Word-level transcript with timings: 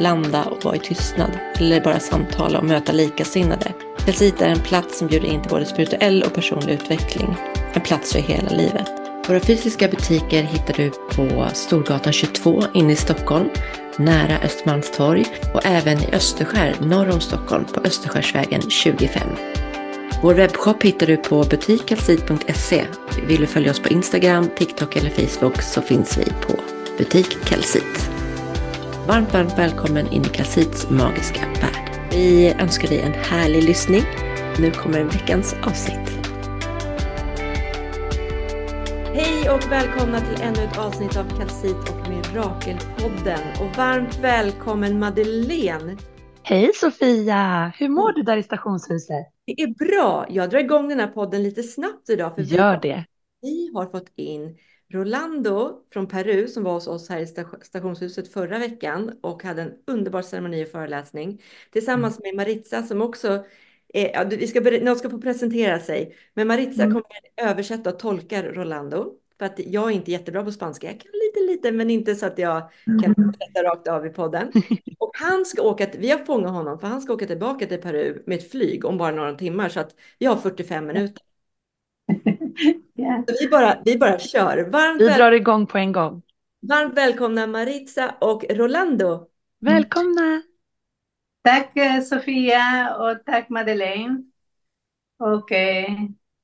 landa 0.00 0.44
och 0.44 0.64
vara 0.64 0.76
i 0.76 0.78
tystnad. 0.78 1.30
Eller 1.58 1.80
bara 1.80 2.00
samtala 2.00 2.58
och 2.58 2.64
möta 2.64 2.92
likasinnade. 2.92 3.72
Kalsit 4.04 4.42
är 4.42 4.48
en 4.48 4.60
plats 4.60 4.98
som 4.98 5.08
bjuder 5.08 5.28
in 5.28 5.42
till 5.42 5.50
både 5.50 5.66
spirituell 5.66 6.22
och 6.22 6.34
personlig 6.34 6.72
utveckling. 6.72 7.36
En 7.72 7.80
plats 7.80 8.12
för 8.12 8.18
hela 8.18 8.50
livet. 8.50 8.86
Våra 9.28 9.40
fysiska 9.40 9.88
butiker 9.88 10.42
hittar 10.42 10.74
du 10.74 10.90
på 10.90 11.48
Storgatan 11.54 12.12
22 12.12 12.62
inne 12.74 12.92
i 12.92 12.96
Stockholm, 12.96 13.48
nära 13.96 14.38
Östermalmstorg 14.38 15.24
och 15.54 15.66
även 15.66 15.98
i 15.98 16.08
Österskär 16.12 16.76
norr 16.80 17.10
om 17.10 17.20
Stockholm 17.20 17.64
på 17.64 17.80
Österskärsvägen 17.80 18.70
25. 18.70 19.22
Vår 20.22 20.34
webbshop 20.34 20.82
hittar 20.82 21.06
du 21.06 21.16
på 21.16 21.44
butikkalsit.se. 21.44 22.84
Vill 23.26 23.40
du 23.40 23.46
följa 23.46 23.70
oss 23.70 23.80
på 23.80 23.88
Instagram, 23.88 24.48
TikTok 24.56 24.96
eller 24.96 25.10
Facebook 25.10 25.62
så 25.62 25.82
finns 25.82 26.18
vi 26.18 26.24
på 26.24 26.54
Butik 26.98 27.44
Kalsit. 27.44 28.13
Varmt, 29.08 29.34
varmt 29.34 29.58
välkommen 29.58 30.12
in 30.12 30.22
i 30.22 30.28
Kalsits 30.28 30.90
magiska 30.90 31.46
värld. 31.46 32.10
Vi 32.10 32.52
önskar 32.52 32.88
dig 32.88 33.00
en 33.00 33.12
härlig 33.12 33.62
lyssning. 33.62 34.02
Nu 34.60 34.70
kommer 34.70 35.04
veckans 35.04 35.54
avsnitt. 35.66 36.28
Hej 39.14 39.50
och 39.50 39.72
välkomna 39.72 40.20
till 40.20 40.42
ännu 40.42 40.64
ett 40.64 40.78
avsnitt 40.78 41.16
av 41.16 41.38
Kalsit 41.38 41.76
och 41.76 42.08
Mirakelpodden. 42.08 43.40
Och 43.60 43.76
varmt 43.76 44.18
välkommen 44.18 44.98
Madeleine. 44.98 45.96
Hej 46.42 46.70
Sofia! 46.74 47.72
Hur 47.78 47.88
mår 47.88 48.12
du 48.12 48.22
där 48.22 48.36
i 48.36 48.42
stationshuset? 48.42 49.26
Det 49.46 49.62
är 49.62 49.66
bra. 49.66 50.26
Jag 50.28 50.50
drar 50.50 50.58
igång 50.58 50.88
den 50.88 51.00
här 51.00 51.08
podden 51.08 51.42
lite 51.42 51.62
snabbt 51.62 52.10
idag. 52.10 52.34
För 52.34 52.42
Gör 52.42 52.80
det. 52.82 53.04
Vi 53.42 53.70
har 53.74 53.86
fått 53.86 54.12
in 54.16 54.56
Rolando 54.88 55.80
från 55.92 56.06
Peru 56.06 56.48
som 56.48 56.64
var 56.64 56.72
hos 56.72 56.86
oss 56.86 57.08
här 57.08 57.20
i 57.20 57.26
stationshuset 57.62 58.32
förra 58.32 58.58
veckan 58.58 59.18
och 59.20 59.42
hade 59.42 59.62
en 59.62 59.72
underbar 59.86 60.22
ceremoni 60.22 60.64
och 60.64 60.68
föreläsning 60.68 61.42
tillsammans 61.70 62.20
med 62.22 62.34
Maritza 62.34 62.82
som 62.82 63.02
också 63.02 63.44
är, 63.88 64.12
ja, 64.12 64.24
vi 64.24 64.46
ska, 64.46 64.60
någon 64.60 64.96
ska 64.96 65.10
få 65.10 65.20
presentera 65.20 65.80
sig, 65.80 66.16
men 66.34 66.48
Maritza 66.48 66.82
mm. 66.82 66.92
kommer 66.92 67.50
översätta 67.50 67.90
och 67.90 67.98
tolka 67.98 68.42
Rolando 68.42 69.14
för 69.38 69.46
att 69.46 69.58
jag 69.66 69.90
är 69.90 69.94
inte 69.94 70.10
jättebra 70.10 70.44
på 70.44 70.52
spanska. 70.52 70.86
Jag 70.86 71.00
kan 71.00 71.10
lite, 71.12 71.52
lite, 71.52 71.72
men 71.72 71.90
inte 71.90 72.14
så 72.14 72.26
att 72.26 72.38
jag 72.38 72.70
kan 73.02 73.14
prata 73.14 73.60
mm. 73.60 73.70
rakt 73.70 73.88
av 73.88 74.06
i 74.06 74.10
podden. 74.10 74.52
Och 74.98 75.10
han 75.14 75.44
ska 75.44 75.62
åka, 75.62 75.86
vi 75.98 76.10
har 76.10 76.18
fångat 76.18 76.50
honom 76.50 76.78
för 76.78 76.86
han 76.86 77.00
ska 77.00 77.12
åka 77.12 77.26
tillbaka 77.26 77.66
till 77.66 77.80
Peru 77.80 78.22
med 78.26 78.38
ett 78.38 78.50
flyg 78.50 78.84
om 78.84 78.98
bara 78.98 79.14
några 79.14 79.34
timmar 79.34 79.68
så 79.68 79.80
att 79.80 79.94
vi 80.18 80.26
har 80.26 80.36
45 80.36 80.86
minuter. 80.86 81.22
yeah. 82.98 83.22
vi, 83.40 83.48
bara, 83.48 83.78
vi 83.84 83.98
bara 83.98 84.18
kör. 84.18 84.70
Varmt 84.70 85.00
vi 85.00 85.08
drar 85.08 85.32
igång 85.32 85.66
på 85.66 85.78
en 85.78 85.92
gång. 85.92 86.22
Varmt 86.68 86.94
välkomna 86.94 87.46
Maritza 87.46 88.14
och 88.20 88.44
Rolando. 88.50 89.26
Välkomna. 89.60 90.42
Tack 91.44 91.76
eh, 91.76 92.00
Sofia 92.00 92.96
och 92.96 93.24
tack 93.26 93.48
Madeleine. 93.48 94.22
Och 95.18 95.52
eh, 95.52 95.90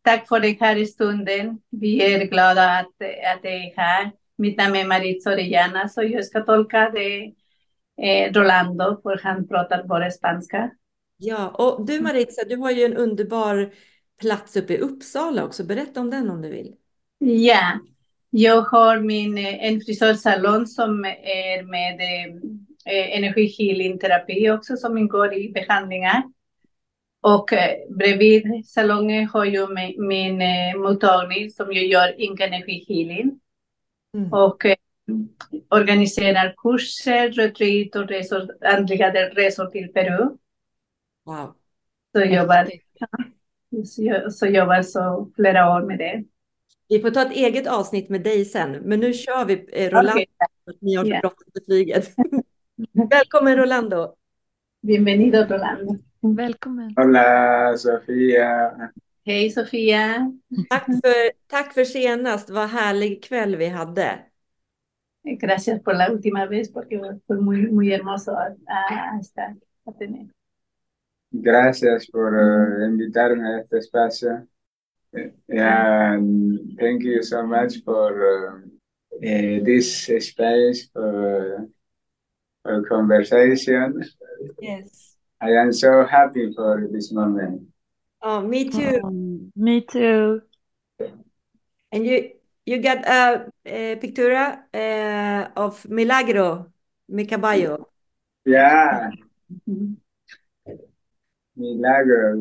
tack 0.04 0.28
för 0.28 0.40
den 0.40 0.56
här 0.60 0.84
stunden. 0.84 1.58
Vi 1.70 2.14
är 2.14 2.24
glada 2.24 2.78
att, 2.78 2.86
att 3.34 3.42
det 3.42 3.48
är 3.48 3.76
här. 3.76 4.10
Mitt 4.38 4.58
namn 4.58 4.76
är 4.76 4.86
Maritza 4.86 5.32
Orellana, 5.32 5.88
så 5.88 6.02
jag 6.02 6.24
ska 6.24 6.40
tolka 6.40 6.90
det 6.90 7.34
eh, 8.02 8.32
Rolando, 8.32 9.00
för 9.02 9.20
han 9.22 9.48
pratar 9.48 9.82
bara 9.82 10.10
spanska. 10.10 10.70
Ja, 11.16 11.48
och 11.48 11.86
du 11.86 12.00
Maritza, 12.00 12.42
du 12.48 12.56
har 12.56 12.70
ju 12.70 12.84
en 12.84 12.96
underbar 12.96 13.72
plats 14.20 14.56
uppe 14.56 14.74
i 14.74 14.78
Uppsala 14.78 15.44
också. 15.44 15.64
Berätta 15.64 16.00
om 16.00 16.10
den 16.10 16.30
om 16.30 16.42
du 16.42 16.48
vill. 16.48 16.74
Ja, 17.18 17.78
jag 18.30 18.62
har 18.62 18.98
min, 18.98 19.38
eh, 19.38 19.64
en 19.64 19.80
frisörsalong 19.80 20.66
som 20.66 21.04
är 21.04 21.62
med 21.62 22.00
eh, 22.84 23.16
energihealingterapi 23.18 24.50
också 24.50 24.76
som 24.76 24.98
ingår 24.98 25.34
i 25.34 25.52
behandlingar. 25.52 26.22
Och 27.20 27.52
eh, 27.52 27.76
bredvid 27.88 28.66
salongen 28.66 29.28
har 29.28 29.44
jag 29.44 29.74
min, 29.74 30.06
min 30.06 30.42
eh, 30.42 30.76
mottagning 30.76 31.50
som 31.50 31.72
jag 31.72 31.84
gör 31.84 32.20
Inka 32.20 32.46
energihealing. 32.46 33.40
Mm. 34.14 34.32
Och 34.32 34.66
eh, 34.66 34.76
organiserar 35.68 36.54
kurser, 36.56 37.30
retreat 37.30 37.96
och 37.96 38.08
resor, 38.08 38.64
andliga 38.64 39.10
resor 39.12 39.66
till 39.66 39.92
Peru. 39.92 40.36
Wow. 41.24 41.54
Så 42.12 42.20
jobbar, 42.20 42.70
så, 43.70 44.30
så 44.30 44.46
jobbar 44.46 44.82
så 44.82 45.30
flera 45.36 45.76
år 45.76 45.86
med 45.86 45.98
det. 45.98 46.24
Vi 46.88 47.00
får 47.00 47.10
ta 47.10 47.22
ett 47.22 47.32
eget 47.32 47.66
avsnitt 47.66 48.08
med 48.08 48.22
dig 48.22 48.44
sen, 48.44 48.72
men 48.72 49.00
nu 49.00 49.12
kör 49.12 49.44
vi 49.44 49.68
eh, 49.72 49.90
Rolando. 49.90 50.12
Okay. 50.12 50.26
Ni 50.80 50.94
har 50.94 51.06
yeah. 51.06 51.32
flyget. 51.66 52.14
Välkommen 53.10 53.56
Rolando. 53.56 54.14
Bienvenido 54.82 55.38
Rolando. 55.38 55.98
Välkommen. 56.20 56.94
Hola 56.96 57.76
Sofia. 57.76 58.72
Hej 59.24 59.50
Sofia. 59.50 60.32
Tack 60.70 60.84
för, 60.84 61.48
tack 61.48 61.74
för 61.74 61.84
senast. 61.84 62.50
Vad 62.50 62.68
härlig 62.68 63.24
kväll 63.24 63.56
vi 63.56 63.68
hade. 63.68 64.18
Gracias 65.40 65.82
por 65.82 65.94
la 65.94 66.12
última 66.12 66.46
vez 66.46 66.72
porque 66.72 67.00
fue 67.26 67.36
muy, 67.36 67.70
muy 67.72 67.92
hermoso 67.92 68.32
a, 68.32 68.56
a 68.66 69.18
estar, 69.20 69.56
a 69.86 69.92
tener. 69.92 70.28
Gracias 71.32 72.06
por 72.06 72.34
uh, 72.34 72.84
invitarme 72.86 73.46
a 73.46 73.60
este 73.60 73.78
espacio. 73.78 74.46
And 75.48 76.76
thank 76.78 77.02
you 77.02 77.22
so 77.22 77.46
much 77.46 77.82
for 77.84 78.10
uh, 78.22 78.58
uh, 79.16 79.64
this 79.64 80.06
space 80.20 80.88
for, 80.92 81.68
for 82.62 82.82
conversation. 82.88 84.04
Yes. 84.60 85.16
I 85.40 85.50
am 85.52 85.72
so 85.72 86.04
happy 86.06 86.52
for 86.54 86.86
this 86.92 87.12
moment. 87.12 87.62
Oh, 88.22 88.40
me 88.42 88.68
too. 88.68 89.00
Um, 89.02 89.52
me 89.56 89.80
too. 89.80 90.42
And 91.92 92.06
you 92.06 92.32
you 92.66 92.78
got 92.78 93.06
a, 93.06 93.50
a 93.64 93.96
picture 93.96 94.34
uh, 94.74 95.48
of 95.56 95.88
Milagro, 95.88 96.70
mi 97.08 97.24
caballo. 97.24 97.88
Yeah. 98.44 99.10
Milagro. 101.60 102.36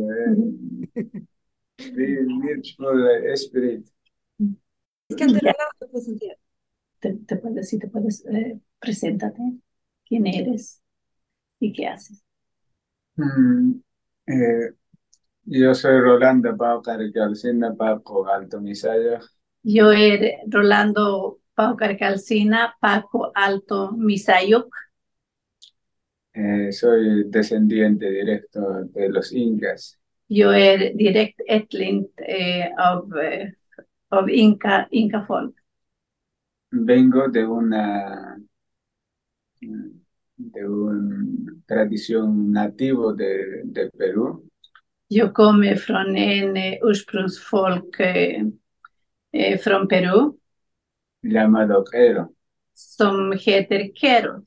Beautiful 1.78 3.36
spirit. 3.36 3.86
Ska 5.12 5.24
inte 5.26 5.40
Rolando 5.40 5.92
presentera? 5.92 6.36
Te, 7.00 7.14
te 7.26 7.36
puedes, 7.38 7.70
si 7.70 7.80
te 7.80 7.88
puedes, 7.88 8.26
eh, 8.26 8.60
preséntate. 8.80 9.42
¿Quién 10.06 10.28
eres? 10.28 10.82
¿Y 11.60 11.74
qué 11.74 11.88
haces? 11.88 12.24
Mm, 13.16 13.82
eh, 14.28 14.72
yo 15.44 15.74
soy 15.74 16.00
Rolando 16.00 16.56
Pau 16.56 16.82
Caricalcina 16.82 17.76
Paco 17.76 18.28
Alto 18.28 18.62
Misayo. 18.62 19.20
Yo 19.64 19.86
soy 19.86 20.32
Rolando 20.48 21.40
Pau 21.56 21.76
Caricalcina 21.76 22.76
Paco 22.80 23.32
Alto 23.34 23.92
Misayuk. 23.92 24.74
Eh, 26.34 26.72
soy 26.72 27.24
descendiente 27.26 28.10
directo 28.10 28.84
de 28.84 29.10
los 29.10 29.32
incas. 29.34 30.00
Yo 30.28 30.52
er 30.52 30.94
direct 30.96 31.42
ättling 31.48 32.08
eh, 32.18 32.70
av, 32.78 33.18
eh, 33.18 33.54
av 34.10 34.30
Inca, 34.30 34.88
Inca 34.92 35.26
folk. 35.26 35.56
Vengo 36.72 37.28
de 37.28 37.48
una 37.48 38.38
de 40.40 40.68
una 40.68 41.26
tradición 41.66 42.52
nativo 42.52 43.14
de, 43.14 43.62
de 43.64 43.90
Perú. 43.92 44.50
Jag 45.08 45.34
kommer 45.34 45.76
från 45.76 46.18
en 46.18 46.58
ursprungsfolk 46.82 48.00
eh, 48.00 48.44
eh, 49.32 49.60
från 49.60 49.88
Peru. 49.88 50.34
Llamado 51.22 51.84
Quero. 51.92 52.34
Som 52.74 53.32
heter 53.32 53.92
Quero. 53.96 54.44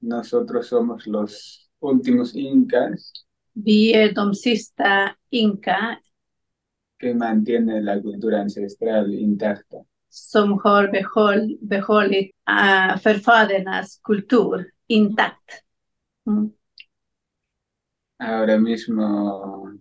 Nosotros 0.00 0.68
somos 0.68 1.06
los 1.06 1.70
últimos 1.80 2.34
incas. 2.34 3.12
De 3.54 4.12
sista 4.32 5.18
inka. 5.30 6.00
Que 6.98 7.14
mantiene 7.14 7.82
la 7.82 8.00
cultura 8.00 8.40
ancestral 8.40 9.12
intacta. 9.14 9.78
Som 10.08 10.58
har 10.64 10.90
behåll, 10.90 11.58
behållit 11.60 12.34
uh, 12.48 12.98
förfädernas 12.98 14.00
kultur 14.02 14.72
intakt. 14.86 15.62
Mm. 16.26 16.56
ahora 18.18 18.58
mismo 18.58 19.72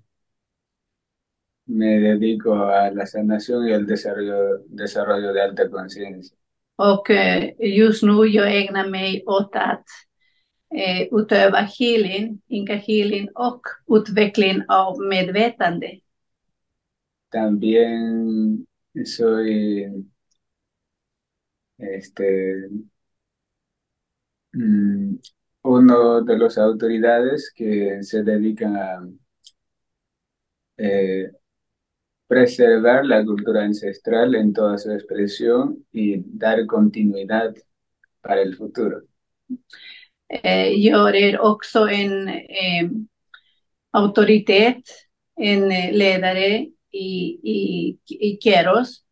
me 1.66 2.00
dedico 2.00 2.54
a 2.56 2.92
la 2.92 3.06
sanación 3.06 3.68
y 3.68 3.74
al 3.74 3.86
desarrollo, 3.86 4.60
desarrollo 4.68 5.34
de 5.34 5.42
alta 5.42 5.70
conciencia. 5.70 6.38
Och 6.76 7.10
eh, 7.10 7.52
just 7.60 8.04
nu 8.04 8.26
jag 8.26 8.58
ägnar 8.58 8.90
mig 8.90 9.24
åt 9.26 9.56
att 9.56 9.86
eh, 10.76 11.08
utöva 11.12 11.58
healing, 11.58 12.42
inka 12.48 12.76
healing 12.76 13.30
och 13.36 13.62
utveckling 13.88 14.62
av 14.68 15.00
medvetande. 15.00 16.00
También 17.32 18.66
soy 19.06 19.86
este 21.78 22.24
mm, 24.54 25.20
uno 25.64 26.22
de 26.22 26.38
las 26.38 26.58
autoridades 26.58 27.52
que 27.56 28.04
se 28.04 28.24
dedican 28.24 28.76
a 28.76 29.08
eh, 30.78 31.32
preservar 32.28 33.06
la 33.06 33.24
cultura 33.24 33.64
ancestral 33.64 34.36
en 34.36 34.54
toda 34.54 34.78
su 34.78 34.92
expresión 34.92 35.86
y 35.92 36.18
dar 36.18 36.66
continuidad 36.66 37.56
para 38.22 38.42
el 38.42 38.56
futuro. 38.56 39.02
Eh, 40.28 40.74
jag 40.78 41.16
är 41.16 41.40
också 41.40 41.88
en 41.88 42.28
eh, 42.30 42.90
auktoritet, 43.92 44.84
en 45.36 45.72
eh, 45.72 45.92
ledare 45.94 46.68
i, 46.92 47.40
i, 47.44 47.98
i 48.08 48.38
Keros 48.42 49.04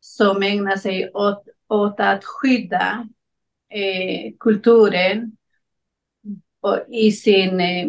som 0.00 0.42
ägnar 0.42 0.76
sig 0.76 1.10
åt, 1.10 1.44
åt 1.68 2.00
att 2.00 2.24
skydda 2.24 3.08
eh, 3.70 4.32
kulturen 4.38 5.36
och 6.60 6.78
i, 6.88 7.12
sin, 7.12 7.60
eh, 7.60 7.88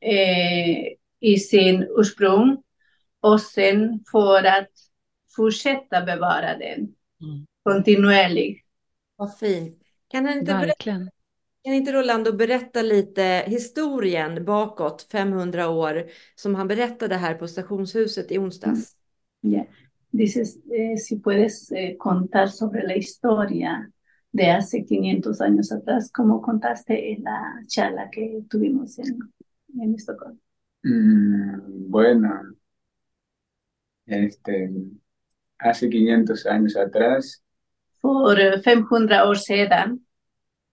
eh, 0.00 0.86
i 1.20 1.36
sin 1.36 1.86
ursprung 1.96 2.63
och 3.24 3.40
sen 3.40 4.04
för 4.12 4.44
att 4.44 4.70
fortsätta 5.36 6.02
bevara 6.04 6.58
den 6.58 6.94
Mm. 7.22 7.46
kontinuerligt. 7.62 8.64
Vad 9.16 9.38
fint. 9.38 9.82
Kan 10.08 10.28
inte, 10.28 10.54
berätta, 10.54 10.90
kan 11.64 11.74
inte 11.74 11.92
Rolando 11.92 12.32
berätta 12.32 12.82
lite 12.82 13.44
historien 13.46 14.44
bakåt 14.44 15.08
500 15.12 15.68
år 15.68 16.10
som 16.34 16.54
han 16.54 16.68
berättade 16.68 17.16
här 17.16 17.34
på 17.34 17.48
stationshuset 17.48 18.32
i 18.32 18.38
onsdags? 18.38 18.96
Ya. 19.42 19.66
Dices, 20.10 20.56
eh, 20.70 20.96
si 20.96 21.18
puedes 21.18 21.72
eh, 21.72 21.96
contar 21.98 22.46
sobre 22.46 22.82
la 22.86 22.94
historia 22.94 23.90
de 24.32 24.50
hace 24.50 24.84
500 24.84 25.40
años 25.40 25.72
atrás, 25.72 26.10
como 26.12 26.40
contaste 26.40 27.12
en 27.12 27.22
la 27.24 27.62
charla 27.68 28.08
que 28.10 28.42
tuvimos 28.50 28.98
en, 28.98 29.18
en 29.82 29.94
Estocolmo. 29.94 30.38
Mm, 30.84 31.90
bueno, 31.90 32.54
este, 34.06 34.70
hace 35.58 35.88
500 35.90 36.46
años 36.46 36.76
atrás, 36.76 37.42
eh, 38.38 38.60
500 38.62 39.26
år 39.26 39.36
sedan, 39.38 40.06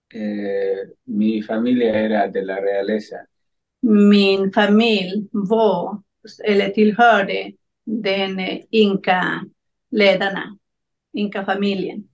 eh, 0.10 0.84
mi 1.06 1.42
familia 1.42 2.00
era 2.00 2.28
de 2.28 2.44
la 2.44 2.60
realeza. 2.60 3.28
min 4.06 4.52
familj 4.54 5.28
var, 5.52 6.00
eller 6.44 6.70
tillhörde, 6.70 7.54
den 7.86 8.40
inka-ledarna, 8.72 10.46
inka-familjen. 11.14 12.10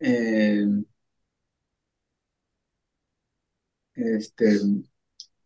Eh, 0.00 0.66
este, 3.94 4.58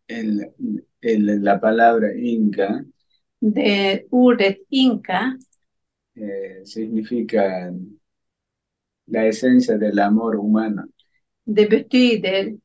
el, 0.07 0.53
el- 1.01 1.43
la 1.43 1.59
palabra 1.59 2.09
inca 2.15 2.85
Det 3.39 4.03
ordet 4.11 4.57
inka 4.69 5.37
eh, 6.15 6.63
significa 6.65 7.73
la 9.07 9.25
esencia 9.25 9.77
del 9.77 9.99
amor 9.99 10.35
humano. 10.35 10.83
Det 11.45 11.69
betyder 11.69 12.57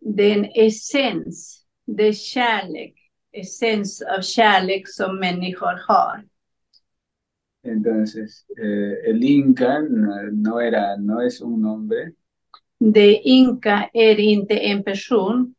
den 0.00 0.44
essens, 0.44 1.66
det 1.86 2.12
kärlek, 2.12 2.94
essens 3.32 4.02
av 4.02 4.22
kärlek 4.22 4.88
som 4.88 5.18
människor 5.20 5.80
har. 5.88 6.24
Entonces, 7.62 8.44
eh, 8.58 9.10
el 9.10 9.24
Inca 9.24 9.78
no, 10.32 10.60
era, 10.60 10.96
no 10.96 11.20
es 11.22 11.40
un 11.40 11.62
nombre, 11.62 12.12
Det 12.80 13.14
inka 13.14 13.90
är 13.92 14.20
inte 14.20 14.58
en 14.58 14.84
person, 14.84 15.54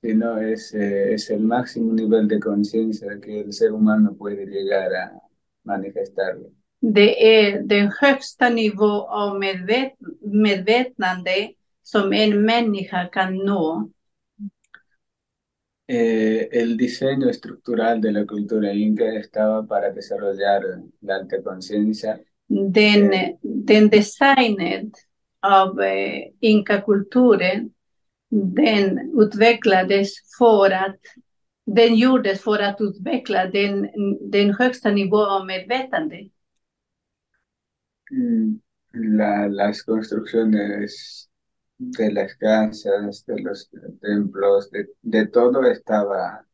sino 0.00 0.38
es, 0.38 0.74
eh, 0.74 1.14
es 1.14 1.30
el 1.30 1.40
máximo 1.40 1.92
nivel 1.92 2.28
de 2.28 2.40
conciencia 2.40 3.20
que 3.20 3.40
el 3.40 3.52
ser 3.52 3.72
humano 3.72 4.14
puede 4.14 4.46
llegar 4.46 4.94
a 4.94 5.20
manifestarlo. 5.64 6.50
det 6.82 7.38
är 7.38 7.62
den 7.62 7.90
högsta 8.00 8.48
nivå 8.48 9.06
av 9.08 9.38
medvet 9.38 9.92
medvetande 10.20 11.52
som 11.82 12.12
en 12.12 12.44
människa 12.44 13.08
kan 13.12 13.36
nå. 13.36 13.90
Eh, 15.86 16.48
el 16.52 16.76
diseño 16.76 17.28
estructural 17.28 18.00
de 18.00 18.12
la 18.12 18.24
cultura 18.24 18.72
inca 18.72 19.04
estaba 19.04 19.66
para 19.66 19.90
desarrollar 19.90 20.62
la 21.00 21.14
alta 21.16 21.42
conciencia 21.42 22.18
Den, 22.48 23.10
den 23.42 23.88
designen 23.88 24.92
av 25.40 25.80
eh, 25.80 26.32
inkakulturen, 26.40 27.70
den 28.30 29.12
utvecklades 29.20 30.10
för 30.38 30.70
att, 30.70 31.00
den 31.66 31.94
gjordes 31.94 32.42
för 32.42 32.58
att 32.58 32.76
utveckla 32.80 33.46
den, 33.46 33.88
den 34.30 34.54
högsta 34.54 34.90
nivå 34.90 35.26
av 35.26 35.46
medvetande. 35.46 36.16
Mm, 38.12 38.60
la- 38.92 39.48
las 39.48 39.82
construcciones 39.82 41.26
de 41.78 42.10
las 42.10 42.34
casas, 42.34 43.24
de 43.26 43.42
los 43.42 43.70
templos, 44.00 44.70
de, 44.70 44.86
de 45.00 45.26
todo 45.26 45.64
estaba 45.64 46.44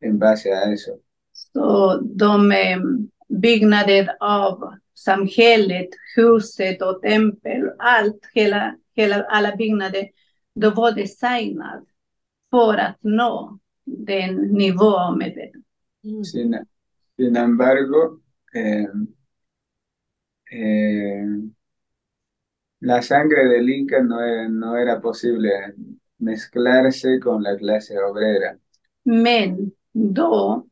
en 0.00 0.18
base 0.18 0.52
a 0.52 0.72
eso. 0.72 1.00
Så 1.32 2.00
de 2.00 2.52
byggnader 3.28 4.16
av 4.20 4.74
samhället, 4.94 5.88
huset 6.16 6.82
och 6.82 7.02
tempel, 7.02 7.70
allt, 7.78 8.18
hela, 8.34 8.76
hela, 8.96 9.24
alla 9.24 9.56
byggnader, 9.56 10.08
de 10.54 10.74
var 10.74 10.92
designade 10.92 11.84
för 12.50 12.78
att 12.78 12.98
nå 13.00 13.58
den 13.84 14.36
nivå 14.36 14.98
av 14.98 15.18
medvetande. 15.18 15.66
Mm. 16.04 16.24
Sin, 16.24 16.66
sin 17.16 17.36
embargo, 17.36 18.20
eh, 18.54 18.84
eh, 20.60 21.26
la 22.80 23.02
sangre 23.02 23.44
del 23.48 23.70
Inca 23.70 24.02
no 24.02 24.20
era, 24.20 24.48
no 24.48 24.76
era 24.76 25.00
posible 25.00 25.74
mezclarse 26.16 27.20
con 27.20 27.42
la 27.42 27.56
clase 27.56 27.98
obrera. 27.98 28.56
Men 29.02 29.70
då, 29.92 30.66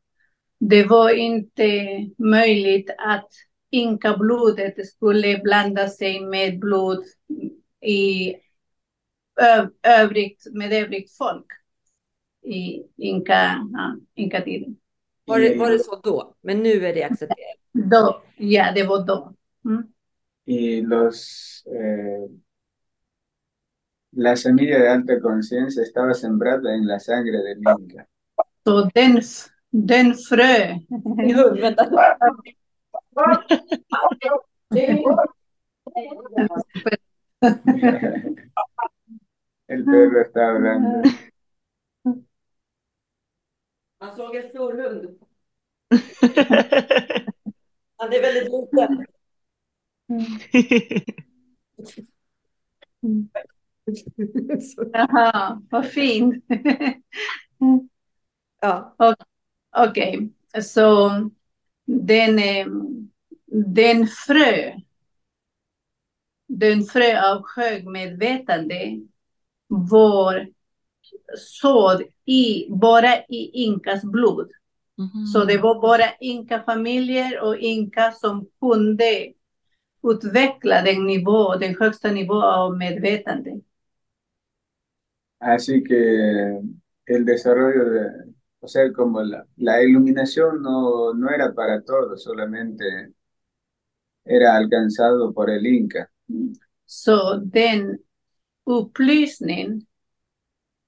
det 0.59 0.85
var 0.85 1.11
inte 1.11 1.71
möjligt 2.19 2.91
att 2.99 3.29
inkablodet 3.71 4.87
skulle 4.87 5.39
blanda 5.39 5.89
sig 5.89 6.21
med 6.21 6.59
blod 6.59 7.05
i 7.81 8.35
ö- 9.41 9.69
övrigt, 9.83 10.47
med 10.53 10.73
övrigt 10.73 11.17
folk 11.17 11.47
i 12.43 12.83
inka, 12.97 13.69
ja, 13.73 13.97
inkatiden. 14.15 14.77
Var, 15.25 15.41
det, 15.41 15.59
var 15.59 15.71
det 15.71 15.79
så 15.79 15.97
då? 15.97 16.35
Men 16.41 16.59
nu 16.59 16.87
är 16.87 16.95
det 16.95 17.03
accepterat. 17.05 17.57
Då, 17.73 18.23
ja, 18.37 18.73
det 18.75 18.83
var 18.85 19.07
då. 19.07 19.35
Mm. 19.65 19.83
Y 20.45 20.81
los, 20.83 21.63
eh, 21.67 22.31
la 24.17 24.37
semilla 24.37 24.79
de 24.79 24.89
alta 24.89 25.21
conciencia 25.21 25.83
estaba 25.83 26.15
sembrada 26.15 26.75
en 26.75 26.87
la 26.87 26.99
sangre 26.99 27.39
del 27.39 27.59
Inca. 27.59 28.07
Så 28.65 28.91
den, 28.95 29.23
den 29.71 30.15
frö, 30.15 30.79
Jo, 31.29 31.55
vänta. 31.55 31.89
El 39.73 39.85
perro 39.87 40.21
está 40.21 40.51
hablando. 40.51 41.03
Han 43.99 44.17
såg 44.17 44.37
en 44.37 44.49
stor 44.49 44.73
hund. 44.73 45.19
Han 47.97 48.13
är 48.13 48.23
väldigt 48.23 48.53
liten. 48.53 49.07
Jaha, 54.93 55.63
vad 55.71 55.87
fint. 55.87 56.45
Ja. 58.61 58.97
Okej, 59.77 60.33
så 60.63 61.11
den, 61.85 62.41
den 63.47 64.07
frö, 64.07 64.73
den 66.47 66.85
frö 66.85 67.33
av 67.33 67.45
högmedvetande 67.57 69.01
var 69.77 70.49
sådd 71.39 72.03
i, 72.25 72.71
bara 72.71 73.17
i 73.29 73.51
inkas 73.65 74.03
blod. 74.03 74.51
Mhm. 74.99 75.27
Så 75.27 75.45
det 75.45 75.59
var 75.59 75.81
bara 75.81 76.05
inka-familjer 76.21 77.41
och 77.41 77.57
inka 77.57 78.13
som 78.13 78.47
kunde 78.61 79.33
utveckla 80.03 80.83
den 80.83 81.07
nivå, 81.07 81.57
den 81.57 81.77
högsta 81.81 82.11
nivå 82.11 82.43
av 82.43 82.77
medvetande. 82.77 83.61
Así 85.39 85.83
que 85.85 85.99
el 87.07 87.25
desarrollo 87.25 87.85
de, 87.85 88.11
o 88.61 88.69
sea, 88.69 88.93
como 88.93 89.23
la, 89.23 89.45
la 89.57 89.83
iluminación 89.83 90.63
no, 90.63 91.13
no 91.15 91.31
era 91.31 91.53
para 91.53 91.83
todos, 91.83 92.23
solamente 92.23 93.13
era 94.25 94.57
alcanzado 94.57 95.33
por 95.35 95.51
el 95.51 95.67
Inca. 95.67 96.09
Så 96.87 97.37
den 97.37 97.99
upplysning, 98.65 99.87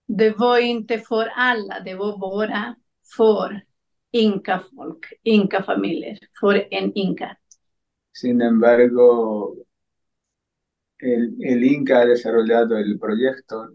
det 0.07 0.31
var 0.31 0.59
inte 0.59 0.99
för 0.99 1.27
alla, 1.37 1.81
det 1.81 1.95
var 1.95 2.19
bara 2.19 2.75
för 3.17 3.65
inka-folk, 4.11 5.13
inka-familjer, 5.23 6.19
för 6.41 6.69
en 6.71 6.93
inka. 6.95 7.37
Sin 8.13 8.43
embargo, 8.43 9.57
el, 10.99 11.37
el 11.43 11.65
Inca 11.65 11.99
ha 11.99 12.07
desarrollado 12.07 12.79
el 12.79 12.99
proyecto 12.99 13.69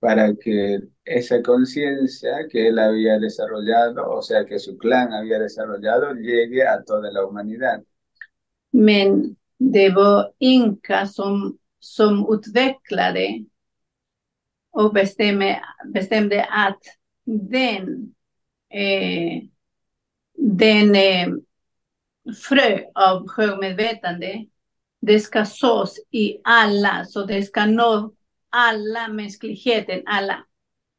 para 0.00 0.34
que 0.34 0.80
esa 1.04 1.42
conciencia 1.42 2.48
que 2.50 2.68
él 2.68 2.78
había 2.78 3.18
desarrollado, 3.18 4.10
o 4.10 4.22
sea, 4.22 4.44
que 4.44 4.58
su 4.58 4.76
clan 4.76 5.12
había 5.12 5.38
desarrollado, 5.38 6.14
llegue 6.14 6.66
a 6.66 6.82
toda 6.82 7.10
la 7.12 7.24
humanidad. 7.24 7.82
Men 8.72 9.36
det 9.58 9.90
var 9.90 10.32
inka 10.38 11.06
som, 11.06 11.58
som 11.82 12.26
utvecklade 12.34 13.44
och 14.70 14.92
bestämde, 14.92 15.62
bestämde 15.94 16.44
att 16.44 16.80
den, 17.24 18.14
eh, 18.70 19.42
den 20.36 20.94
eh, 20.94 21.28
frö 22.48 22.80
av 22.94 23.28
självmedvetande, 23.28 24.46
det 25.00 25.20
ska 25.20 25.44
sås 25.44 25.98
i 26.10 26.38
alla, 26.44 27.04
så 27.04 27.24
det 27.24 27.42
ska 27.42 27.66
nå 27.66 28.14
alla 28.50 29.08
mänskligheten, 29.08 30.02
alla. 30.06 30.44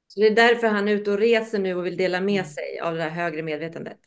Så 0.07 0.19
det 0.19 0.27
är 0.27 0.35
därför 0.35 0.67
han 0.67 0.87
är 0.87 0.91
ute 0.91 1.11
och 1.11 1.19
reser 1.19 1.59
nu 1.59 1.75
och 1.75 1.85
vill 1.85 1.97
dela 1.97 2.21
med 2.21 2.45
sig 2.47 2.79
av 2.79 2.95
det 2.95 3.03
här 3.03 3.09
högre 3.09 3.41
medvetandet. 3.41 3.99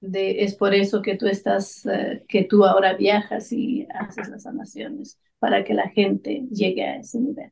De, 0.00 0.44
es 0.44 0.54
por 0.54 0.74
eso 0.74 1.02
que 1.02 1.16
tú 1.16 1.26
estás, 1.26 1.84
eh, 1.86 2.24
que 2.28 2.44
tú 2.44 2.64
ahora 2.64 2.94
viajas 2.94 3.50
y 3.52 3.86
haces 3.94 4.28
las 4.28 4.42
sanaciones, 4.44 5.18
para 5.38 5.64
que 5.64 5.74
la 5.74 5.88
gente 5.90 6.46
llegue 6.50 6.84
a 6.84 6.96
ese 6.98 7.18
nivel. 7.20 7.50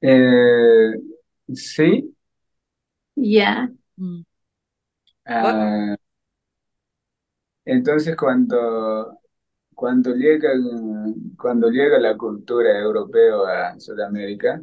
Eh, 0.00 0.92
sí, 1.54 2.14
Ya, 3.16 3.70
Mm. 3.98 4.24
ah, 5.26 5.96
entonces 7.64 8.16
cuando, 8.16 9.18
cuando 9.74 10.14
llega, 10.14 10.50
cuando 11.38 11.70
llega 11.70 11.98
la 11.98 12.16
cultura 12.16 12.78
europea 12.78 13.70
a 13.72 13.80
Sudamérica, 13.80 14.62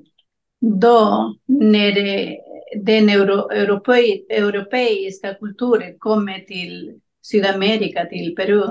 då 0.61 1.35
när 1.45 1.91
det, 1.91 2.37
den 2.83 3.09
euro, 3.09 3.49
europei, 3.51 4.25
europeiska 4.29 5.33
kulturen 5.33 5.99
kommer 5.99 6.39
till 6.39 6.99
Sydamerika, 7.21 8.05
till 8.05 8.35
Peru, 8.35 8.63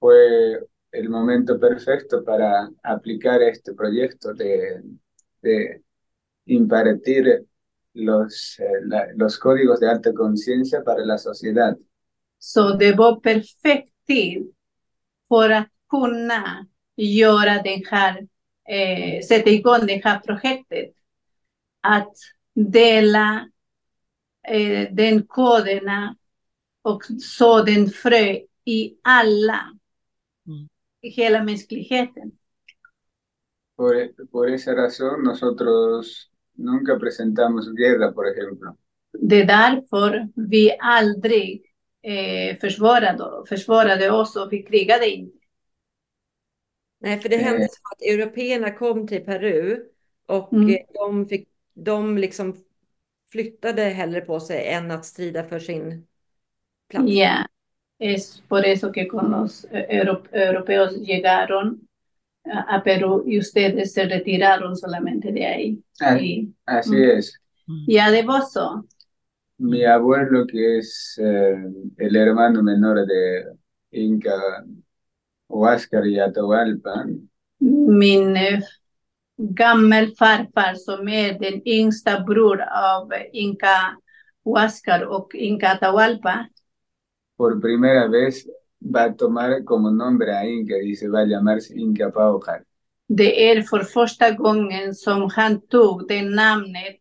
fue 0.00 0.60
el 0.92 1.08
momento 1.08 1.58
perfecto 1.58 2.24
para 2.24 2.68
aplicar 2.82 3.40
este 3.42 3.74
proyecto 3.74 4.32
de, 4.32 4.80
de 5.42 5.80
impartir 6.46 7.44
los, 7.94 8.56
eh, 8.60 8.86
la- 8.86 9.06
los 9.16 9.38
códigos 9.38 9.80
de 9.80 9.88
alta 9.90 10.12
conciencia 10.14 10.82
para 10.84 11.04
la 11.04 11.18
sociedad. 11.18 11.76
så 12.38 12.72
det 12.76 12.92
var 12.92 13.20
perfekt 13.20 13.92
tid 14.06 14.52
för 15.28 15.50
att 15.50 15.68
kunna 15.90 16.66
göra 16.96 17.62
den 17.62 17.82
här, 17.90 18.26
eh, 18.68 19.22
sätta 19.22 19.50
igång 19.50 19.86
det 19.86 20.00
här 20.04 20.18
projektet. 20.18 20.94
Att 21.80 22.12
dela 22.54 23.48
eh, 24.48 24.88
den 24.94 25.26
koderna 25.26 26.16
och 26.82 27.04
så 27.22 27.62
den 27.62 27.86
frö 27.90 28.38
i 28.64 28.94
alla, 29.02 29.60
Mm. 30.46 30.68
i 31.02 31.08
hela 31.08 31.44
mänskligheten. 31.44 32.32
Por, 33.76 33.94
por 34.30 34.50
esa 34.50 34.74
razón 34.74 35.22
nosotros 35.24 36.30
nunca 36.54 36.98
presentamos 36.98 37.72
guerra, 37.74 38.12
por 38.12 38.26
ejemplo. 38.28 38.76
Det 39.12 39.40
är 39.42 39.46
därför 39.46 40.28
vi 40.36 40.76
aldrig 40.80 41.62
eh, 42.02 42.58
försvarade, 42.60 43.24
försvarade 43.48 44.10
oss 44.10 44.36
och 44.36 44.52
vi 44.52 44.62
krigade 44.62 45.10
inte. 45.10 45.38
Nej, 46.98 47.20
för 47.20 47.28
det 47.28 47.36
Eh. 47.36 47.42
hände 47.44 47.68
så 47.68 47.80
att 47.92 48.02
européerna 48.02 48.70
kom 48.70 49.06
till 49.06 49.24
Peru 49.24 49.84
och 50.26 50.52
Mm. 50.52 50.70
eh, 50.70 50.76
de, 50.94 51.26
fick, 51.28 51.48
de 51.74 52.18
liksom 52.18 52.54
flyttade 53.32 53.82
hellre 53.82 54.20
på 54.20 54.40
sig 54.40 54.66
än 54.68 54.90
att 54.90 55.04
strida 55.04 55.44
för 55.44 55.58
sin 55.58 56.06
plats. 56.88 57.06
Ya, 57.06 57.46
es 57.98 58.42
por 58.48 58.64
eso 58.66 58.92
que 58.92 59.08
con 59.08 59.30
los 59.30 59.64
eh, 59.66 59.86
euro- 59.90 60.22
europeos 60.32 60.96
llegaron 61.00 61.88
a, 62.44 62.76
a 62.76 62.82
Perú 62.84 63.24
y 63.26 63.38
ustedes 63.38 63.92
se 63.94 64.06
retiraron 64.06 64.76
solamente 64.76 65.32
de 65.32 65.46
ahí. 65.46 65.84
Ah, 66.00 66.18
Y 66.20 66.54
Así 66.66 66.96
Mm. 66.96 67.04
es. 67.18 67.40
Mm. 67.66 67.86
ya 67.86 68.10
de 68.10 68.24
so, 68.52 68.86
Mi 69.58 69.84
abuelo, 69.84 70.46
que 70.46 70.78
es 70.78 71.14
eh, 71.22 71.54
el 71.98 72.16
hermano 72.16 72.62
menor 72.62 73.06
de 73.06 73.44
Inca 73.92 74.32
Huáscar 75.48 76.06
y 76.06 76.18
Atahualpa, 76.18 77.04
min 77.98 78.34
gammelfarfar 79.40 80.74
som 80.74 81.08
är 81.08 81.38
den 81.38 81.68
yngsta 81.68 82.20
bror 82.20 82.60
av 82.60 83.12
Inka 83.32 83.96
Huáscar 84.44 85.02
och 85.02 85.34
Inka 85.34 85.72
Atahualpa, 85.72 86.48
por 87.36 87.60
primera 87.60 88.08
vez 88.08 88.46
va 88.78 89.04
a 89.04 89.14
tomar 89.14 89.64
como 89.64 89.90
nombre 89.90 90.36
a 90.36 90.44
Inca 90.44 90.76
y 90.76 90.96
se 90.96 91.08
va 91.08 91.20
a 91.20 91.24
llamarse 91.24 91.74
Inca 91.78 92.10
Paucar. 92.10 92.62
det 93.08 93.50
är 93.50 93.62
för 93.62 93.82
första 93.82 94.30
gången 94.30 94.94
som 94.94 95.30
han 95.30 95.60
tog 95.60 96.08
det 96.08 96.22
namnet 96.22 96.96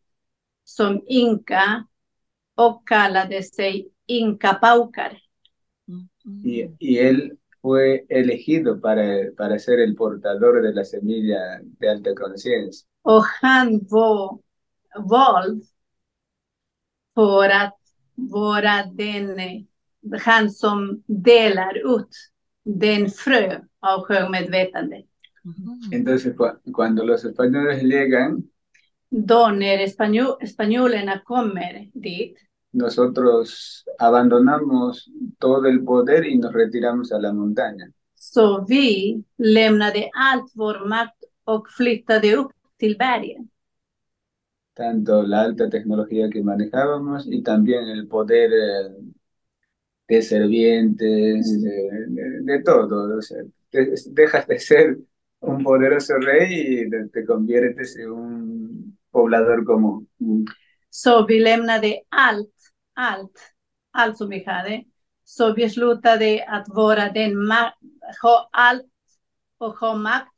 som 0.63 1.01
Inka 1.08 1.86
och 2.55 2.88
kallade 2.88 3.43
sig 3.43 3.89
Inka 4.08 4.53
Paukar. 4.53 5.17
Mm. 5.88 6.46
Y, 6.46 6.75
y 6.79 6.98
él 6.98 7.31
fue 7.62 8.06
elegido 8.10 8.80
para, 8.82 9.32
para 9.38 9.60
ser 9.60 9.80
el 9.80 9.96
portador 9.96 10.62
de 10.62 10.74
la 10.74 10.84
semilla 10.84 11.60
de 11.62 11.89
alta 11.89 12.16
conciencia. 12.16 12.88
Och 13.04 13.24
han 13.42 13.80
var 13.89 14.39
vald 14.96 15.63
för 17.16 17.50
att 17.50 17.78
vara 18.16 18.86
den, 18.86 19.38
han 20.25 20.51
som 20.51 21.04
delar 21.08 21.98
ut 22.00 22.10
den 22.63 23.10
frö 23.10 23.60
av 23.80 24.01
självmedvetande. 24.04 25.04
Mhm. 25.44 25.80
Entonces, 25.94 26.36
cu- 26.36 26.74
cuando 26.74 27.04
los 27.04 27.25
españoles 27.25 27.84
llegan, 27.84 28.44
Då 29.12 29.48
när 29.48 29.88
spanjo, 29.88 30.38
spanjolerna 30.48 31.22
kommer 31.25 31.89
dit, 31.94 32.38
nosotros 32.71 33.85
abandonamos 33.99 35.11
todo 35.39 35.65
el 35.67 35.83
poder 35.83 36.25
y 36.25 36.38
nos 36.38 36.53
retiramos 36.53 37.11
a 37.11 37.19
la 37.19 37.33
montaña. 37.33 37.91
så 38.15 38.65
vi 38.69 39.23
lämnade 39.38 40.09
allt 40.13 40.51
vår 40.55 40.85
makt 40.89 41.23
och 41.43 41.69
flyttade 41.77 42.35
upp 42.35 42.51
till 42.77 42.97
bergen. 42.97 43.49
Tanto 44.73 45.21
la 45.21 45.41
alta 45.41 45.69
tecnología 45.69 46.27
que 46.27 46.41
manejábamos 46.41 47.27
y 47.27 47.43
también 47.43 47.88
el 47.88 48.07
poder 48.07 48.51
eh, 48.51 48.95
de 50.07 50.21
servientes, 50.21 51.61
de, 51.61 51.71
de- 52.07 52.41
de 52.41 52.63
todo. 52.63 53.17
O 53.17 53.21
sea, 53.21 53.43
te- 53.69 53.93
dejas 54.07 54.47
de 54.47 54.59
ser 54.59 54.97
un 55.41 55.63
poderoso 55.63 56.15
rey 56.17 56.81
y 56.85 56.89
te, 56.89 57.07
te 57.09 57.25
conviertes 57.25 57.97
en 57.97 58.11
un 58.11 58.97
poblador 59.11 59.63
común. 59.65 60.07
Så 60.89 61.25
vi 61.25 61.39
lämnade 61.39 62.01
allt, 62.09 62.53
allt, 63.00 63.53
allt 63.91 64.18
som 64.18 64.29
vi 64.29 64.44
hade. 64.46 64.84
Så 65.24 65.53
vi 65.53 65.70
slutade 65.70 66.46
att 66.48 66.65
vara 66.68 67.12
den 67.12 67.51
ha 68.22 68.50
allt 68.51 68.86
och 69.58 69.74
ha 69.74 69.96
makt 69.96 70.34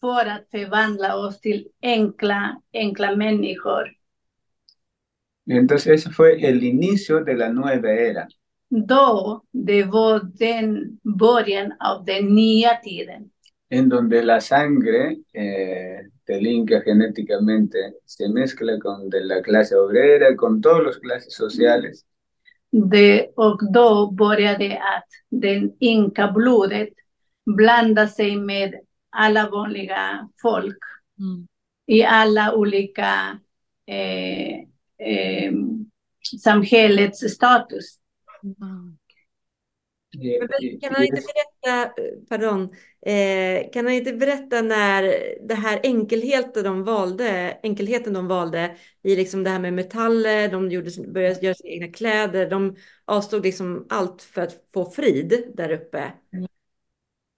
för 0.00 0.26
att 0.26 0.50
förvandla 0.50 1.16
oss 1.16 1.40
till 1.40 1.68
enkla, 1.82 2.60
enkla 2.72 3.16
människor. 3.16 3.92
Entonces 5.50 5.86
ese 5.86 6.10
fue 6.10 6.40
el 6.48 6.64
inicio 6.64 7.24
de 7.24 7.34
la 7.34 7.48
nueva 7.48 7.88
era. 7.88 8.26
Då 8.68 9.42
det 9.52 9.84
var 9.84 10.20
den 10.38 10.98
början 11.18 11.72
av 11.80 12.04
den 12.04 12.34
nya 12.34 12.74
tiden. 12.74 13.30
en 13.68 13.88
donde 13.88 14.22
la 14.22 14.40
sangre 14.40 15.16
eh, 15.32 16.06
del 16.26 16.46
Inca 16.46 16.80
genéticamente 16.80 17.94
se 18.04 18.28
mezcla 18.28 18.78
con 18.78 19.08
de 19.08 19.24
la 19.24 19.42
clase 19.42 19.76
obrera, 19.76 20.36
con 20.36 20.60
todas 20.60 20.82
las 20.84 20.98
clases 20.98 21.34
sociales. 21.34 22.06
Började 24.16 24.68
det 24.68 24.78
att 24.78 25.08
den 25.30 25.72
inka-blodet 25.78 26.88
blandade 27.56 28.08
sig 28.08 28.36
med 28.36 28.74
alla 29.10 29.50
vanliga 29.50 30.28
folk 30.42 30.78
Mm. 31.18 31.46
i 31.86 32.04
alla 32.04 32.54
olika 32.54 33.40
eh, 33.86 34.54
eh, 35.08 35.52
samhällets 36.40 37.34
status. 37.34 37.98
Men 40.18 40.80
Kan 40.80 40.94
han 40.94 41.04
inte 41.04 41.20
berätta, 41.20 41.92
pardon, 42.28 42.62
eh, 43.06 43.70
kan 43.70 43.84
han 43.84 43.94
inte 43.94 44.12
berätta 44.12 44.62
när 44.62 45.02
det 45.48 45.54
här 45.54 45.80
enkelheten 45.82 46.64
de 46.64 46.84
valde, 46.84 47.58
enkelheten 47.62 48.12
de 48.12 48.28
valde 48.28 48.76
i 49.02 49.16
liksom 49.16 49.44
det 49.44 49.50
här 49.50 49.58
med 49.58 49.72
metaller, 49.72 50.48
de 50.48 50.70
gjorde, 50.70 50.90
började 51.08 51.40
göra 51.40 51.54
sina 51.54 51.70
egna 51.70 51.88
kläder, 51.88 52.50
de 52.50 52.76
avstod 53.04 53.42
liksom 53.42 53.86
allt 53.88 54.22
för 54.22 54.42
att 54.42 54.64
få 54.74 54.90
frid 54.90 55.52
där 55.54 55.72
uppe. 55.72 56.12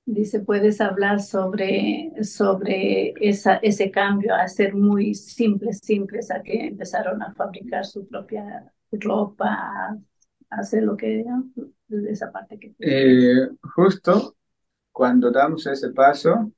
Dice, 0.07 0.41
puedes 0.41 0.81
hablar 0.81 1.19
sobre, 1.19 2.11
sobre 2.25 3.13
esa, 3.21 3.57
ese 3.57 3.91
cambio 3.91 4.33
a 4.35 4.49
ser 4.49 4.73
muy 4.73 5.15
simples, 5.15 5.81
simples, 5.81 6.31
a 6.31 6.43
que 6.43 6.67
empezaron 6.67 7.23
a 7.23 7.35
fabricar 7.37 7.83
su 7.83 8.09
propia 8.09 8.65
ropa, 8.91 9.45
a 9.45 9.99
hacer 10.49 10.83
lo 10.83 10.97
que, 10.97 11.25
de 11.89 12.11
esa 12.11 12.31
parte 12.33 12.59
que... 12.59 12.75
eh, 12.79 13.49
justo 13.77 14.37
cuando 14.93 15.31
damos 15.31 15.67
ese 15.67 15.91
paso, 15.91 16.53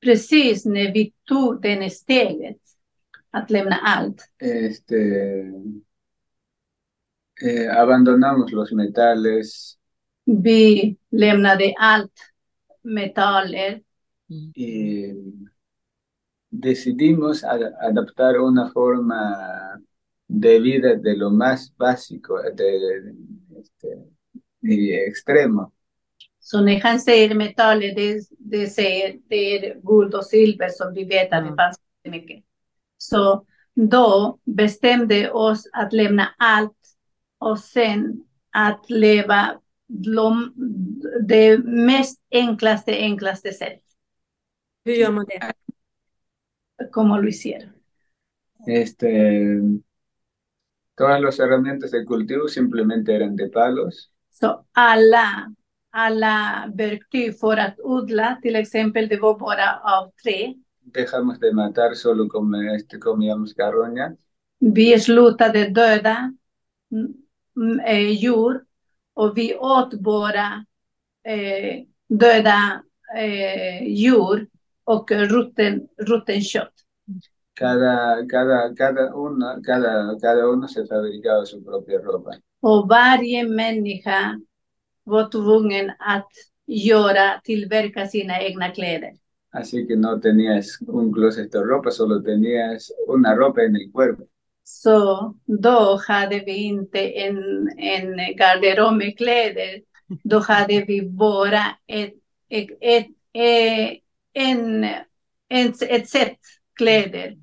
Precis 0.00 0.64
när 0.66 0.92
vi 0.92 1.12
tog 1.24 1.62
den 1.62 1.90
steget 1.90 2.60
att 3.30 3.50
lämna 3.50 3.76
allt, 3.76 4.22
este, 4.38 4.96
eh, 7.40 7.68
abandonamos 7.70 8.52
los 8.52 8.72
metales. 8.72 9.78
Vi 10.26 10.96
lämnade 11.10 11.74
allt 11.78 12.12
metaller 12.82 13.82
y 14.28 15.12
decidimos 16.50 17.44
adaptar 17.44 18.38
una 18.40 18.70
forma 18.70 19.80
de 20.28 20.58
vida 20.60 20.96
de 20.96 21.16
lo 21.16 21.30
más 21.30 21.72
básico, 21.76 22.40
de, 22.42 22.64
de- 22.64 23.14
este, 23.60 23.98
y 24.72 24.94
extremo. 24.94 25.72
Så 26.40 26.60
ni 26.60 26.80
kan 26.80 27.00
säga 27.00 27.34
metaller, 27.34 27.94
det, 27.94 28.20
det 28.38 28.66
säger 28.66 29.18
det 29.28 29.36
är 29.36 29.80
guld 29.80 30.14
och 30.14 30.26
silver 30.26 30.68
som 30.68 30.94
vi 30.94 31.04
vet 31.04 31.32
att 31.32 31.44
det 31.44 31.56
fanns 31.56 31.80
mycket. 32.04 32.44
Så 32.96 33.46
då 33.74 34.38
bestämde 34.44 35.30
oss 35.30 35.68
att 35.72 35.92
lämna 35.92 36.28
allt 36.38 36.78
och 37.38 37.58
sen 37.58 38.24
att 38.50 38.90
leva 38.90 39.60
de, 39.86 40.52
det 41.28 41.58
mest 41.58 42.20
enklaste, 42.30 42.92
enklaste 42.92 43.52
sätt. 43.52 43.82
Hur 44.84 44.92
gör 44.92 45.12
man 45.12 45.26
det? 45.28 45.52
Como 46.90 47.18
lo 47.18 47.28
hicieron. 47.28 47.70
Este, 48.66 49.60
todas 50.96 51.20
las 51.20 51.38
herramientas 51.38 51.90
de 51.90 52.04
cultivo 52.04 52.48
simplemente 52.48 53.12
eran 53.12 53.36
de 53.36 53.48
palos. 53.48 54.10
Så 54.40 54.64
alla, 54.72 55.54
alla 55.90 56.64
verktyg 56.74 57.38
för 57.40 57.56
att 57.56 57.80
odla, 57.80 58.38
till 58.42 58.56
exempel, 58.56 59.08
det 59.08 59.16
var 59.20 59.38
bara 59.38 59.80
av 59.82 60.10
trä. 60.22 60.54
Dejamos 60.80 61.38
de 61.40 61.52
matar, 61.52 61.94
solo 61.94 62.28
come- 62.28 62.76
este, 62.76 62.98
comíamos 62.98 63.54
carroña. 63.54 64.16
Vi 64.58 65.00
slutade 65.00 65.68
döda 65.68 66.34
mm, 66.92 67.14
mm, 67.56 67.80
eh, 67.80 68.10
djur 68.10 68.64
och 69.14 69.38
vi 69.38 69.54
åt 69.54 69.94
bara 69.94 70.64
eh, 71.24 71.82
döda 72.08 72.82
eh, 73.16 73.88
djur 73.88 74.46
och 74.84 75.10
rutten, 75.10 75.88
rutten 75.98 76.40
kött. 76.42 76.72
Cada, 77.54 78.26
cada, 78.30 78.74
cada 78.74 79.14
uno, 79.14 79.62
cada, 79.66 80.18
cada 80.20 80.46
uno 80.46 80.68
se 80.68 80.86
fabricaba 80.86 81.46
su 81.46 81.64
propia 81.64 81.98
ropa. 81.98 82.30
Och 82.60 82.88
varje 82.88 83.48
människa 83.48 84.40
var 85.04 85.30
tvungen 85.30 85.90
att 85.98 86.30
göra, 86.66 87.40
tillverka 87.44 88.06
sina 88.06 88.40
egna 88.40 88.70
kläder. 88.70 89.12
Así 89.52 89.86
que 89.86 89.96
no 89.96 90.20
tenías 90.20 90.78
un 90.86 91.12
closet 91.12 91.52
de 91.52 91.64
ropa, 91.64 91.90
solo 91.90 92.22
tenías 92.22 92.92
una 93.08 93.34
ropa 93.34 93.62
en 93.62 93.76
el 93.76 93.90
cuerpo. 93.92 94.26
Så 94.64 95.34
då 95.44 96.00
hade 96.08 96.40
vi 96.40 96.56
inte 96.56 97.08
en, 97.08 97.70
en 97.78 98.36
garderob 98.36 98.94
med 98.94 99.18
kläder. 99.18 99.82
Då 100.22 100.38
hade 100.38 100.84
vi 100.84 101.02
bara 101.02 101.62
ett, 101.86 102.14
ett, 102.48 102.68
ett, 102.80 103.06
eh, 103.32 103.96
en, 104.32 104.84
en, 105.48 105.72
ett 105.88 106.08
sätt 106.08 106.38
kläder 106.74 107.36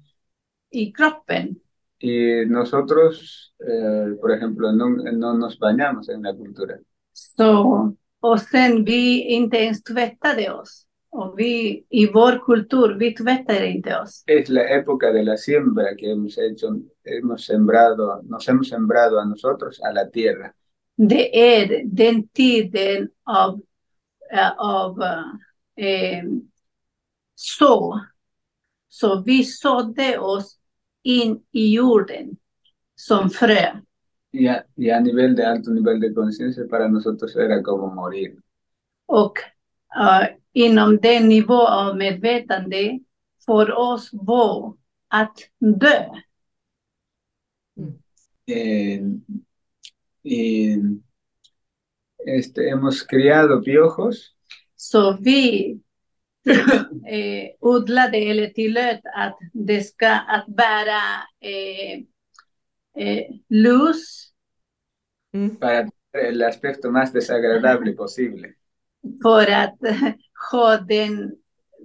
i 0.71 0.91
kroppen. 0.91 1.56
Y 2.05 2.45
nosotros, 2.47 3.53
eh, 3.59 4.17
por 4.19 4.31
ejemplo, 4.31 4.73
no, 4.73 4.89
no 4.89 5.33
nos 5.35 5.57
bañamos 5.57 6.09
en 6.09 6.21
la 6.23 6.35
cultura. 6.35 6.75
Så, 7.13 7.95
och 8.19 8.41
sen 8.41 8.83
vi 8.83 9.21
inte 9.21 9.57
ens 9.57 9.83
tvättade 9.83 10.53
oss. 10.53 10.85
Och 11.09 11.39
vi 11.39 11.85
i 11.89 12.11
vår 12.11 12.45
kultur, 12.45 12.95
vi 12.99 13.13
tvättade 13.15 13.67
inte 13.67 13.99
oss. 13.99 14.23
Es 14.27 14.49
la 14.49 14.69
época 14.69 15.13
de 15.13 15.23
la 15.23 15.37
siembra 15.37 15.95
que 15.95 16.11
hemos 16.11 16.37
hecho, 16.37 16.67
hemos 17.03 17.45
sembrado, 17.45 18.21
nos 18.23 18.49
hemos 18.49 18.67
sembrado 18.67 19.19
a 19.19 19.25
nosotros, 19.25 19.79
a 19.81 19.91
la 19.91 20.09
tierra. 20.09 20.51
Det 20.97 21.57
är 21.57 21.81
den 21.85 22.27
tiden 22.27 23.09
av, 23.23 23.61
eh, 24.33 24.51
av 24.57 25.01
eh, 25.77 26.23
så. 27.35 27.99
Så 28.89 29.23
vi 29.25 29.43
sådde 29.43 30.17
oss 30.17 30.59
in 31.03 31.43
i 31.51 31.73
jorden 31.75 32.37
som 32.95 33.29
frö. 33.29 33.81
Y 34.31 34.47
a, 34.47 34.65
y 34.75 34.89
a 34.89 34.99
nivel 34.99 35.35
de 35.35 35.45
alto 35.45 35.71
nivel 35.71 35.99
de 35.99 36.13
conciencia, 36.13 36.67
para 36.69 36.87
nosotros 36.87 37.35
era 37.35 37.61
como 37.61 37.93
morir. 37.93 38.35
Och 39.05 39.37
eh, 39.95 40.35
inom 40.53 40.97
den 40.97 41.29
nivå 41.29 41.67
av 41.67 41.97
medvetande 41.97 42.99
för 43.45 43.77
oss 43.77 44.09
var 44.13 44.77
att 45.07 45.37
dö. 45.59 46.05
Eh, 48.45 49.01
y 50.23 50.75
este, 52.25 52.69
hemos 52.69 53.03
criado 53.03 53.61
piojos 53.61 54.35
Så 54.75 55.17
vi 55.21 55.79
eh, 57.08 57.49
odlade 57.60 58.17
eller 58.17 58.47
tillät 58.47 59.01
att 59.15 59.38
det 59.53 59.82
ska 59.84 60.10
att 60.10 60.45
bära 60.47 61.01
eh, 61.41 61.99
eh, 63.08 63.25
lus 63.49 64.29
Mm. 65.34 65.56
para 65.58 65.89
tener 66.12 66.25
el 66.29 66.43
aspecto 66.43 66.91
más 66.91 67.12
desagradable 67.13 67.93
posible. 67.93 68.53
för 69.23 69.51
att 69.51 69.77
ha 70.51 70.77
den, 70.77 71.36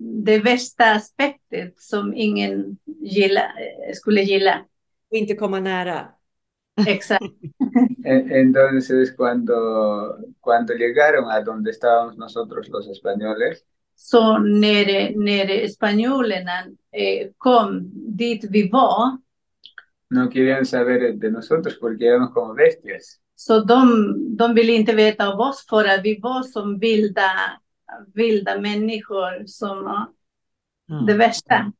det 0.00 0.38
värsta 0.38 0.84
aspektet 0.92 1.80
som 1.80 2.14
ingen 2.14 2.76
gilla, 2.86 3.40
eh, 3.40 3.92
skulle 3.94 4.22
gilla. 4.22 4.64
Och 5.10 5.16
inte 5.16 5.34
komma 5.34 5.60
nära. 5.60 6.08
Exakt. 6.86 7.24
Entonces, 8.04 9.16
cuando, 9.16 9.54
cuando 10.40 10.74
llegaron 10.74 11.30
a 11.30 11.40
donde 11.40 11.70
estábamos 11.70 12.16
nosotros 12.18 12.68
los 12.68 12.88
españoles, 12.88 13.64
Så 14.00 14.38
när, 14.38 15.16
när 15.16 15.68
spanjorerna 15.68 16.58
eh, 16.92 17.28
kom 17.38 17.90
dit 17.92 18.44
vi 18.50 18.68
var, 18.68 19.18
no 20.10 20.30
querían 20.30 20.66
saber 20.66 21.12
de 21.12 21.30
nosotros 21.30 21.78
porque 21.80 22.06
éramos 22.06 22.30
como 22.34 22.54
bestias. 22.54 23.20
så 23.34 23.60
de, 23.60 24.36
de 24.36 24.54
ville 24.54 24.72
inte 24.72 24.94
veta 24.94 25.28
av 25.28 25.40
oss 25.40 25.66
för 25.68 25.84
att 25.84 26.00
vi 26.04 26.20
var 26.20 26.42
som 26.42 26.78
vilda, 26.78 27.30
vilda 28.14 28.60
människor 28.60 29.46
som 29.46 29.84
var 29.84 30.06
det 31.06 31.14
värsta. 31.14 31.72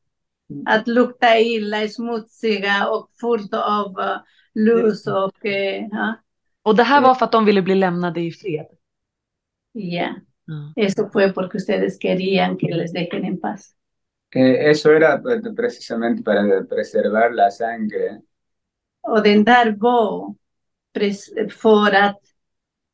Att 0.65 0.87
lukta 0.87 1.39
illa, 1.39 1.87
smutsiga 1.87 2.87
och 2.89 3.11
fullt 3.21 3.53
av 3.53 3.99
eh, 3.99 4.17
lus 4.53 5.07
och 5.07 5.45
eh, 5.45 5.87
ja. 5.91 6.15
Och 6.63 6.75
det 6.75 6.83
här 6.83 7.01
var 7.01 7.15
för 7.15 7.25
att 7.25 7.31
de 7.31 7.45
ville 7.45 7.61
bli 7.61 7.75
lämnade 7.75 8.21
i 8.21 8.31
fred. 8.31 8.65
ya. 9.73 10.15
Ja. 10.49 10.73
Eso 10.75 11.09
fue 11.13 11.31
porque 11.33 11.57
ustedes 11.57 11.97
querían 11.99 12.57
que 12.57 12.67
les 12.75 12.91
dejen 12.93 13.25
en 13.25 13.39
paz. 13.39 13.75
Eh, 14.35 14.69
eso 14.71 14.91
era 14.91 15.21
pues, 15.21 15.41
precisamente 15.55 16.23
para 16.23 16.63
preservar 16.69 17.33
la 17.33 17.49
sangre 17.51 18.21
Och 19.01 19.23
den 19.23 19.43
där 19.43 19.71
var 19.79 20.35
pres- 20.93 21.49
för 21.51 21.95
att 21.95 22.19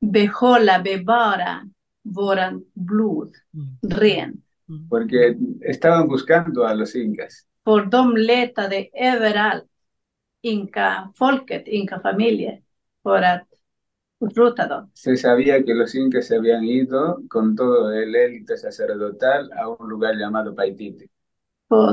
behålla, 0.01 0.79
bevara 0.83 1.61
våran 2.03 2.63
blod 2.73 3.31
Mm. 3.53 3.99
ren. 3.99 4.41
Mm. 4.69 4.89
porque 4.89 5.37
estaban 5.61 6.07
buscando 6.07 6.63
a 6.63 6.73
los 6.73 6.95
incas. 6.95 7.45
För 7.63 7.85
de 7.85 8.17
letade 8.17 8.87
överallt, 8.93 9.65
inka-folket, 10.41 11.67
inka-familjer, 11.67 12.61
för 13.03 13.21
att 13.21 13.47
dem. 14.19 14.89
Se 14.93 15.17
sabía 15.17 15.63
que 15.63 15.73
los 15.73 15.93
incas 15.95 16.27
se 16.27 16.35
habían 16.35 16.63
ido 16.63 17.21
con 17.29 17.55
todo 17.55 17.91
el 17.91 18.15
élite 18.15 18.57
sacerdotal 18.57 19.51
a 19.53 19.67
un 19.69 19.89
lugar 19.89 20.15
llamado 20.15 20.55
Paititi. 20.55 21.09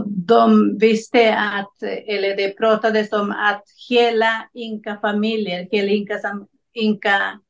De 0.06 0.76
visste 0.80 1.34
att, 1.34 1.82
eller 1.82 2.36
det 2.36 2.56
pratades 2.56 3.12
om 3.12 3.30
att 3.30 3.64
hela 3.88 4.48
inka-familjer, 4.52 5.68
hela 5.70 5.90
inka, 5.90 6.46
inka 6.72 7.40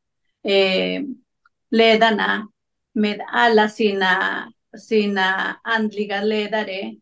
eh, 0.44 1.02
ledarna 1.70 2.48
med 2.94 3.20
alla 3.32 3.68
sina, 3.68 4.08
sina 4.78 5.56
andliga 5.62 6.22
ledare, 6.22 6.96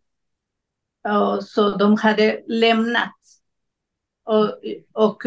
och 1.09 1.45
så 1.45 1.71
de 1.77 1.97
hade 1.97 2.43
lämnat 2.47 3.15
och, 4.25 4.61
och 4.93 5.23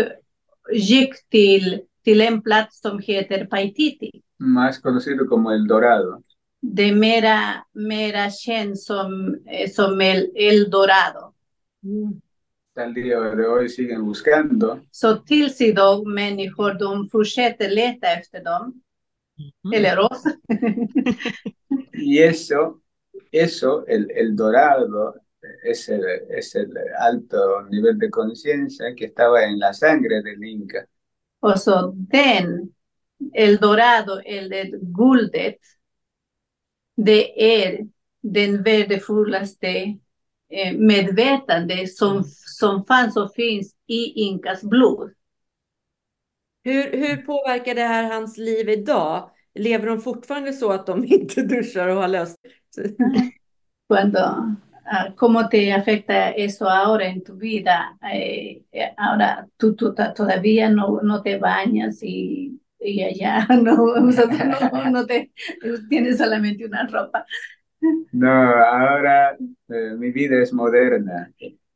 gick 0.74 1.30
till, 1.30 1.82
till 2.04 2.22
en 2.22 2.42
plats 2.42 2.82
som 2.82 3.00
heter 3.00 3.46
Paititi. 3.46 4.12
más 4.38 4.80
conocido 4.80 5.26
como 5.28 5.52
El 5.52 5.68
Dorado. 5.68 6.22
Är 6.78 6.96
mera, 6.96 7.66
mera 7.74 8.30
känt 8.30 8.80
som, 8.80 9.36
eh, 9.48 9.70
som 9.70 10.02
el, 10.02 10.32
el 10.36 10.70
Dorado. 10.70 11.34
Hasta 12.68 12.86
el 12.86 12.94
día 12.94 13.20
de 13.20 13.46
hoy 13.48 13.70
siguen 13.70 14.04
buscando 14.06 14.82
Så 14.92 15.18
tills 15.18 15.62
idag 15.62 16.08
människor 16.08 16.74
de 16.74 17.10
fortsätter 17.12 17.70
leta 17.70 18.14
efter 18.14 18.44
dem, 18.44 18.82
eller 19.74 20.00
oss. 20.00 20.24
y 21.94 22.20
eso, 22.20 22.82
eso, 23.32 23.86
el, 23.88 24.10
el 24.12 24.36
Dorado, 24.36 25.16
es 25.64 25.90
el, 25.90 26.04
es 26.30 26.56
el 26.56 26.72
alto 27.00 27.64
nivel 27.70 27.98
de 27.98 28.10
conciencia 28.10 28.96
que 28.96 29.06
estaba 29.06 29.44
en 29.44 29.60
la 29.60 29.74
sangre 29.74 30.22
del 30.22 30.44
Inca. 30.44 30.88
Och 31.44 31.60
så 31.60 31.92
den, 31.92 32.74
el 33.34 33.58
Dorado 33.58 34.20
eller 34.26 34.78
guldet, 34.98 35.58
det 36.96 37.44
är 37.64 37.88
den 38.22 38.64
värdefullaste 38.64 39.68
eh, 40.50 40.74
medvetande 40.74 41.88
som, 41.88 42.24
som 42.60 42.86
fanns 42.86 43.18
och 43.18 43.34
finns 43.34 43.76
i 43.88 44.06
Inkas 44.06 44.64
blod. 44.64 45.12
Hur, 46.64 46.92
hur 46.92 47.18
påverkar 47.18 47.76
det 47.76 47.82
här 47.82 48.14
hans 48.14 48.38
liv 48.38 48.70
idag? 48.70 49.30
Lever 49.56 49.88
de 49.88 50.02
fortfarande 50.02 50.54
så 50.54 50.72
att 50.72 50.86
de 50.86 51.06
inte 51.06 51.42
duschar 51.42 51.88
och 51.88 52.02
har 52.02 52.08
löst 52.08 52.38
Cuando, 53.90 54.56
¿Cómo 55.16 55.48
te 55.50 55.72
afecta 55.74 56.32
eso 56.32 56.70
ahora 56.70 57.08
en 57.08 57.24
tu 57.24 57.36
vida? 57.36 57.98
Eh, 58.12 58.64
eh, 58.72 58.94
ahora 58.98 59.48
tú, 59.58 59.76
tú 59.76 59.94
todavía 60.16 60.70
no, 60.70 61.00
no 61.02 61.22
te 61.22 61.38
bañas 61.38 62.00
y, 62.02 62.62
y 62.80 63.04
allá 63.04 63.48
no, 63.62 63.76
no, 63.96 64.90
no 64.92 65.06
te, 65.06 65.32
tienes 65.90 66.18
solamente 66.18 66.66
una 66.66 66.86
ropa. 66.88 67.26
No, 68.12 68.30
ahora 68.30 69.36
eh, 69.70 69.96
mi 69.98 70.12
vida 70.12 70.42
es 70.42 70.54
moderna 70.54 71.34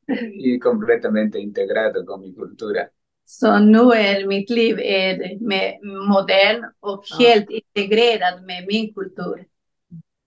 y 0.07 0.59
completamente 0.59 1.39
integrado 1.39 2.05
con 2.05 2.21
mi 2.21 2.33
cultura. 2.33 2.91
Så 3.25 3.59
nu 3.59 3.91
är 3.93 4.27
mitt 4.27 4.49
liv 4.49 4.79
är 4.79 5.39
med 5.39 5.79
modern 6.09 6.65
och 6.79 7.03
Ja. 7.09 7.17
helt 7.19 7.49
integrerad 7.49 8.43
med 8.45 8.65
min 8.67 8.93
kultur. 8.93 9.45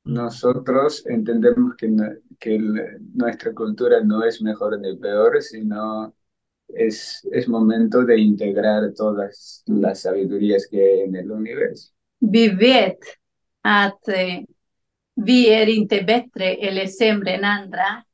Nosotros 0.05 1.07
entendemos 1.07 1.75
que, 1.77 1.89
no- 1.89 2.15
que 2.39 2.57
el- 2.57 2.99
nuestra 3.15 3.53
cultura 3.55 4.01
no 4.03 4.25
es 4.25 4.41
mejor 4.43 4.81
ni 4.81 4.97
peor, 4.97 5.43
sino 5.43 6.15
es, 6.69 7.21
es 7.33 7.49
momento 7.49 8.03
de 8.05 8.19
integrar 8.19 8.93
todas 8.97 9.63
las 9.67 10.01
sabidurías 10.01 10.67
que 10.71 10.83
hay 10.83 11.01
en 11.01 11.17
el 11.17 11.31
universo. 11.31 11.93
Vi 12.21 12.49
vet 12.49 12.99
att 13.63 14.09
eh, 14.09 14.45
vi 15.17 15.49
är 15.49 15.67
inte 15.69 16.03
bättre 16.03 16.55
eller 16.55 16.87
sämre 16.87 17.31
än 17.31 17.45
andra. 17.45 18.05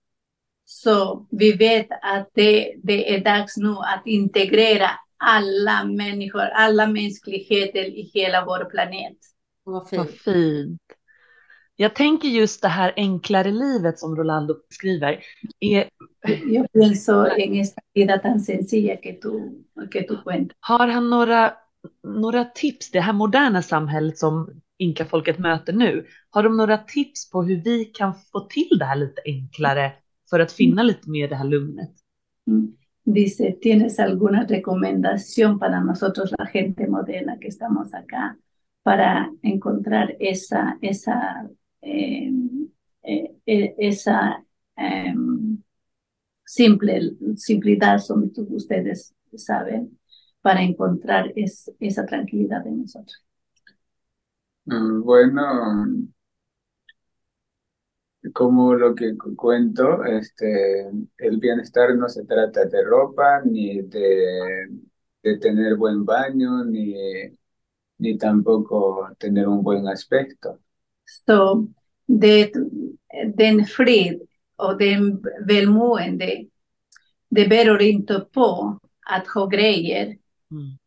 Så 0.64 1.26
vi 1.30 1.52
vet 1.52 1.86
att 2.02 2.30
det, 2.34 2.74
det 2.82 3.14
är 3.14 3.24
dags 3.24 3.56
nu 3.56 3.68
att 3.70 4.02
integrera 4.06 4.90
alla 5.16 5.84
människor, 5.84 6.40
alla 6.40 6.86
mänskligheter 6.86 7.84
i 7.84 8.10
hela 8.14 8.44
vår 8.44 8.64
planet. 8.70 9.16
Vad 9.64 9.88
Vad 9.92 10.10
fint. 10.10 10.80
Jag 11.76 11.94
tänker 11.94 12.28
just 12.28 12.62
det 12.62 12.68
här 12.68 12.92
enklare 12.96 13.50
livet 13.50 13.98
som 13.98 14.16
Rolando 14.16 14.54
beskriver. 14.68 15.20
Är, 15.60 15.88
Yo 16.46 16.66
pienso 16.72 17.26
en 17.26 17.54
esta 17.54 17.82
vida 17.94 18.18
tan 18.18 18.40
sencilla 18.40 18.96
que 18.96 19.12
tú, 19.12 19.64
que 19.92 20.02
tú 20.02 20.22
cuentas. 20.24 20.56
har 20.60 20.88
han 20.88 21.10
några, 21.10 21.54
några 22.02 22.44
tips, 22.44 22.90
det 22.90 23.00
här 23.00 23.12
moderna 23.12 23.62
samhället 23.62 24.18
som 24.18 24.60
inkafolket 24.78 25.38
möter 25.38 25.72
nu, 25.72 26.06
har 26.30 26.42
de 26.42 26.56
några 26.56 26.78
tips 26.78 27.30
på 27.30 27.42
hur 27.42 27.62
vi 27.64 27.84
kan 27.84 28.14
få 28.14 28.40
till 28.40 28.78
det 28.78 28.84
här 28.84 28.96
lite 28.96 29.22
enklare 29.24 29.92
för 30.30 30.40
att 30.40 30.52
finna 30.52 30.82
lite 30.82 31.10
mer 31.10 31.28
det 31.28 31.36
här 31.36 31.44
lugnet? 31.44 31.90
Mm. 32.46 32.76
Dice, 33.04 33.52
¿tienes 33.62 33.98
alguna 34.00 34.46
recomendación 34.46 35.58
para 35.58 35.80
nosotros, 35.80 36.32
la 36.38 36.46
gente 36.46 36.88
moderna 36.88 37.38
que 37.38 37.48
estamos 37.48 37.94
acá, 37.94 38.36
para 38.82 39.30
encontrar 39.42 40.16
esa, 40.18 40.78
esa, 40.82 41.48
eh, 41.82 42.32
eh, 43.46 43.74
esa 43.78 44.44
em, 44.76 45.62
simple, 46.44 47.12
simplicidad, 47.36 48.00
tú- 48.34 48.48
ustedes 48.52 49.14
saben, 49.36 49.98
para 50.42 50.62
encontrar 50.62 51.32
es- 51.36 51.72
esa 51.80 52.06
tranquilidad 52.06 52.66
en 52.66 52.82
nosotros? 52.82 53.24
Mm, 54.66 55.02
Bueno, 55.02 55.42
como 58.34 58.74
lo 58.74 58.94
que 58.94 59.16
cu- 59.16 59.34
cuento, 59.36 60.04
este, 60.04 60.88
el 61.18 61.38
bienestar 61.38 61.94
no 61.96 62.08
se 62.08 62.24
trata 62.24 62.64
de 62.66 62.84
ropa, 62.84 63.40
ni 63.44 63.82
de, 63.82 64.68
de 65.22 65.38
tener 65.38 65.76
buen 65.76 66.04
baño, 66.04 66.64
ni, 66.64 66.94
ni 67.98 68.16
tampoco 68.18 69.08
tener 69.18 69.46
un 69.48 69.62
buen 69.62 69.86
aspecto. 69.88 70.60
Så 71.06 71.68
det, 72.06 72.52
den 73.36 73.64
frid 73.64 74.20
och 74.56 74.78
den 74.78 75.22
välmående, 75.46 76.44
det 77.30 77.48
beror 77.48 77.82
inte 77.82 78.26
på 78.32 78.78
att 79.10 79.26
ha 79.26 79.46
grejer, 79.46 80.16
Mm. 80.50 80.78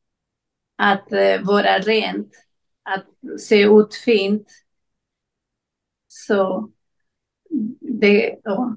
att 0.75 1.11
eh, 1.11 1.41
vara 1.45 1.79
rent, 1.79 2.31
att 2.83 3.05
se 3.39 3.63
ut 3.63 3.95
fint. 3.95 4.47
Så 6.07 6.69
det, 7.79 8.39
ja, 8.43 8.75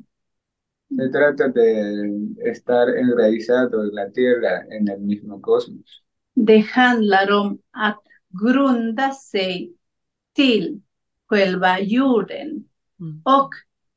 Se 0.97 1.09
trata 1.13 1.49
de 1.49 2.37
estar 2.51 2.87
enraizado 2.99 3.81
en 3.83 3.95
la 3.95 4.11
tierra, 4.11 4.63
en 4.77 4.89
el 4.89 5.01
mismo 5.01 5.41
cosmos. 5.41 6.03
det 6.35 6.59
handlar 6.59 7.31
om 7.33 7.59
att 7.71 8.03
grunda 8.43 9.11
sig 9.11 9.73
till 10.35 10.81
själva 11.33 11.81
jorden 11.81 12.65
Mm. 13.01 13.23
och 13.25 13.51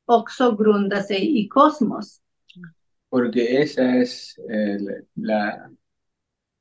också 0.06 0.56
grunda 0.56 1.04
sig 1.04 1.40
i 1.40 1.48
kosmos. 1.48 2.22
Porque 3.10 3.62
esa 3.62 3.96
es 3.96 4.36
el, 4.50 4.90
la, 5.16 5.70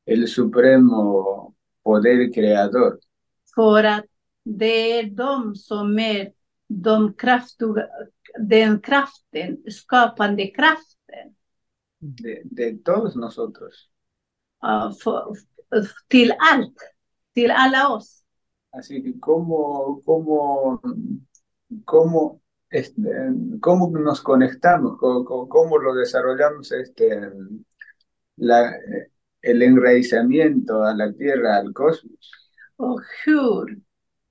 el 0.07 0.29
supremo 0.29 1.55
poder 1.83 2.33
creador. 2.33 2.99
För 3.55 3.85
att 3.85 4.05
det 4.45 4.99
är 4.99 5.03
de 5.05 5.55
som 5.57 5.99
är 5.99 6.33
de 6.69 7.15
kraftiga, 7.15 7.87
den 8.39 8.81
kraften, 8.81 9.57
skapande 9.71 10.47
kraften 10.47 11.35
de, 11.99 12.43
de 12.45 12.79
todos 12.79 13.15
nosotros. 13.17 13.89
uh, 14.65 14.93
för, 15.05 15.35
till 16.09 16.33
allt, 16.53 16.77
till 17.35 17.51
alla 17.51 17.89
oss. 17.89 18.24
Así 18.75 19.03
que 19.03 19.19
cómo, 19.21 20.01
cómo, 20.05 20.81
cómo, 21.85 22.41
este, 22.71 23.03
cómo 23.61 23.91
nos 23.91 24.21
conectamos, 24.21 24.99
cómo, 24.99 25.49
cómo- 25.49 25.79
lo 25.79 25.95
desarrollamos 25.95 26.73
este, 26.73 27.31
la, 28.37 28.73
el 29.43 29.63
enraizamiento 29.63 30.83
a 30.83 30.95
la 30.95 31.13
tierra, 31.13 31.57
al 31.57 31.73
cosmos. 31.73 32.31
Och 32.77 33.03
hur 33.27 33.79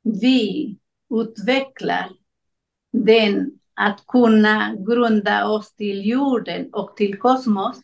vi 0.03 0.77
utvecklar 1.09 2.09
den 2.91 3.59
att 3.75 4.05
kunna 4.05 4.75
grunda 4.77 5.47
oss 5.47 5.73
till 5.75 6.05
jorden 6.05 6.69
och 6.73 6.97
till 6.97 7.19
kosmos 7.19 7.81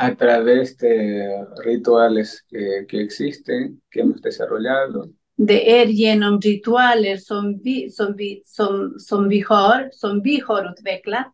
a 0.00 0.14
través 0.14 0.76
de 0.76 1.44
rituales 1.64 2.44
que, 2.48 2.86
que 2.88 3.02
existen, 3.02 3.82
que 3.90 4.00
hemos 4.00 4.22
desarrollado, 4.22 5.10
Det 5.38 5.80
är 5.80 5.86
genom 5.86 6.40
ritualer 6.40 7.16
som 7.16 7.58
vi, 7.64 7.90
som 7.90 8.16
vi, 8.16 8.42
som, 8.44 8.94
som 8.98 9.28
vi 9.28 9.40
har, 9.40 9.88
som 9.92 10.22
vi 10.22 10.40
har 10.40 10.72
utvecklat. 10.72 11.26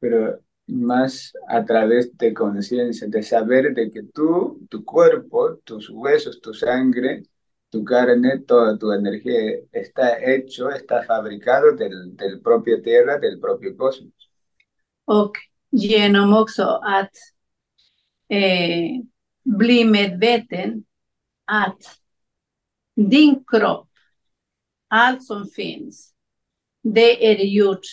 pero 0.00 0.38
más 0.66 1.32
a 1.48 1.64
través 1.64 2.16
de 2.16 2.34
conciencia, 2.34 3.08
de 3.08 3.22
saber 3.22 3.74
de 3.74 3.90
que 3.90 4.02
tú, 4.14 4.66
tu 4.70 4.84
cuerpo, 4.84 5.56
tus 5.64 5.88
huesos, 5.90 6.40
tu 6.40 6.54
sangre, 6.54 7.22
tu 7.70 7.84
carne, 7.84 8.38
toda 8.46 8.78
tu 8.78 8.92
energía 8.92 9.60
está 9.72 10.18
hecho, 10.18 10.70
está 10.70 11.02
fabricado 11.04 11.72
del, 11.76 12.16
del 12.16 12.40
propio 12.40 12.82
tierra, 12.82 13.18
del 13.18 13.40
propio 13.40 13.76
cosmos. 13.76 14.12
Och 15.04 15.32
genom 15.70 16.32
också 16.34 16.80
att 16.84 17.12
eh, 18.28 18.90
bli 19.44 19.84
medveten 19.84 20.84
att 21.44 21.82
din 22.98 23.44
kropp, 23.46 23.88
allt 24.88 25.24
som 25.24 25.46
finns, 25.46 26.14
det 26.82 27.26
är 27.32 27.44
gjort 27.44 27.86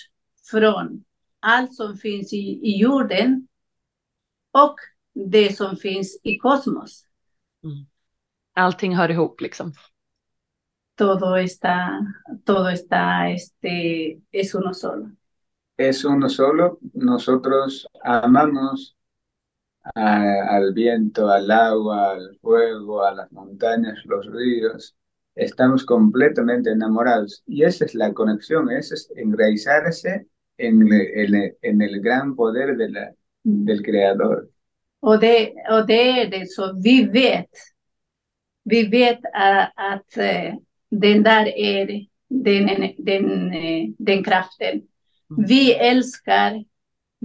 från 0.51 1.03
allt 1.39 1.73
som 1.73 1.97
finns 1.97 2.33
i, 2.33 2.59
i 2.63 2.77
jorden 2.77 3.47
och 4.51 4.75
det 5.13 5.57
som 5.57 5.77
finns 5.77 6.19
i 6.23 6.37
kosmos. 6.37 7.05
Mm. 7.63 7.85
Allting 8.53 8.95
hör 8.95 9.11
ihop 9.11 9.41
liksom. 9.41 9.73
Todo 10.95 11.35
está, 11.35 11.99
todo 12.45 12.69
está, 12.69 13.29
este, 13.29 13.69
es 14.31 14.55
uno 14.55 14.73
solo. 14.73 15.11
Es 15.77 16.05
uno 16.05 16.29
solo. 16.29 16.79
Nosotros 16.93 17.87
amamos 18.03 18.95
a- 19.95 20.55
al 20.55 20.73
viento, 20.73 21.29
al 21.29 21.49
agua, 21.51 22.11
al 22.11 22.37
fuego, 22.41 23.03
a 23.03 23.13
las 23.13 23.31
montañas, 23.31 23.99
los 24.05 24.25
ríos. 24.25 24.95
Estamos 25.35 25.85
completamente 25.85 26.71
enamorados. 26.71 27.43
Y 27.45 27.63
esa 27.63 27.85
es 27.85 27.93
la 27.95 28.13
conexión, 28.13 28.71
eso 28.71 28.93
es 28.95 29.11
enraizarse 29.15 30.27
en, 30.57 30.91
el- 30.91 31.55
en 31.61 31.81
el 31.81 32.01
gran 32.01 32.35
poder 32.35 32.77
de 32.77 32.89
la, 32.89 33.11
del 33.43 33.81
Creador. 33.83 34.49
Och 35.01 35.19
det, 35.19 35.53
och 35.71 35.85
det 35.87 36.21
är 36.21 36.29
det 36.31 36.47
så 36.49 36.73
vi 36.83 37.05
vet. 37.05 37.49
Vi 38.63 38.87
vet 38.87 39.19
att, 39.33 39.71
att 39.75 40.13
den 40.89 41.23
där 41.23 41.45
är 41.57 42.05
den, 42.29 42.93
den, 42.97 43.51
den 43.97 44.23
kraften. 44.23 44.81
Vi 45.47 45.73
älskar 45.73 46.63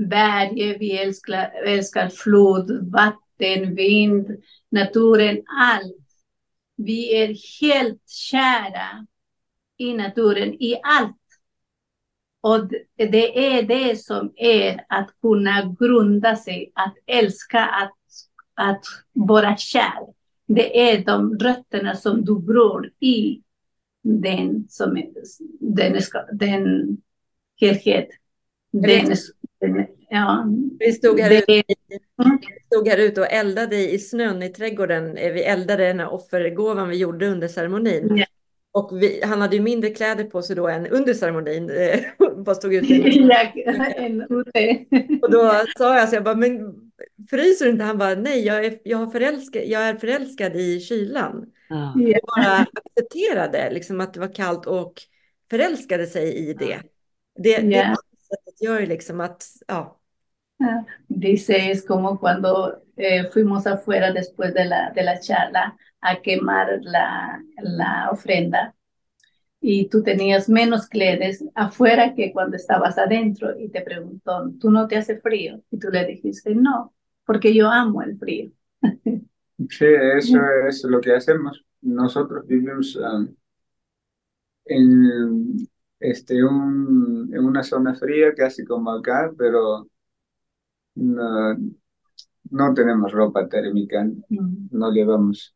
berget, 0.09 0.77
vi 0.81 0.99
älskar, 0.99 1.51
älskar 1.67 2.09
flod, 2.09 2.91
vatten, 2.93 3.75
vind, 3.75 4.43
naturen, 4.69 5.43
allt. 5.47 5.97
Vi 6.77 7.17
är 7.23 7.61
helt 7.61 8.09
kära 8.09 9.07
i 9.77 9.95
naturen, 9.95 10.55
i 10.55 10.81
allt. 10.83 11.17
Och 12.41 12.69
det 12.97 13.57
är 13.57 13.63
det 13.63 13.97
som 13.97 14.33
är 14.37 14.85
att 14.89 15.11
kunna 15.23 15.77
grunda 15.79 16.37
sig, 16.37 16.73
att 16.75 16.95
älska, 17.07 17.65
att, 17.65 17.97
att 18.55 18.85
vara 19.13 19.57
kär. 19.57 20.07
Det 20.47 20.91
är 20.91 21.05
de 21.05 21.39
rötterna 21.39 21.97
som 21.97 22.25
du 22.25 22.47
gror 22.47 22.91
i 23.01 23.43
den, 24.03 24.67
som 24.69 24.97
är, 24.97 25.11
den, 25.61 26.03
ska, 26.03 26.23
den 26.33 26.97
helhet. 27.61 28.09
Den, 28.73 29.17
ja, 30.11 30.47
Vi 30.79 30.93
stod 30.93 31.21
här, 31.21 31.31
det 31.31 31.37
ute, 31.39 31.63
Mm. 32.25 32.39
stod 32.67 32.89
här 32.89 32.99
ute 32.99 33.21
och 33.21 33.33
eldade 33.33 33.91
i 33.91 33.99
snön 33.99 34.43
i 34.43 34.49
trädgården. 34.49 35.17
Eh, 35.17 35.33
Vi 35.33 35.43
eldade 35.43 35.87
den 35.87 36.01
här 36.01 36.13
offergåvan 36.13 36.89
vi 36.89 36.97
gjorde 36.97 37.27
under 37.29 37.49
ceremonin. 37.49 38.17
Ja. 38.17 38.25
Och 38.73 39.03
vi, 39.03 39.21
han 39.25 39.41
hade 39.41 39.57
ju 39.57 39.63
mindre 39.63 39.91
kläder 39.91 40.25
på 40.25 40.43
sig 40.43 40.57
då 40.57 40.69
än 40.69 40.87
under 40.87 41.15
ceremonin. 41.15 41.71
eh, 41.71 42.01
Bara 42.45 42.55
stod 42.55 42.75
ute. 42.75 42.87
jag. 43.65 45.23
Och 45.23 45.31
då 45.31 45.53
sa 45.79 45.99
jag 45.99 46.09
så 46.09 46.15
jag 46.17 46.25
bara, 46.25 46.35
men 46.35 46.75
fryser 47.31 47.65
du 47.65 47.71
inte? 47.71 47.85
Han 47.85 47.99
bara, 47.99 48.15
nej, 48.15 48.47
jag 48.47 48.65
är, 48.65 48.79
jag 48.85 48.99
har 48.99 49.07
förälskad, 49.07 49.63
jag 49.67 49.83
är 49.89 49.95
förälskad 49.95 50.57
i 50.57 50.81
kylan. 50.81 51.47
Ja. 51.69 51.95
Ja. 51.97 52.19
Och 52.23 52.29
bara 52.37 52.67
accepterade 52.85 53.71
liksom 53.71 54.01
att 54.01 54.15
det 54.15 54.21
var 54.21 54.35
kallt 54.35 54.67
och 54.67 54.93
förälskade 55.51 56.07
sig 56.07 56.35
i 56.35 56.53
det. 56.55 56.79
Det, 57.39 57.57
sättet 57.57 58.10
gör 58.61 58.87
liksom 58.87 59.21
att, 59.21 59.45
ja. 59.69 59.97
Dice, 61.09 61.71
es 61.71 61.87
como 61.87 62.21
cuando 62.21 62.83
eh, 62.97 63.31
fuimos 63.33 63.67
afuera 63.67 64.13
después 64.13 64.55
de 64.55 64.65
la, 64.65 64.93
de 64.95 65.03
la 65.03 65.21
charla 65.21 65.77
a 66.01 66.21
quemar 66.23 66.81
la, 66.83 67.43
la 67.63 68.11
ofrenda 68.11 68.75
y 69.61 69.89
tú 69.89 70.03
tenías 70.03 70.49
menos 70.49 70.87
cledes 70.87 71.45
afuera 71.55 72.15
que 72.15 72.33
cuando 72.33 72.57
estabas 72.57 72.99
adentro 72.99 73.59
y 73.59 73.69
te 73.69 73.83
preguntó, 73.83 74.51
¿tú 74.59 74.71
no 74.71 74.87
te 74.89 74.97
hace 74.97 75.21
frío? 75.21 75.63
Y 75.71 75.79
tú 75.79 75.89
le 75.91 76.07
dijiste, 76.07 76.55
no, 76.55 76.95
porque 77.27 77.55
yo 77.55 77.71
amo 77.71 78.03
el 78.03 78.19
frío. 78.19 78.51
Sí, 79.69 79.85
eso 80.17 80.39
es 80.67 80.85
lo 80.85 81.01
que 81.01 81.15
hacemos. 81.15 81.63
Nosotros 81.83 82.47
vivimos 82.47 82.97
um, 82.97 83.29
en, 84.65 85.69
este, 86.01 86.43
un, 86.45 87.31
en 87.33 87.45
una 87.45 87.63
zona 87.63 87.95
fría, 87.95 88.35
casi 88.35 88.65
como 88.65 88.91
acá, 88.91 89.33
pero 89.37 89.89
no, 90.95 91.57
no 92.51 92.75
tenemos 92.75 93.13
ropa 93.13 93.49
térmica, 93.49 94.05
Mm, 94.29 94.69
no 94.71 94.91
llevamos 94.93 95.55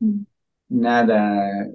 mm. 0.00 0.22
nada 0.68 1.66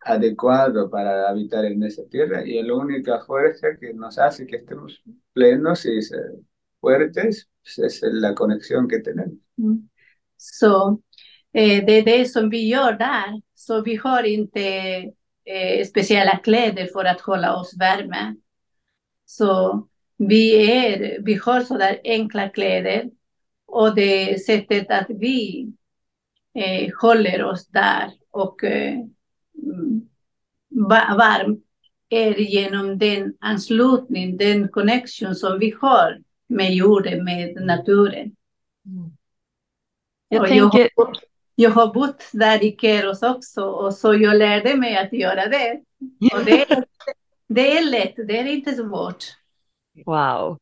adecuado 0.00 0.88
para 0.88 1.28
habitar 1.28 1.64
en 1.64 1.82
esa 1.82 2.04
tierra 2.08 2.46
y 2.46 2.62
la 2.62 2.74
única 2.74 3.20
fuerza 3.24 3.76
que 3.80 3.92
nos 3.92 4.18
hace 4.18 4.46
que 4.46 4.56
estemos 4.56 5.02
plenos 5.32 5.84
y 5.86 5.98
fuertes 6.80 7.48
es 7.64 8.00
la 8.02 8.34
conexión 8.34 8.86
que 8.86 9.00
tenemos. 9.00 9.38
Mm. 9.56 9.78
Det 11.52 12.30
som 12.30 12.48
vi 12.48 12.68
gör 12.68 12.92
där. 12.92 13.42
Så 13.54 13.82
vi 13.82 13.96
har 13.96 14.22
inte 14.22 14.60
eh, 15.46 15.86
speciella 15.86 16.36
kläder 16.36 16.86
för 16.86 17.04
att 17.04 17.20
hålla 17.20 17.56
oss 17.56 17.76
värme. 17.80 18.34
Så 19.24 19.82
vi, 20.16 20.72
är, 20.76 21.22
vi 21.22 21.34
har 21.34 21.60
sådär 21.60 22.00
enkla 22.04 22.48
kläder 22.48 23.10
och 23.66 23.94
det 23.94 24.44
sättet 24.44 24.90
att 24.90 25.06
vi 25.08 25.72
eh, 26.54 26.92
håller 27.02 27.44
oss 27.44 27.66
där 27.68 28.10
och 28.30 28.64
eh, 28.64 28.94
mm, 29.62 30.08
va- 30.68 31.14
varm 31.18 31.62
är 32.08 32.34
genom 32.34 32.98
den 32.98 33.34
anslutning, 33.40 34.36
den 34.36 34.68
connection 34.68 35.34
som 35.34 35.58
vi 35.58 35.74
har 35.80 36.18
med 36.48 36.74
jorden, 36.74 37.24
med 37.24 37.54
naturen. 37.54 38.36
Jag 40.28 40.40
Och 40.42 40.48
jag, 40.48 40.72
tänker, 40.72 40.90
jag 41.58 41.70
har 41.70 41.94
bott 41.94 42.24
där 42.32 42.64
i 42.64 42.76
Keros 42.80 43.22
också 43.22 43.62
och 43.64 43.94
så 43.94 44.14
jag 44.14 44.36
lärde 44.36 44.76
mig 44.76 44.96
att 44.96 45.12
göra 45.12 45.46
det. 45.46 45.80
Och 46.34 46.44
det, 46.44 46.70
är- 46.72 46.84
det 47.48 47.78
är 47.78 47.90
lätt, 47.90 48.14
det 48.16 48.38
är 48.38 48.44
inte 48.46 48.72
svårt. 48.72 49.24
wow. 50.06 50.58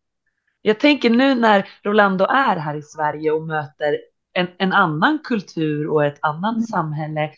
Jag 0.63 0.81
tänker 0.81 1.11
nu 1.11 1.35
när 1.35 1.69
Rolando 1.83 2.25
är 2.25 2.57
här 2.57 2.75
i 2.77 2.83
Sverige 2.83 3.31
och 3.31 3.43
möter 3.47 3.99
en, 4.33 4.47
en 4.59 4.73
annan 4.73 5.19
kultur 5.25 5.89
och 5.89 6.05
ett 6.05 6.19
annat 6.23 6.55
Mm. 6.55 6.67
samhälle. 6.67 7.31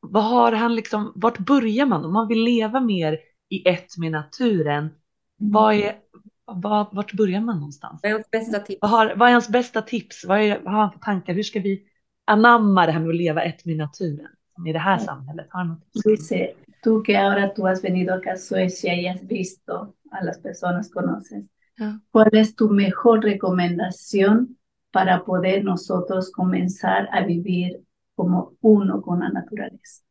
Vad 0.00 0.24
har 0.24 0.52
han 0.52 0.74
liksom, 0.74 1.12
vart 1.16 1.38
börjar 1.38 1.86
man 1.86 2.04
om 2.04 2.12
man 2.12 2.28
vill 2.28 2.42
leva 2.44 2.80
mer 2.80 3.18
i 3.48 3.68
ett 3.68 3.96
med 3.98 4.12
naturen? 4.12 4.88
Vad 5.36 5.74
är, 5.74 5.96
vad, 6.44 6.86
vart 6.92 7.12
börjar 7.12 7.40
man 7.40 7.56
någonstans? 7.56 8.00
Vad 8.02 8.10
är 8.10 8.14
hans 8.14 8.30
bästa 8.30 8.58
tips? 8.58 8.78
Vad, 8.82 8.90
har, 8.90 9.14
vad 9.16 9.28
är 9.28 9.32
hans 9.32 9.48
bästa 9.48 9.82
tips? 9.82 10.24
Vad, 10.24 10.40
är, 10.40 10.60
vad 10.64 10.72
har 10.74 10.80
han 10.80 10.92
för 10.92 10.98
tankar? 10.98 11.34
Hur 11.34 11.42
ska 11.42 11.60
vi 11.60 11.82
anamma 12.24 12.86
det 12.86 12.92
här 12.92 13.00
med 13.00 13.08
att 13.08 13.16
leva 13.16 13.42
ett 13.42 13.64
med 13.64 13.76
naturen 13.76 14.28
i 14.66 14.72
det 14.72 14.78
här 14.78 14.98
samhället? 14.98 15.46
Har 15.50 15.64
något? 15.64 16.04
Dice, 16.04 16.54
tú 16.82 17.02
que 17.02 17.16
ahora 17.16 17.54
tú 17.54 17.66
has 17.66 17.82
venido 17.82 18.14
acá 18.14 18.32
a 18.32 18.36
Suecia 18.36 18.94
y 18.94 19.06
has 19.06 19.26
visto 19.26 19.94
a 20.10 20.24
las 20.24 20.38
personas 20.38 20.90
conoces, 20.90 21.44
Ja. 21.76 22.00
¿cuál 22.12 22.28
es 22.32 22.54
tu 22.54 22.68
mejor 22.68 23.22
recomendación 23.24 24.56
para 24.92 25.24
poder 25.24 25.64
nosotros 25.64 26.30
comenzar 26.30 27.08
a 27.12 27.24
vivir 27.26 27.80
como 28.14 28.52
uno 28.60 29.02
con 29.02 29.20
la 29.20 29.28
naturaleza? 29.28 30.02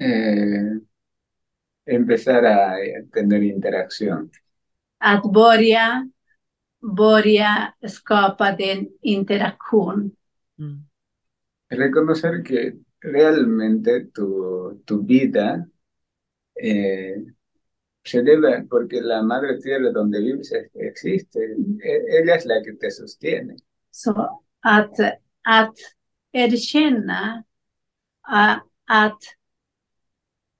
Eh, 0.00 0.80
empezar 1.86 2.44
a 2.44 2.80
eh, 2.80 3.04
tener 3.12 3.42
interacción. 3.42 4.30
Att 4.98 5.32
börja, 5.32 6.08
börja 6.96 7.74
skapa 7.88 8.52
den 8.56 8.88
interaktion. 9.02 10.10
Reconocer 11.70 12.42
que 12.42 12.74
realmente 13.00 14.06
tu, 14.14 14.82
tu 14.84 15.02
vida 15.02 15.66
eh, 16.54 17.16
se 18.04 18.22
debe, 18.22 18.66
porque 18.68 19.00
la 19.00 19.22
madre 19.22 19.58
tierra 19.58 19.90
donde 19.90 20.20
vives 20.20 20.52
es- 20.52 20.70
existe, 20.74 21.38
E- 21.82 22.18
ella 22.18 22.34
es 22.36 22.44
la 22.46 22.62
que 22.62 22.72
te 22.74 22.90
sostiene. 22.90 23.56
Så 23.90 24.40
att, 24.60 24.94
att 25.42 25.74
erkänna 26.32 27.44
a- 28.22 28.60
att 28.86 29.22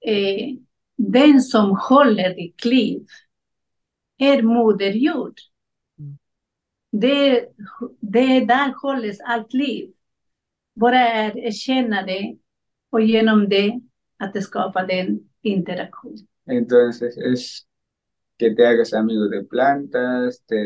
eh, 0.01 0.57
den 0.97 1.41
som 1.41 1.77
håller 1.89 2.35
ditt 2.35 2.65
liv 2.65 3.07
är 4.19 4.43
Moder. 4.43 4.95
Det, 6.93 7.49
det 8.01 8.45
där 8.45 8.75
hålls 8.83 9.21
allt 9.21 9.53
liv. 9.53 9.93
Bara 10.75 10.99
är 10.99 11.39
erkänna 11.39 12.03
det 12.03 12.37
och 12.91 13.01
genom 13.01 13.49
det 13.49 13.81
att 14.19 14.33
det 14.33 14.43
skapar 14.43 14.91
en 14.91 15.21
interaktion. 15.43 16.17
Entonces 16.47 17.17
es 17.17 17.67
que 18.39 18.55
te 18.55 18.67
hagas 18.67 18.93
amigo 18.93 19.29
de 19.29 19.45
plantas, 19.45 20.43
de, 20.49 20.65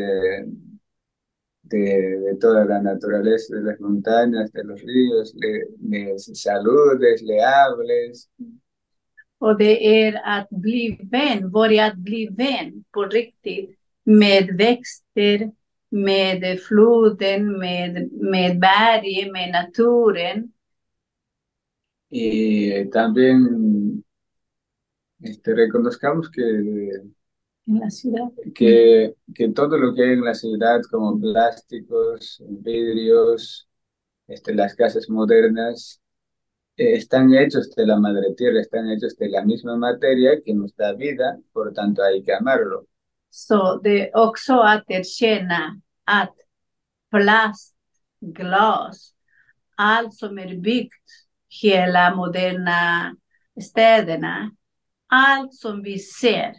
de, 1.61 2.17
de 2.19 2.35
toda 2.39 2.65
la 2.65 2.81
naturaleza, 2.81 3.55
de 3.55 3.63
las 3.63 3.79
montañas, 3.79 4.51
de 4.51 4.63
los 4.63 4.81
ríos, 4.81 5.33
le, 5.35 5.65
le 5.79 6.19
saludes, 6.19 7.21
le 7.21 7.41
hables. 7.41 8.29
Och 9.39 9.57
det 9.57 10.05
är 10.05 10.21
att 10.25 10.49
bli 10.49 10.99
vän, 11.11 11.51
börja 11.51 11.85
att 11.85 11.97
bli 11.97 12.27
vän 12.27 12.83
på 12.91 13.05
riktigt 13.05 13.79
med 14.03 14.57
växter, 14.57 15.51
med 15.91 16.59
floden, 16.67 17.59
med, 17.59 18.09
med 18.11 18.59
berget, 18.59 19.31
med 19.31 19.51
naturen. 19.51 20.53
Y 22.09 22.89
también 22.89 24.03
este, 25.19 25.53
reconozcamos 25.53 26.29
que, 26.31 26.41
En 27.67 27.79
la 27.79 27.89
ciudad. 27.91 28.31
que, 28.55 29.15
que 29.35 29.49
todo 29.49 29.77
lo 29.77 29.93
que 29.93 30.03
hay 30.03 30.09
en 30.13 30.23
la 30.25 30.33
ciudad, 30.33 30.81
como 30.91 31.19
plásticos, 31.19 32.41
vidrios, 32.47 33.67
este, 34.27 34.55
las 34.55 34.75
casas 34.75 35.09
modernas, 35.09 36.01
eh, 36.77 36.95
están 36.95 37.33
hechos 37.35 37.71
de 37.75 37.85
la 37.87 37.99
madre 37.99 38.33
tierra, 38.35 38.61
están 38.61 38.89
hechos 38.91 39.17
de 39.17 39.29
la 39.29 39.43
misma 39.45 39.77
materia 39.77 40.41
que 40.43 40.53
nos 40.53 40.75
da 40.75 40.93
vida, 40.93 41.39
por 41.53 41.73
tanto 41.73 42.03
hay 42.03 42.23
que 42.23 42.33
amarlo. 42.33 42.87
Så 43.37 43.79
det 43.83 44.09
är 44.09 44.17
också 44.17 44.59
att 44.59 44.83
erkänna 44.87 45.81
att 46.03 46.35
plast, 47.11 47.75
glas, 48.21 49.13
allt 49.75 50.13
som 50.13 50.39
är 50.39 50.55
byggt, 50.55 51.03
hela 51.61 52.15
moderna 52.15 53.15
städerna, 53.61 54.51
allt 55.07 55.53
som 55.53 55.83
vi 55.83 55.99
ser, 55.99 56.53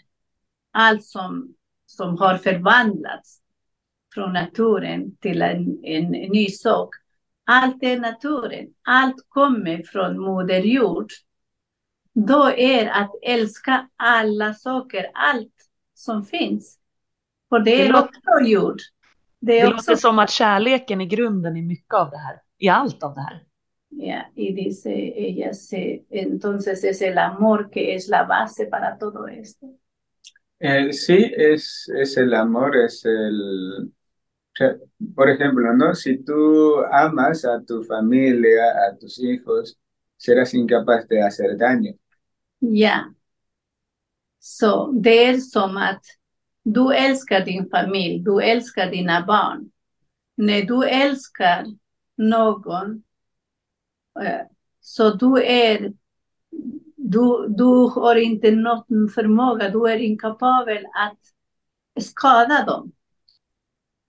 allt 0.71 1.05
som, 1.05 1.55
som 1.87 2.19
har 2.19 2.39
förvandlats 2.39 3.41
från 4.15 4.33
naturen 4.33 5.17
till 5.17 5.43
en, 5.43 5.85
en 5.85 6.11
ny 6.11 6.49
sak. 6.49 6.95
Allt 7.45 7.83
är 7.83 8.01
naturen, 8.01 8.67
allt 8.83 9.27
kommer 9.29 9.83
från 9.83 10.21
Moder 10.21 10.61
Jord. 10.61 11.13
Då 12.13 12.51
är 12.51 12.89
att 12.89 13.13
älska 13.23 13.89
alla 13.97 14.55
saker, 14.55 15.11
allt 15.15 15.68
som 15.99 16.25
finns. 16.25 16.79
För 17.49 17.59
det 17.59 17.65
Det 17.77 17.83
är 17.83 17.89
låter- 17.93 18.03
också 18.03 18.41
jord. 18.45 18.79
Det 19.41 19.53
Det 19.53 19.61
är 19.61 19.65
låter 19.65 19.77
också, 19.93 19.97
som 19.97 20.19
att 20.19 20.31
kärleken 20.31 21.01
i 21.01 21.07
grunden 21.07 21.57
är 21.57 21.63
mycket 21.63 21.95
av 21.95 22.11
det 22.11 22.19
här. 22.19 22.41
I 22.59 22.69
allt 22.69 23.03
av 23.03 23.15
det 23.15 23.21
här. 23.21 23.43
ja, 23.91 24.23
y 24.35 24.53
dice 24.53 24.91
ella, 25.17 25.53
se, 25.55 26.03
entonces 26.11 26.85
es 26.85 27.03
el 27.03 27.19
amor 27.19 27.71
que 27.73 27.95
es 27.95 28.09
la 28.09 28.25
base 28.25 28.67
para 28.67 28.99
todo 28.99 29.27
esto. 29.29 29.67
Eh, 30.61 30.93
sí, 30.93 31.33
es, 31.37 31.89
es 32.03 32.17
el 32.17 32.35
amor, 32.35 32.77
es 32.77 33.05
el... 33.05 33.93
por 35.17 35.31
ejemplo, 35.31 35.73
¿no? 35.77 35.95
Si 35.95 36.25
tú 36.25 36.77
amas 36.93 37.45
a 37.45 37.61
tu 37.65 37.83
familia, 37.85 38.65
a 38.89 38.97
tus 38.99 39.19
hijos, 39.21 39.79
serás 40.17 40.53
incapaz 40.55 41.07
de 41.09 41.23
hacer 41.23 41.57
daño. 41.57 41.93
Ja. 42.61 43.15
Så 44.51 44.93
det 44.93 45.25
är 45.25 45.39
som 45.39 45.77
att 45.77 46.03
du 46.63 46.95
älskar 46.95 47.45
din 47.45 47.71
familj, 47.71 48.19
du 48.19 48.43
älskar 48.43 48.91
dina 48.91 49.27
barn. 49.27 49.71
När 50.37 50.63
du 50.63 50.89
älskar 50.89 51.67
någon, 52.17 53.03
eh, 54.23 54.47
så 54.81 55.11
du 55.11 55.45
är, 55.45 55.93
du, 56.97 57.47
du 57.49 57.91
har 57.95 58.17
inte 58.17 58.51
någon 58.51 59.09
förmåga, 59.15 59.71
du 59.71 59.89
är 59.91 59.97
inkapabel 59.97 60.87
att 60.87 61.21
skada 62.05 62.65
dem. 62.65 62.93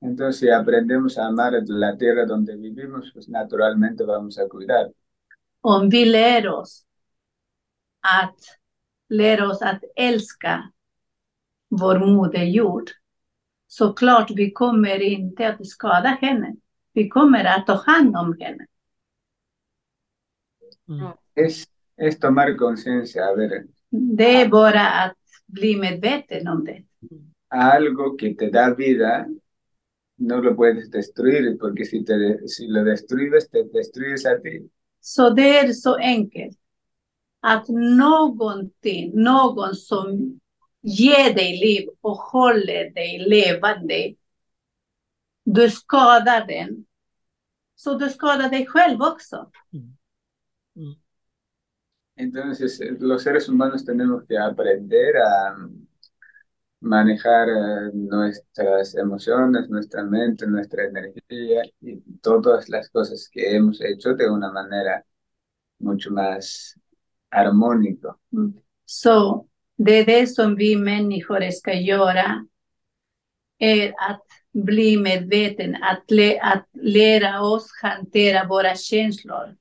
Entonces, 0.01 0.39
si 0.39 0.51
aprendemos 0.51 1.17
a 1.17 1.23
amar 1.23 1.51
la 1.67 1.97
tierra 1.97 2.25
donde 2.25 2.55
vivimos, 2.55 3.13
pues 3.13 3.27
naturalmente 3.27 4.05
vamos 4.05 4.39
a 4.39 4.47
cuidar. 4.49 4.91
Om 5.61 5.89
vi 5.89 6.05
lär 6.05 6.47
oss 6.47 6.85
att, 8.21 8.58
lär 9.09 9.43
oss 9.45 9.61
att 9.61 9.83
älska 9.95 10.71
vår 11.69 11.99
moder 11.99 12.43
jord, 12.43 12.89
så 13.67 13.93
klart 13.93 14.31
vi 14.35 14.51
kommer 14.51 15.01
inte 15.01 15.47
att 15.47 15.67
skada 15.67 16.17
henne. 16.21 16.55
Vi 16.93 17.09
kommer 17.09 17.45
att 17.45 17.67
ta 17.67 17.73
hand 17.73 18.15
om 18.15 18.37
henne. 18.39 18.65
Es, 21.35 21.67
es 21.97 22.19
tomar 22.19 22.57
conciencia, 22.57 23.25
a 23.25 23.35
ver, 23.35 23.63
Det 23.89 24.41
är 24.41 24.49
bara 24.49 24.87
att 24.89 25.17
bli 25.45 25.75
medveten 25.75 26.47
om 26.47 26.65
det. 26.65 26.83
algo 27.47 28.15
que 28.17 28.35
te 28.35 28.49
da 28.51 28.75
vida, 28.75 29.25
no 30.17 30.41
lo 30.41 30.55
puedes 30.55 30.91
destruir, 30.91 31.57
porque 31.57 31.85
si, 31.85 32.03
te, 32.05 32.47
si 32.47 32.67
lo 32.67 32.83
destruyes, 32.83 33.49
te 33.49 33.63
destruyes 33.63 34.25
a 34.25 34.39
ti. 34.39 34.69
Så 35.01 35.29
det 35.29 35.59
är 35.59 35.73
så 35.73 35.95
enkelt 35.95 36.58
att 37.39 37.67
någonting, 37.97 39.11
någon 39.23 39.75
som 39.75 40.39
ger 40.81 41.33
dig 41.33 41.57
liv 41.57 41.89
och 42.01 42.17
håller 42.17 42.89
dig 42.89 43.25
levande, 43.29 44.15
du 45.43 45.69
skadar 45.69 46.47
den. 46.47 46.85
Så 47.75 47.97
du 47.97 48.09
skadar 48.09 48.49
dig 48.49 48.65
själv 48.65 49.01
också. 49.01 49.51
Entonces, 52.15 52.81
eh, 52.81 52.97
los 52.99 53.23
seres 53.23 53.47
humanos 53.49 53.85
tenemos 53.85 54.25
que 54.27 54.37
aprender 54.37 55.15
a 55.17 55.53
mm, 55.53 55.87
manejar 56.81 57.47
eh, 57.49 57.91
nuestras 57.93 58.95
emociones, 58.95 59.69
nuestra 59.69 60.03
mente, 60.03 60.45
nuestra 60.47 60.83
energía 60.83 61.63
y 61.79 62.01
todas 62.21 62.67
las 62.69 62.89
cosas 62.89 63.29
que 63.31 63.55
hemos 63.55 63.81
hecho 63.81 64.13
de 64.15 64.29
una 64.29 64.51
manera 64.51 65.05
mucho 65.79 66.11
más 66.11 66.78
armónico. 67.29 68.15
Mm. 68.33 68.53
Så 68.85 69.45
det 69.77 69.91
är 69.91 70.05
det 70.05 70.27
som 70.27 70.55
vi 70.55 70.75
människor 70.75 71.51
ska 71.51 71.73
göra. 71.73 72.45
Är 73.61 73.93
att 73.97 74.25
bli 74.53 74.97
medveten, 74.97 75.75
att, 75.75 76.11
lä- 76.11 76.39
att 76.41 76.67
lära 76.73 77.41
oss 77.41 77.71
hantera 77.81 78.47
våra 78.47 78.75
känslor. 78.75 79.55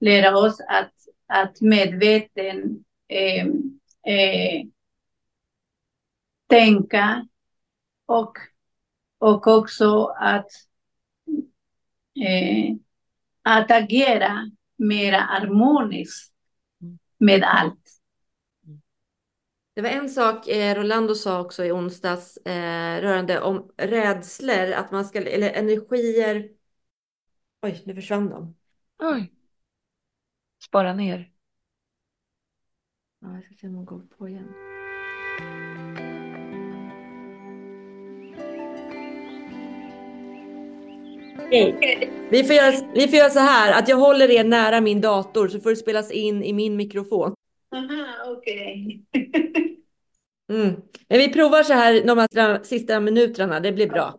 Lära 0.00 0.38
oss 0.38 0.60
att, 0.60 0.92
att 1.26 1.60
medveten 1.60 2.84
eh, 3.08 3.46
eh, 4.14 4.66
tänka 6.48 7.28
och, 8.06 8.32
och 9.18 9.46
också 9.46 10.04
att, 10.04 10.50
eh, 12.26 12.76
att 13.42 13.70
agera 13.70 14.50
mera 14.76 15.18
harmoniskt 15.18 16.37
med 17.18 17.42
allt. 17.42 18.00
Det 19.74 19.82
var 19.82 19.88
en 19.88 20.08
sak 20.08 20.48
eh, 20.48 20.74
Rolando 20.74 21.14
sa 21.14 21.40
också 21.40 21.64
i 21.64 21.72
onsdags 21.72 22.36
eh, 22.36 23.00
rörande 23.00 23.40
om 23.40 23.70
rädslor, 23.76 24.72
att 24.72 24.90
man 24.90 25.04
ska, 25.04 25.18
eller 25.18 25.50
energier. 25.50 26.50
Oj, 27.62 27.82
nu 27.86 27.94
försvann 27.94 28.28
de. 28.28 28.56
Oj. 28.98 29.32
Spara 30.64 30.94
ner. 30.94 31.32
Ja, 33.18 33.34
jag 33.34 33.44
ska 33.44 33.54
se 33.54 33.66
om 33.66 33.72
de 33.74 33.84
går 33.84 34.00
på 34.18 34.28
igen. 34.28 34.77
Vi 42.30 42.44
får, 42.44 42.56
göra, 42.56 42.72
vi 42.94 43.08
får 43.08 43.18
göra 43.18 43.30
så 43.30 43.38
här 43.38 43.78
att 43.78 43.88
jag 43.88 43.96
håller 43.96 44.30
er 44.30 44.44
nära 44.44 44.80
min 44.80 45.00
dator 45.00 45.48
så 45.48 45.60
får 45.60 45.70
det 45.70 45.76
spelas 45.76 46.10
in 46.10 46.44
i 46.44 46.52
min 46.52 46.76
mikrofon. 46.76 47.34
Aha, 47.74 48.32
okej. 48.36 49.02
Mm. 50.52 50.74
Men 51.08 51.18
vi 51.18 51.32
provar 51.32 51.62
så 51.62 51.72
här 51.72 52.02
de 52.06 52.18
här 52.18 52.60
sista 52.62 53.00
minuterna, 53.00 53.60
det 53.60 53.72
blir 53.72 53.86
bra. 53.86 54.18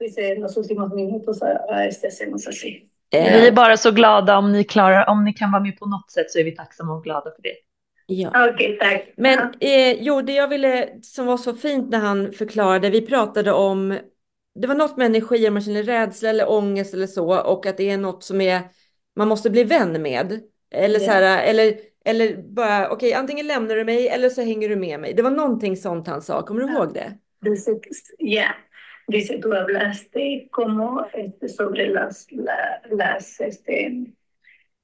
Dice, 0.00 0.32
en 0.32 0.40
los 0.40 0.56
últimos 0.56 0.94
minutos 0.94 1.42
a, 1.42 1.60
a 1.68 1.84
este 1.84 2.06
hacemos 2.06 2.46
así. 2.46 2.90
Vi 3.10 3.18
Eh, 3.18 3.44
är 3.44 3.52
bara 3.52 3.76
så 3.76 3.90
glada 3.90 4.38
om 4.38 4.52
ni 4.52 4.64
klarar, 4.64 5.08
om 5.08 5.24
ni 5.24 5.32
kan 5.32 5.52
vara 5.52 5.62
med 5.62 5.78
på 5.78 5.86
något 5.86 6.10
sätt 6.10 6.30
så 6.30 6.38
är 6.38 6.44
vi 6.44 6.56
tacksamma 6.56 6.94
och 6.94 7.04
glada 7.04 7.30
för 7.36 7.42
det. 7.42 7.54
ja. 8.06 8.48
Okej, 8.50 8.78
tack. 8.80 9.12
Men 9.16 9.38
eh, 9.38 9.92
jo, 10.00 10.22
det 10.22 10.32
jag 10.32 10.48
ville, 10.48 10.88
som 11.02 11.26
var 11.26 11.36
så 11.36 11.54
fint 11.54 11.90
när 11.90 11.98
han 11.98 12.32
förklarade, 12.32 12.90
vi 12.90 13.06
pratade 13.06 13.52
om, 13.52 13.98
det 14.54 14.66
var 14.66 14.74
något 14.74 14.96
med 14.96 15.06
energi, 15.06 15.48
om 15.48 15.54
man 15.54 15.62
känner 15.62 15.82
rädsla 15.82 16.28
eller 16.30 16.50
ångest 16.50 16.94
eller 16.94 17.06
så, 17.06 17.40
och 17.40 17.66
att 17.66 17.76
det 17.76 17.90
är 17.90 17.98
något 17.98 18.24
som 18.24 18.40
är, 18.40 18.60
man 19.16 19.28
måste 19.28 19.50
bli 19.50 19.64
vän 19.64 20.02
med. 20.02 20.40
Eller 20.70 21.00
så 21.00 21.10
här, 21.10 21.42
eller, 21.44 21.78
eller 22.04 22.42
bara, 22.42 22.90
okej, 22.90 23.12
antingen 23.14 23.46
lämnar 23.46 23.76
du 23.76 23.84
mig 23.84 24.08
eller 24.08 24.28
så 24.30 24.42
hänger 24.42 24.68
du 24.68 24.76
med 24.76 25.00
mig. 25.00 25.14
Det 25.14 25.22
var 25.22 25.30
någonting 25.30 25.76
sånt 25.76 26.06
han 26.06 26.22
sa, 26.22 26.42
kommer 26.42 26.60
du 26.60 26.66
ihåg 26.66 26.94
det? 26.94 27.18
Ya. 28.18 28.54
dice, 29.08 29.38
tú 29.38 29.52
hablaste 29.52 30.48
como 30.50 31.04
este, 31.12 31.48
sobre 31.48 31.88
las, 31.88 32.26
la- 32.30 32.80
las, 32.90 33.40
este, 33.40 34.14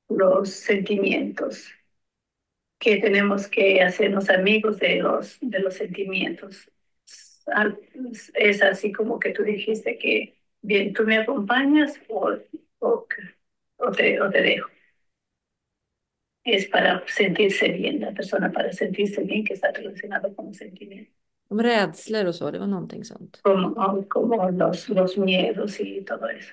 los 0.09 0.51
sentimientos, 0.51 1.69
que 2.79 2.97
tenemos 3.01 3.49
que 3.49 3.83
hacernos 3.83 4.29
amigos 4.31 4.79
de 4.79 4.97
los, 4.97 5.39
de 5.41 5.61
los 5.61 5.75
sentimientos. 5.75 6.71
Es 8.35 8.63
así 8.63 8.93
como 8.93 9.19
que 9.21 9.31
tú 9.33 9.43
dijiste 9.43 9.99
que, 9.99 10.35
bien, 10.63 10.93
tú 10.93 11.05
me 11.05 11.19
acompañas 11.19 12.01
o, 12.09 12.33
o, 12.81 13.07
o 13.79 13.91
te, 13.93 14.21
o 14.21 14.31
te 14.31 14.43
dejo. 14.43 14.69
Es 16.45 16.67
para 16.69 17.07
sentirse 17.09 17.69
bien, 17.69 18.01
la 18.01 18.13
persona 18.15 18.51
para 18.51 18.73
sentirse 18.73 19.23
bien 19.23 19.45
que 19.45 19.53
está 19.55 19.71
relacionado 19.73 20.35
con 20.35 20.47
los 20.47 20.57
sentimientos. 20.57 21.15
Om 21.49 21.61
rädslor 21.61 22.27
och 22.27 22.35
så, 22.35 22.51
det 22.51 22.59
var 22.59 22.67
någonting 22.67 23.05
sånt. 23.05 23.43
como, 23.43 24.09
como 24.09 24.51
los, 24.51 24.89
los 24.89 25.17
miedos 25.17 25.81
y 25.81 26.03
todo 26.03 26.29
eso. 26.29 26.53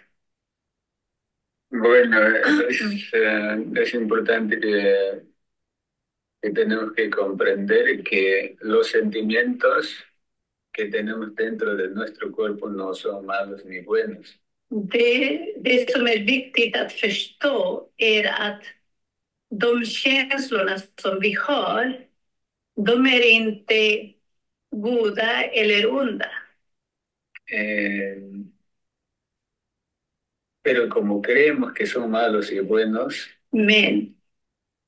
Bueno, 1.70 2.18
es, 2.70 2.82
eh, 3.14 3.66
es 3.76 3.94
importante 3.96 4.60
que, 4.60 5.24
que 6.41 6.52
tenemos 6.52 6.94
que 6.94 7.10
comprender 7.10 8.04
que 8.04 8.56
los 8.62 8.88
sentimientos 8.88 10.04
que 10.74 10.86
tenemos 10.86 11.36
dentro 11.36 11.76
de 11.76 11.89
nuestro 11.89 12.32
cuerpo 12.32 12.69
no 12.69 12.93
son 12.93 13.26
malos 13.26 13.63
ni 13.65 13.82
buenos. 13.82 14.39
Det, 14.69 15.53
det 15.61 15.91
som 15.91 16.07
är 16.07 16.19
viktigt 16.26 16.76
att 16.76 16.91
förstå 16.91 17.89
är 17.97 18.26
att 18.41 18.63
de 19.49 19.86
känslorna 19.86 20.78
som 21.01 21.19
vi 21.19 21.34
har, 21.34 22.05
de 22.76 23.05
är 23.05 23.32
inte 23.32 24.09
goda 24.71 25.43
eller 25.43 25.91
onda. 25.93 26.30
Eh, 27.51 28.17
pero 30.63 30.89
como 30.89 31.21
creemos 31.21 31.74
que 31.74 31.86
son 31.86 32.09
malos 32.11 32.51
y 32.51 32.59
buenos, 32.61 33.30
Men 33.51 34.15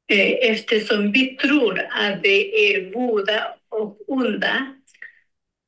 eh, 0.08 0.52
eftersom 0.52 1.12
vi 1.12 1.36
tror 1.36 1.80
att 1.80 2.24
det 2.24 2.76
är 2.76 2.92
goda 2.92 3.58
och 3.70 4.10
onda, 4.10 4.76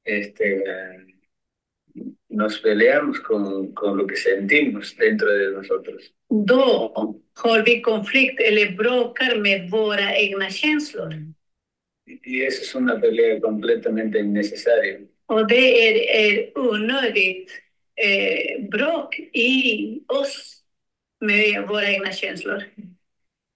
este, 0.07 0.63
nos 2.29 2.59
peleamos 2.59 3.19
con, 3.19 3.73
con 3.73 3.97
lo 3.97 4.07
que 4.07 4.15
sentimos 4.15 4.95
dentro 4.97 5.27
de 5.27 5.51
nosotros. 5.51 6.13
då 6.29 6.93
har 7.33 7.65
vi 7.65 7.81
konflikt 7.81 8.39
eller 8.39 8.71
bråkar 8.71 9.37
med 9.37 9.69
våra 9.69 10.15
egna 10.15 10.49
känslor. 10.49 11.13
Y 12.23 12.41
eso 12.43 12.61
es 12.61 12.75
una 12.75 12.99
pelea 12.99 13.39
completamente 13.41 14.19
innecesaria. 14.19 14.99
Och 15.25 15.47
det 15.47 15.87
är, 15.87 16.25
är 16.25 16.57
onödigt 16.57 17.51
eh, 17.95 18.63
bråk 18.69 19.19
i 19.33 20.01
oss 20.07 20.63
med 21.19 21.67
våra 21.67 21.89
egna 21.89 22.11
känslor. 22.11 22.63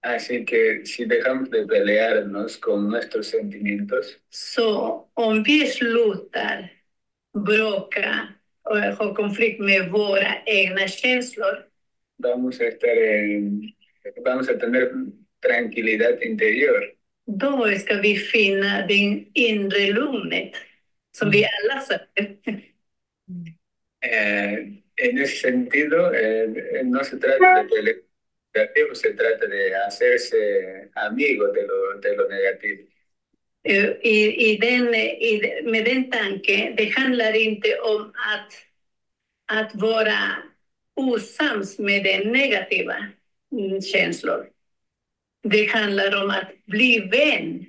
Así 0.04 0.46
que 0.46 0.86
si 0.86 1.06
dejamos 1.06 1.50
de 1.52 1.66
pelearnos 1.68 2.58
con 2.58 2.90
nuestros 2.90 3.28
sentimientos, 3.28 4.18
Så 4.30 5.08
om 5.14 5.44
vi 5.44 5.68
slutar 5.68 6.72
bråka 7.46 8.28
och 8.64 8.78
ha 8.80 9.16
konflikt 9.16 9.60
med 9.60 9.92
våra 9.92 10.36
egna 10.46 10.88
känslor, 10.88 11.66
vamos 12.18 12.60
a 12.62 12.64
estar 12.68 12.98
en, 12.98 13.62
vamos 14.26 14.50
a 14.50 14.58
tener 14.60 14.92
tranquilidad 15.42 16.24
interior. 16.24 16.94
då 17.26 17.72
ska 17.80 17.96
vi 18.02 18.16
finna 18.16 18.88
det 18.88 19.26
inre 19.34 19.88
lugnet 19.94 20.52
som 21.12 21.30
vi 21.32 21.46
alla 21.46 21.82
söker. 21.82 22.38
Eh, 24.04 24.54
en 24.96 25.18
ese 25.18 25.36
sentido, 25.42 26.14
eh, 26.14 26.50
no 26.84 27.04
se 27.04 27.18
trata 27.18 27.64
de 27.64 27.70
pelear 27.70 27.96
negativo, 28.54 28.96
se 28.96 29.14
trata 29.14 29.48
de 29.48 29.76
hacerse 29.76 30.90
amigo 30.96 31.48
de 31.48 31.68
lo, 31.68 32.00
de 32.02 32.16
lo 32.16 32.28
negativo. 32.28 32.88
I, 33.64 34.52
i 34.52 34.58
den, 34.58 34.92
de- 34.92 35.62
med 35.66 35.86
den 35.86 36.12
tanken, 36.12 36.76
det 36.76 36.86
handlar 36.86 37.36
inte 37.36 37.80
om 37.80 38.14
att, 38.16 38.54
att 39.60 39.76
vara 39.76 40.44
osams 40.96 41.80
med 41.80 42.04
den 42.04 42.32
negativa 42.32 42.96
mm, 43.52 43.82
känslor. 43.82 44.50
Det 45.44 45.66
handlar 45.66 46.24
om 46.24 46.30
att 46.30 46.52
bli 46.66 47.00
vän 47.12 47.66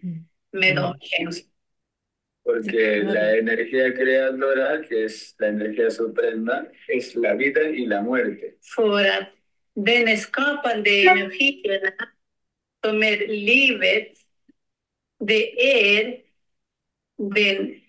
med 0.53 0.77
de 0.77 0.99
känslorna. 1.01 1.49
Porque 2.45 3.05
la 3.05 3.37
energía 3.37 3.95
creadora, 3.95 4.83
que 4.83 5.05
es 5.05 5.37
la 5.39 5.47
energía 5.47 5.91
suprema, 5.91 6.67
es 6.89 7.15
la 7.15 7.35
vida 7.35 7.63
y 7.63 7.87
la 7.87 8.03
muerte. 8.03 8.55
För 8.77 9.05
att 9.05 9.29
den 9.75 10.17
skapande 10.17 10.91
energierna 10.91 11.93
som 12.85 13.03
är 13.03 13.29
livet, 13.29 14.13
det 15.19 15.45
är 15.95 16.23
den, 17.17 17.81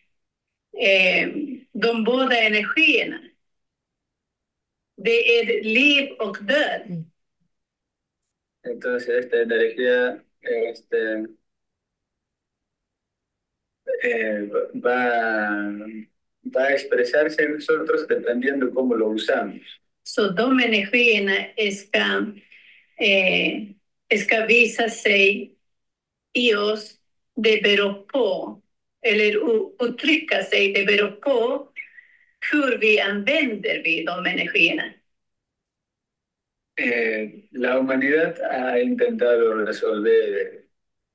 eh, 0.77 1.29
de 1.71 2.03
båda 2.03 2.41
energierna. 2.41 3.19
Det 4.95 5.39
är 5.39 5.63
liv 5.63 6.11
och 6.19 6.37
död. 6.41 7.05
Entonces 8.63 9.09
esta 9.09 9.41
energía 9.41 10.21
este, 10.41 11.27
eh, 14.03 14.43
va, 14.73 15.11
va 16.41 16.63
a 16.63 16.73
expresarse 16.73 17.43
en 17.43 17.53
nosotros 17.53 18.07
dependiendo 18.07 18.73
cómo 18.73 18.95
lo 18.95 19.09
usamos. 19.09 19.82
Så 20.03 20.29
de 20.29 20.59
energierna 20.59 21.37
ska, 21.73 22.25
eh, 23.05 23.61
ska 24.19 24.45
visa 24.45 24.89
sig 24.89 25.51
i 26.33 26.55
oss. 26.55 26.93
Det 27.35 27.63
beror 27.63 27.93
på, 27.93 28.61
eller 29.05 29.35
uttrycka 29.83 30.43
sig, 30.43 30.73
det 30.73 30.85
beror 30.85 31.11
på 31.11 31.67
hur 32.51 32.77
vi 32.77 32.99
använder 32.99 33.81
vi 33.83 34.03
de 34.03 34.25
energierna. 34.25 34.83
Eh, 36.81 37.29
la 37.51 37.77
humanidad 37.77 38.37
ha 38.37 38.79
intentado 38.79 39.53
resolver 39.53 40.63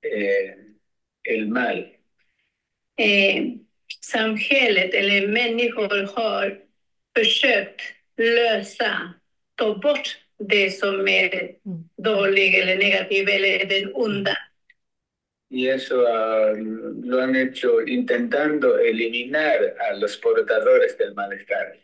eh, 0.02 0.54
el 1.34 1.48
mal 1.48 1.98
Eh, 2.98 3.44
samhället 4.00 4.94
eller 4.94 5.28
människor 5.28 6.16
har 6.16 6.58
försökt 7.16 7.80
lösa, 8.18 9.14
ta 9.54 9.74
bort 9.78 10.16
det 10.38 10.70
som 10.70 11.08
är 11.08 11.52
dåligt 12.02 12.54
eller 12.62 12.76
negativt 12.76 13.28
eller 13.28 13.64
den 13.64 13.92
onda. 13.94 14.36
y 15.50 15.68
eso 15.68 16.06
ah, 16.06 16.52
lo 17.02 17.20
han 17.20 17.34
hecho 17.34 17.80
intentando 17.86 18.78
eliminar 18.78 19.58
a 19.90 19.96
los 19.96 20.16
portadores 20.18 20.96
del 20.98 21.14
malestar. 21.14 21.74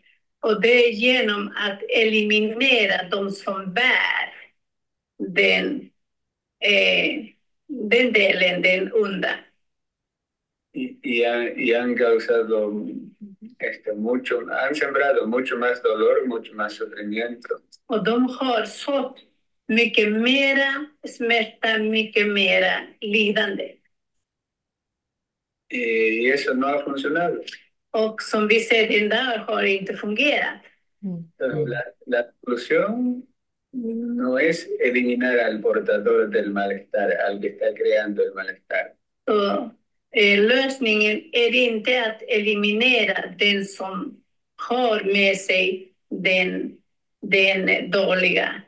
Och 0.41 0.61
det 0.61 0.85
är 0.85 0.91
genom 0.91 1.53
att 1.55 1.79
eliminera 1.89 3.09
de 3.09 3.31
som 3.31 3.73
bär 3.73 4.33
den, 5.17 5.89
eh, 6.59 7.25
den 7.67 8.13
delen, 8.13 8.61
den 8.61 8.93
onda. 8.93 9.29
y, 10.73 10.99
y, 11.03 11.23
ha- 11.23 11.49
y 11.55 11.73
han 11.73 11.95
causado 11.95 12.71
este, 13.59 13.93
mucho, 13.93 14.39
han 14.51 14.75
sembrado 14.75 15.27
mucho 15.27 15.57
más 15.57 15.81
dolor, 15.81 16.27
mucho 16.27 16.53
más 16.53 16.73
sufrimiento. 16.73 17.61
Och 17.87 18.03
de 18.03 18.27
har 18.39 18.65
sått 18.65 19.19
mycket 19.67 20.11
mera 20.11 20.85
smärta, 21.07 21.77
mycket 21.77 22.27
mera 22.27 22.87
lidande. 23.01 23.81
Y, 25.69 26.29
eso 26.29 26.53
no 26.53 26.67
ha 26.67 26.83
funcionado. 26.83 27.41
Och 27.91 28.21
som 28.21 28.47
vi 28.47 28.59
ser 28.59 28.91
idag 28.91 29.37
har 29.47 29.61
det 29.61 29.69
inte 29.69 29.93
fungerat. 29.93 30.61
Entonces, 31.03 31.69
la, 31.69 31.83
la 32.05 32.25
solución 32.43 33.23
no 33.71 34.39
es 34.39 34.69
eliminar 34.79 35.39
al 35.39 35.61
portador 35.61 36.29
del 36.29 36.51
malestar, 36.51 37.11
al 37.27 37.39
que 37.39 37.47
está 37.47 37.73
creando 37.73 38.23
el 38.23 38.33
malestar. 38.33 38.95
Så, 39.27 39.71
lösningen 40.15 41.21
är 41.31 41.55
inte 41.55 42.05
att 42.05 42.21
eliminera 42.27 43.33
den 43.39 43.65
som 43.65 44.21
har 44.69 45.03
med 45.03 45.37
sig 45.37 45.91
den, 46.09 46.71
den 47.21 47.91
dåliga, 47.91 48.61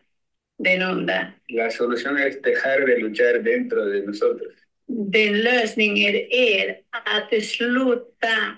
den 0.63 0.83
onda. 0.83 1.33
La 1.47 1.71
solución 1.71 2.17
es 2.17 2.41
dejar 2.41 2.87
de 2.87 2.97
luchar 2.97 3.39
dentro 3.43 3.85
de 3.85 4.01
nosotros. 4.01 4.53
Den 4.87 5.43
lösningen 5.43 6.15
är 6.29 6.79
att 6.91 7.43
sluta 7.43 8.57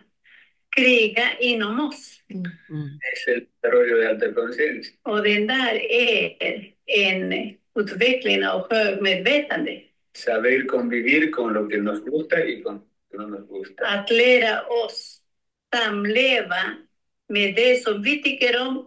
kriga 0.70 1.30
inom 1.40 1.80
oss. 1.80 2.22
Es 3.14 3.28
el 3.28 3.48
desarrollo 3.62 3.98
de 3.98 4.08
alta 4.08 4.34
conciencia. 4.34 4.94
Och 5.04 5.24
den 5.24 5.48
där 5.48 5.76
är 5.92 6.36
en 6.86 7.54
utveckling 7.76 8.46
av 8.46 8.68
högmedvetande. 8.72 9.82
Saber 10.24 10.66
convivir 10.68 11.32
con 11.32 11.54
lo 11.54 11.68
que 11.68 11.78
nos 11.78 12.02
gusta 12.02 12.46
y 12.46 12.62
con 12.62 12.76
lo 12.76 12.86
que 13.10 13.18
no 13.18 13.28
nos 13.28 13.48
gusta. 13.48 13.84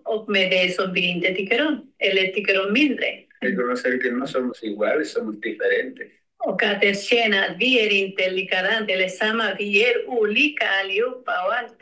Och 0.04 0.30
med 0.30 0.50
det 0.50 0.74
som 0.74 0.92
vi 0.92 1.02
inte 1.10 1.34
tycker 1.34 1.66
om, 1.66 1.92
eller 1.98 2.32
tycker 2.32 2.66
om 2.66 2.72
mindre. 2.72 3.06
Reconocer 3.40 3.98
que 4.00 4.10
no 4.10 4.26
somos 4.26 4.62
iguales, 4.62 5.12
somos 5.12 5.40
diferentes. 5.40 6.08
Och 6.44 6.62
att 6.62 6.84
erkänna 6.84 7.44
att 7.44 7.56
vi 7.58 7.80
är 7.80 7.92
inte 7.92 8.30
likadant 8.30 8.90
eller 8.90 9.08
samma, 9.08 9.54
vi 9.58 9.84
är 9.84 10.08
olika 10.08 10.66
allihopa 10.82 11.32
och 11.46 11.54
allt. 11.54 11.76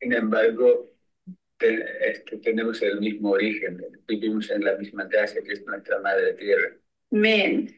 Sin 0.00 0.12
embargo, 0.12 0.86
te- 1.58 2.10
este, 2.10 2.36
tenemos 2.36 2.82
el 2.82 3.00
mismo 3.00 3.30
origen, 3.30 3.82
vivimos 4.08 4.50
en 4.50 4.64
la 4.64 4.76
misma 4.78 5.08
casa 5.08 5.40
que 5.44 5.52
es 5.52 5.66
nuestra 5.66 5.98
madre 6.00 6.32
tierra. 6.32 6.70
Men 7.10 7.68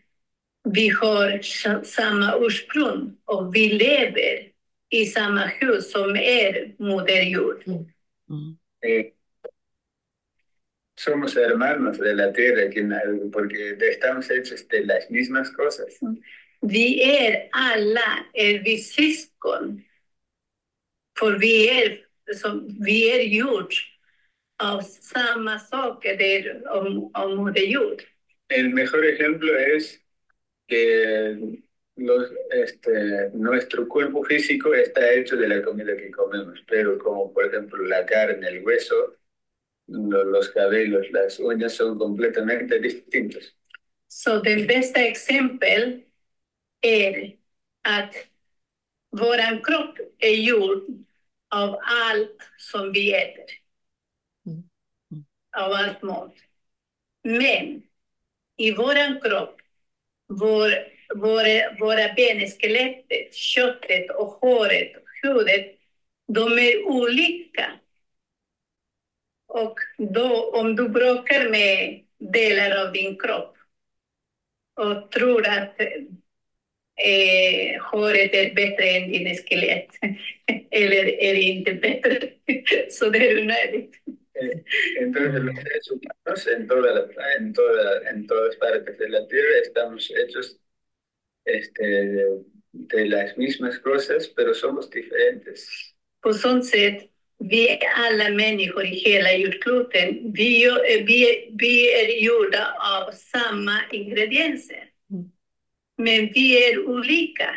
vi 0.74 0.88
har 0.88 1.38
sa- 1.42 1.84
samma 1.84 2.36
ursprung 2.40 3.16
och 3.24 3.54
vi 3.54 3.68
lever 3.68 4.48
i 4.90 5.06
samma 5.06 5.46
hus 5.46 5.92
som 5.92 6.16
är 6.16 6.74
Moder 6.78 7.22
Jord. 7.22 7.62
Mm. 7.66 8.56
Somos 11.00 11.36
hermanos 11.36 11.98
de 11.98 12.12
la 12.14 12.32
tierra 12.32 12.70
que, 12.70 12.82
porque 13.32 13.76
estamos 13.80 14.30
hechos 14.30 14.66
de 14.68 14.84
las 14.84 15.10
mismas 15.10 15.50
cosas. 15.50 15.98
Vi 16.60 17.02
är 17.02 17.48
alla 17.52 18.24
är 18.32 18.58
vi 18.64 18.78
syskon. 18.78 19.82
För 21.18 21.38
vi 21.38 21.68
är, 21.82 21.98
som, 22.34 22.76
vi 22.80 23.10
är 23.10 23.22
gjort 23.22 23.74
av 24.62 24.80
samma 24.82 25.58
saker 25.58 26.16
där 26.16 26.68
om, 26.76 27.10
om 27.14 27.36
Moder 27.36 27.66
Jord. 27.66 28.02
El 28.48 28.68
mejor 28.74 29.04
ejemplo 29.04 29.54
es 29.76 29.98
que 30.68 31.62
los, 31.96 32.30
este, 32.52 33.30
nuestro 33.34 33.88
cuerpo 33.88 34.24
físico 34.24 34.74
está 34.74 35.12
hecho 35.14 35.36
de 35.36 35.48
la 35.48 35.62
comida 35.62 35.96
que 35.96 36.12
comemos, 36.12 36.60
pero 36.68 36.98
como 36.98 37.32
por 37.34 37.46
ejemplo 37.46 37.84
la 37.84 38.06
carne, 38.06 38.48
el 38.48 38.64
hueso, 38.64 39.16
lo- 39.88 40.24
los 40.24 40.50
cabellos, 40.50 41.10
las 41.12 41.40
uñas 41.40 41.74
son 41.74 41.98
completamente 41.98 42.78
distintos. 42.80 43.56
Så 44.08 44.40
det 44.42 44.66
bästa 44.68 45.00
exempel 45.00 46.02
är 46.82 47.36
att 47.82 48.14
våran 49.10 49.62
kropp 49.62 49.98
är 50.18 50.34
gjord 50.34 50.84
av 51.50 51.78
allt 51.82 52.42
som 52.58 52.92
vi 52.92 53.14
äter. 53.14 53.44
Mm. 54.46 54.62
Mm. 55.12 55.24
Av 55.56 55.72
allt 55.72 56.02
mat. 56.02 56.34
Men 57.24 57.82
i 58.56 58.72
våran 58.74 59.20
kropp, 59.20 59.60
vår, 60.28 60.70
våra, 61.14 61.76
våra 61.80 62.14
ben, 62.16 62.48
skelettet, 62.48 63.34
köttet 63.34 64.10
och 64.10 64.26
håret, 64.28 64.92
huvudet, 65.22 65.66
de 66.28 66.58
är 66.58 66.86
olika. 66.86 67.72
Och 69.48 69.78
då, 69.98 70.50
om 70.50 70.76
du 70.76 70.88
bråkar 70.88 71.48
med 71.48 72.02
delar 72.18 72.86
av 72.86 72.92
din 72.92 73.18
kropp 73.18 73.56
och 74.74 75.10
tror 75.10 75.46
att 75.46 75.80
eh, 76.96 77.82
håret 77.82 78.34
är 78.34 78.54
bättre 78.54 78.84
än 78.84 79.08
din 79.08 79.36
skelett, 79.36 79.88
eller 80.70 81.22
är 81.22 81.34
det 81.34 81.42
inte 81.42 81.72
bättre, 81.72 82.30
så 82.90 83.10
det 83.10 83.18
är 83.30 83.42
onödigt. 83.42 83.94
Entonces 85.00 85.42
los 85.42 85.54
seres 85.56 85.90
humanos 85.90 86.46
en, 86.46 86.66
toda 86.68 86.94
la- 86.94 87.34
en, 87.38 87.52
toda, 87.52 88.10
en 88.10 88.26
todas 88.26 88.56
partes 88.56 88.98
de 88.98 89.08
la 89.08 89.26
tierra 89.28 89.58
estamos 89.62 90.10
hechos 90.10 90.58
este, 91.44 91.84
de 92.72 93.06
las 93.06 93.36
mismas 93.36 93.78
cosas, 93.78 94.28
pero 94.36 94.54
somos 94.54 94.90
diferentes. 94.90 95.94
På 96.20 96.32
sånt 96.32 96.64
sätt, 96.64 97.10
vi 97.38 97.68
är 97.68 97.78
alla 97.94 98.30
människor 98.30 98.84
i 98.84 98.94
hela 98.94 99.32
jordkloten. 99.32 100.32
Vi, 100.32 100.64
är- 100.64 101.04
vi, 101.06 101.30
är- 101.30 101.56
vi 101.58 101.92
är 101.92 102.22
gjorda 102.24 102.74
av 102.80 103.12
samma 103.12 103.80
ingredienser. 103.92 104.90
Mm. 105.10 105.30
Men 105.96 106.32
vi 106.34 106.64
är 106.64 106.86
olika. 106.86 107.54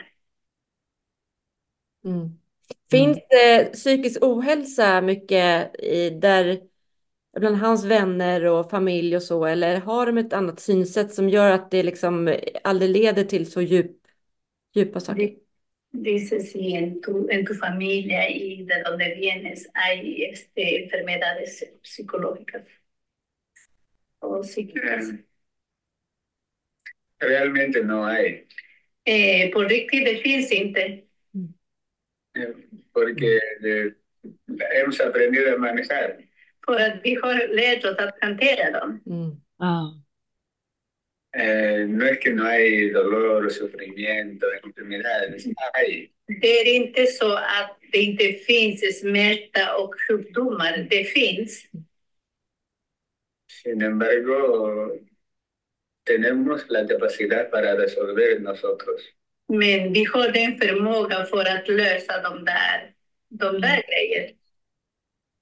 Mm. 2.05 2.29
Finns 2.91 3.17
det 3.29 3.69
psykisk 3.73 4.23
ohälsa 4.23 5.01
mycket 5.01 5.75
i, 5.83 6.09
där 6.09 6.61
bland 7.39 7.55
hans 7.57 7.85
vänner 7.85 8.45
och 8.45 8.69
familj 8.69 9.15
och 9.15 9.23
så, 9.23 9.45
eller 9.45 9.79
har 9.79 10.05
de 10.05 10.17
ett 10.17 10.33
annat 10.33 10.59
synsätt 10.59 11.13
som 11.13 11.29
gör 11.29 11.51
att 11.51 11.71
det 11.71 11.83
liksom 11.83 12.35
aldrig 12.63 12.89
leder 12.91 13.23
till 13.23 13.51
så 13.51 13.61
djup, 13.61 13.97
djupa 14.75 14.99
saker? 14.99 15.29
Dices 15.93 16.51
si 16.51 16.73
en 16.75 17.01
tu, 17.01 17.27
en 17.29 17.45
tu 17.45 17.53
familia 17.55 18.29
y 18.29 18.63
de 18.65 18.81
donde 18.83 19.15
vienes 19.15 19.69
hay 19.73 20.23
este, 20.25 20.83
enfermedades 20.83 21.65
psicológicas 21.83 22.63
o 24.21 24.41
psíquicas. 24.43 25.13
Realmente 27.19 27.81
no 27.83 28.05
hay, 28.05 28.47
Eh, 29.05 29.51
por 29.53 29.67
riktigt, 29.67 30.05
det 30.05 30.17
finns 30.17 30.51
inte. 30.51 31.03
eh, 32.33 32.53
porque 32.93 33.37
eh, 33.63 33.95
hemos 34.75 34.99
aprendido 35.01 35.55
a 35.55 35.57
manejar. 35.57 36.17
För 36.65 36.79
att 36.79 36.99
vi 37.03 37.15
har 37.15 37.55
lärt 37.55 37.85
oss 37.85 37.97
att 37.97 38.17
hantera 38.21 38.79
dem. 38.79 39.01
Mm. 39.05 39.31
Ah. 39.57 40.01
Eh, 41.33 41.87
no 41.87 42.05
es 42.05 42.19
que 42.19 42.33
no 42.33 42.43
hay 42.43 42.89
dolor, 42.89 43.49
sufrimiento, 43.49 44.45
enfermedades, 44.63 45.45
hay. 45.73 46.11
Det 46.41 46.59
är 46.59 46.75
inte 46.75 47.05
så 47.05 47.33
att 47.33 47.77
det 47.91 47.97
inte 47.97 48.33
finns 48.33 48.99
smärta 48.99 49.75
och 49.75 49.95
sjukdomar. 50.07 50.87
Det 50.89 51.03
finns. 51.03 51.65
Sin 53.63 53.81
embargo, 53.81 54.99
tenemos 56.03 56.65
la 56.69 56.87
capacidad 56.87 57.51
para 57.51 57.77
resolver 57.77 58.39
nosotros. 58.39 59.01
Men 59.47 59.93
vi 59.93 60.03
har 60.03 60.31
den 60.31 60.57
förmågan 60.57 61.25
för 61.25 61.45
att 61.45 61.67
lösa 61.67 62.21
de 62.21 62.45
där, 62.45 62.93
de 63.29 63.61
där 63.61 63.83
grejerna. 63.87 64.40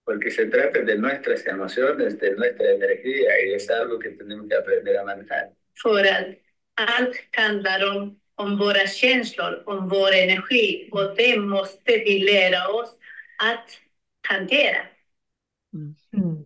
Porque 0.10 0.32
se 0.32 0.48
trata 0.48 0.82
de 0.82 0.98
nuestras 0.98 1.46
emociones, 1.46 2.20
de 2.20 2.36
nuestra 2.36 2.72
energía, 2.72 3.30
y 3.46 3.54
es 3.54 3.70
algo 3.70 4.00
que 4.00 4.10
tenemos 4.10 4.50
que 4.50 4.56
aprender 4.56 4.98
a 4.98 5.04
manejar. 5.04 5.52
För 5.84 6.04
att 6.04 6.28
allt 6.74 7.16
handlar 7.32 7.96
om, 7.96 8.20
om 8.36 8.58
våra 8.58 8.88
känslor, 8.88 9.64
om 9.66 9.90
vår 9.90 10.14
energi. 10.14 10.90
Och 10.92 11.16
det 11.16 11.40
måste 11.40 11.92
vi 11.92 12.20
lära 12.20 12.68
oss 12.68 12.96
att 13.38 13.70
hantera. 14.28 14.78
Mm. 15.74 16.46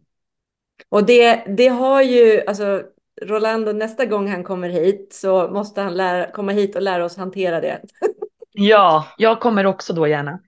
Och 0.89 1.05
det, 1.05 1.43
det 1.47 1.67
har 1.67 2.01
ju, 2.01 2.41
alltså 2.47 2.83
Rolando, 3.21 3.71
nästa 3.71 4.05
gång 4.05 4.27
han 4.27 4.43
kommer 4.43 4.69
hit 4.69 5.13
så 5.13 5.47
måste 5.47 5.81
han 5.81 5.97
lära, 5.97 6.31
komma 6.31 6.51
hit 6.51 6.75
och 6.75 6.81
lära 6.81 7.05
oss 7.05 7.17
hantera 7.17 7.61
det. 7.61 7.81
Ja, 8.55 9.07
jag 9.17 9.39
kommer 9.39 9.65
också 9.65 9.93
då 9.93 10.07
gärna. 10.07 10.39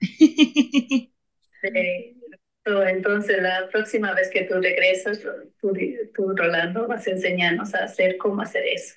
Eh, 2.65 2.71
so, 2.71 2.83
entonces, 2.87 3.41
la 3.41 3.69
próxima 3.69 4.13
vez 4.13 4.29
que 4.31 4.43
tú 4.43 4.55
regresas, 4.61 5.19
tú, 5.61 5.73
tú, 6.13 6.33
Rolando, 6.35 6.87
vas 6.87 7.07
a 7.07 7.11
enseñarnos 7.11 7.73
a 7.75 7.85
hacer 7.85 8.17
cómo 8.17 8.41
hacer 8.41 8.63
eso. 8.65 8.95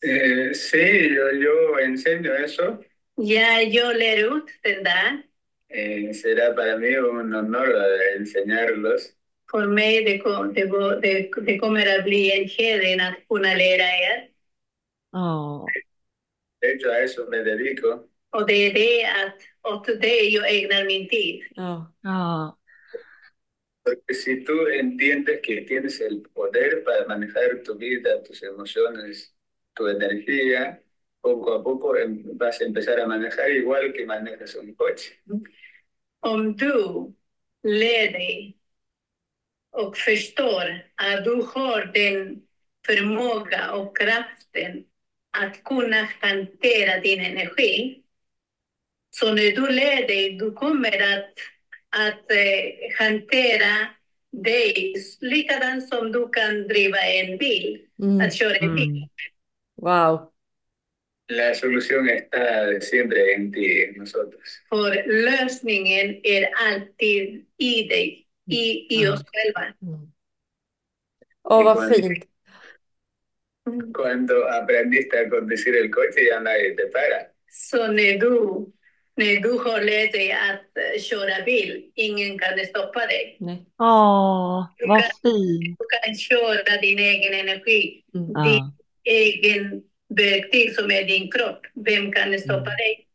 Eh, 0.00 0.54
sí, 0.54 1.14
yo, 1.14 1.32
yo 1.32 1.78
enseño 1.80 2.32
eso. 2.34 2.78
Ya 3.16 3.62
yo 3.62 3.92
lär 3.92 4.28
ut 4.32 4.50
den 4.62 4.84
där. 4.84 5.24
Eh, 5.68 6.14
será 6.14 6.54
para 6.54 6.76
mí 6.78 6.94
un 6.96 7.34
honor 7.34 7.68
eh, 7.70 8.16
enseñarlos. 8.16 9.16
För 9.50 9.66
mig 9.66 10.04
det, 10.04 10.18
kom, 10.18 10.52
det, 10.54 10.66
går- 10.66 11.00
det, 11.00 11.30
det 11.46 11.58
kommer 11.58 11.98
att 11.98 12.04
bli 12.04 12.30
en 12.92 13.00
att 13.00 13.14
kunna 13.28 13.54
lära 13.54 13.84
er. 13.84 14.28
Ja. 15.12 15.74
De 16.60 16.72
hecho, 16.72 16.90
a 16.90 16.98
eso 17.00 17.26
me 17.28 17.38
dedico. 17.44 18.08
Och 18.34 18.46
det 18.46 18.54
är 18.54 18.74
det 18.74 19.04
att 19.06 19.72
åt 19.72 19.86
det 20.00 20.20
jag 20.20 20.56
ägnar 20.56 20.84
min 20.84 21.08
tid. 21.08 21.42
Ja. 21.50 21.92
Ja. 22.02 22.58
Porque 23.84 24.14
si 24.14 24.44
tú 24.44 24.66
entiendes 24.68 25.40
que 25.42 25.60
tienes 25.60 26.00
el 26.00 26.22
poder 26.34 26.84
para 26.84 27.06
manejar 27.06 27.62
tu 27.64 27.76
vida, 27.78 28.22
tus 28.22 28.42
emociones, 28.42 29.34
tu 29.74 29.86
energía, 29.86 30.80
poco 31.20 31.54
a 31.54 31.62
poco 31.62 31.96
em- 31.96 32.38
vas 32.38 32.60
a 32.60 32.64
empezar 32.64 32.98
a 33.00 33.06
manejar 33.06 33.50
igual 33.50 33.92
que 33.92 34.06
manejas 34.06 34.54
un 34.54 34.74
coche. 34.74 35.12
Om 36.20 36.56
du 36.56 37.12
lär 37.62 38.12
dig 38.12 38.56
och 39.70 39.96
förstår 39.96 40.80
att 40.94 41.24
du 41.24 41.34
har 41.54 41.90
den 41.94 42.42
förmåga 42.86 43.72
och 43.72 43.96
kraften 43.98 44.84
att 45.30 45.64
kunna 45.64 46.08
hantera 46.20 47.00
din 47.00 47.20
energi. 47.20 48.03
Så 49.20 49.34
när 49.34 49.52
du 49.52 49.66
lär 49.72 50.06
dig, 50.08 50.36
du 50.38 50.52
kommer 50.52 50.96
att, 51.12 51.32
att 51.96 52.30
eh, 52.30 52.98
hantera 52.98 53.86
dig 54.32 54.94
likadant 55.20 55.88
som 55.88 56.12
du 56.12 56.28
kan 56.28 56.68
driva 56.68 56.98
en 56.98 57.38
bil, 57.38 57.80
Mm. 58.02 58.20
att 58.20 58.34
köra 58.34 58.56
en 58.56 58.74
bil. 58.76 58.88
Mm. 58.88 59.08
Wow. 59.76 60.30
La 61.28 61.54
solución 61.54 62.08
está 62.08 62.80
siempre 62.80 63.34
en 63.34 63.52
ti, 63.52 63.84
en 63.84 63.94
nosotros. 63.98 64.60
För 64.68 65.04
lösningen 65.06 66.20
är 66.22 66.48
alltid 66.68 67.44
i 67.58 67.82
dig, 67.88 68.26
i, 68.50 68.86
i 68.96 69.06
oss 69.08 69.22
själva. 69.32 69.74
Åh, 71.44 71.64
vad 71.64 71.94
fint. 71.94 72.24
Cuando 73.94 74.34
aprendiste 74.48 75.18
a 75.20 75.30
conducir 75.30 75.74
el 75.76 75.90
coche 75.90 76.20
ya 76.30 76.40
nadie 76.40 76.76
te 76.76 76.86
para. 76.86 77.20
Så 77.48 77.86
när 77.86 78.18
du, 78.18 78.66
när 79.16 79.40
du 79.40 79.50
har 79.50 79.80
lärt 79.80 80.12
dig 80.12 80.32
att 80.32 80.76
eh, 80.76 81.00
köra 81.02 81.44
bil, 81.44 81.84
ingen 81.94 82.38
kan 82.38 82.58
stoppa 82.68 83.00
dig. 83.00 83.36
Nej. 83.40 83.66
Åh, 83.78 84.66
vad 84.88 85.02
fint. 85.22 85.78
Du 85.78 85.86
kan 86.02 86.14
köra 86.14 86.80
din 86.80 86.98
egen 86.98 87.40
energi, 87.40 88.00
Mm. 88.14 88.30
Ja. 88.34 88.72
egen 89.04 89.82
verktyg 90.08 90.74
som 90.74 90.90
är 90.90 91.04
din 91.04 91.30
kropp. 91.30 91.60
Vem 91.74 92.12
kan 92.12 92.38
stoppa 92.38 92.70
dig? 92.70 93.06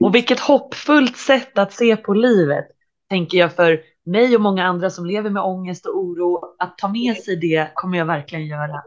Och 0.00 0.14
vilket 0.14 0.40
hoppfullt 0.40 1.16
sätt 1.16 1.58
att 1.58 1.72
se 1.72 1.96
på 1.96 2.14
livet, 2.14 2.66
tänker 3.10 3.38
jag 3.38 3.54
för 3.56 3.82
mig 4.06 4.34
och 4.34 4.40
många 4.40 4.64
andra 4.64 4.90
som 4.90 5.06
lever 5.06 5.30
med 5.30 5.42
ångest 5.42 5.86
och 5.86 5.98
oro. 5.98 6.54
Att 6.58 6.78
ta 6.78 6.88
med 6.88 7.16
sig 7.16 7.36
det 7.36 7.68
kommer 7.74 7.98
jag 7.98 8.06
verkligen 8.06 8.46
göra. 8.46 8.82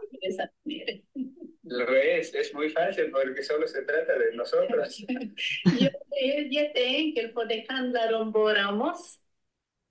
Lo 1.70 1.96
es, 1.96 2.34
es 2.34 2.54
muy 2.54 2.70
fácil 2.70 3.12
porque 3.12 3.44
solo 3.44 3.68
se 3.68 3.82
trata 3.82 4.18
de 4.18 4.36
nosotros. 4.38 5.00
Ja, 5.80 5.90
det 6.10 6.38
är 6.38 6.54
jätteenkelt 6.54 7.34
för 7.34 7.46
det 7.46 7.66
handlar 7.70 8.14
om 8.14 8.32
bara 8.32 8.70
om 8.70 8.82
oss. 8.82 9.20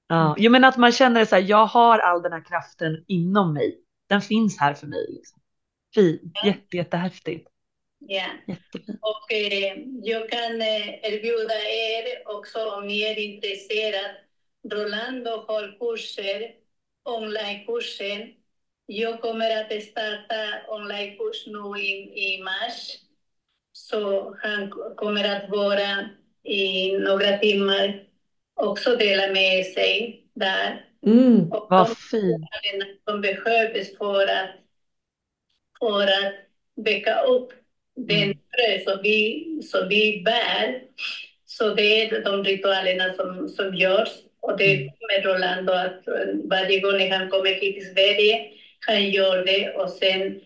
Ja. 0.09 0.35
Jo, 0.39 0.51
men 0.51 0.65
att 0.65 0.77
man 0.77 0.93
känner 0.93 1.25
så 1.25 1.35
här, 1.37 1.43
jag 1.43 1.67
har 1.67 1.99
all 1.99 2.23
den 2.23 2.33
här 2.33 2.45
kraften 2.45 3.05
inom 3.09 3.55
mig. 3.55 3.81
Den 4.09 4.21
finns 4.21 4.61
här 4.61 4.75
för 4.75 4.87
mig. 4.87 5.07
Liksom. 5.09 5.41
Fint, 5.95 6.33
jätte, 6.45 6.77
jättehäftigt. 6.77 7.49
Ja. 7.99 8.27
Jättefint. 8.47 8.99
Och 9.03 9.33
eh, 9.33 9.79
jag 10.03 10.31
kan 10.31 10.61
eh, 10.61 10.89
erbjuda 11.03 11.55
er 11.55 12.29
också 12.29 12.71
om 12.71 12.87
ni 12.87 13.03
är 13.03 13.19
intresserade. 13.19 14.17
Rolando 14.73 15.31
har 15.31 15.79
kurser, 15.81 16.55
onlinekurser. 17.05 18.35
Jag 18.87 19.21
kommer 19.21 19.61
att 19.61 19.83
starta 19.83 20.35
onlinekurs 20.69 21.47
nu 21.47 21.81
i, 21.81 21.93
i 22.35 22.43
mars. 22.43 22.97
Så 23.73 24.35
han 24.43 24.71
kommer 24.97 25.37
att 25.37 25.51
vara 25.51 26.09
i 26.45 26.93
några 26.99 27.39
timmar 27.39 28.03
också 28.55 28.97
dela 28.97 29.33
med 29.33 29.67
sig 29.67 30.23
där. 30.35 30.85
Mm. 31.07 31.53
Och 31.53 31.67
Vad 31.71 31.87
de 31.89 31.95
fint. 31.97 32.45
som 33.09 33.21
behövdes 33.21 33.97
för 33.99 34.23
att, 34.23 34.51
för 35.79 36.03
att 36.03 36.35
väcka 36.77 37.21
upp 37.23 37.53
den 37.97 38.23
Mm. 38.23 38.39
frö 38.55 38.93
som 38.93 39.03
vi, 39.03 39.47
som 39.63 39.89
vi 39.89 40.23
bär. 40.25 40.83
Så 41.47 41.75
det 41.75 42.03
är 42.03 42.21
de 42.25 42.45
ritualerna 42.45 43.15
som, 43.15 43.49
som 43.49 43.75
görs. 43.75 44.09
Och 44.41 44.57
det 44.59 44.75
Mm. 44.75 44.89
kommer 44.99 45.23
Rolando 45.23 45.73
att 45.73 46.09
eh, 46.09 46.15
varje 46.45 46.81
gång 46.81 47.11
han 47.13 47.31
kommer 47.31 47.51
hit 47.51 47.75
till 47.75 47.93
Sverige, 47.93 48.51
han 48.87 49.11
gör 49.11 49.45
det. 49.45 49.71
Och 49.71 49.91
sen 49.91 50.41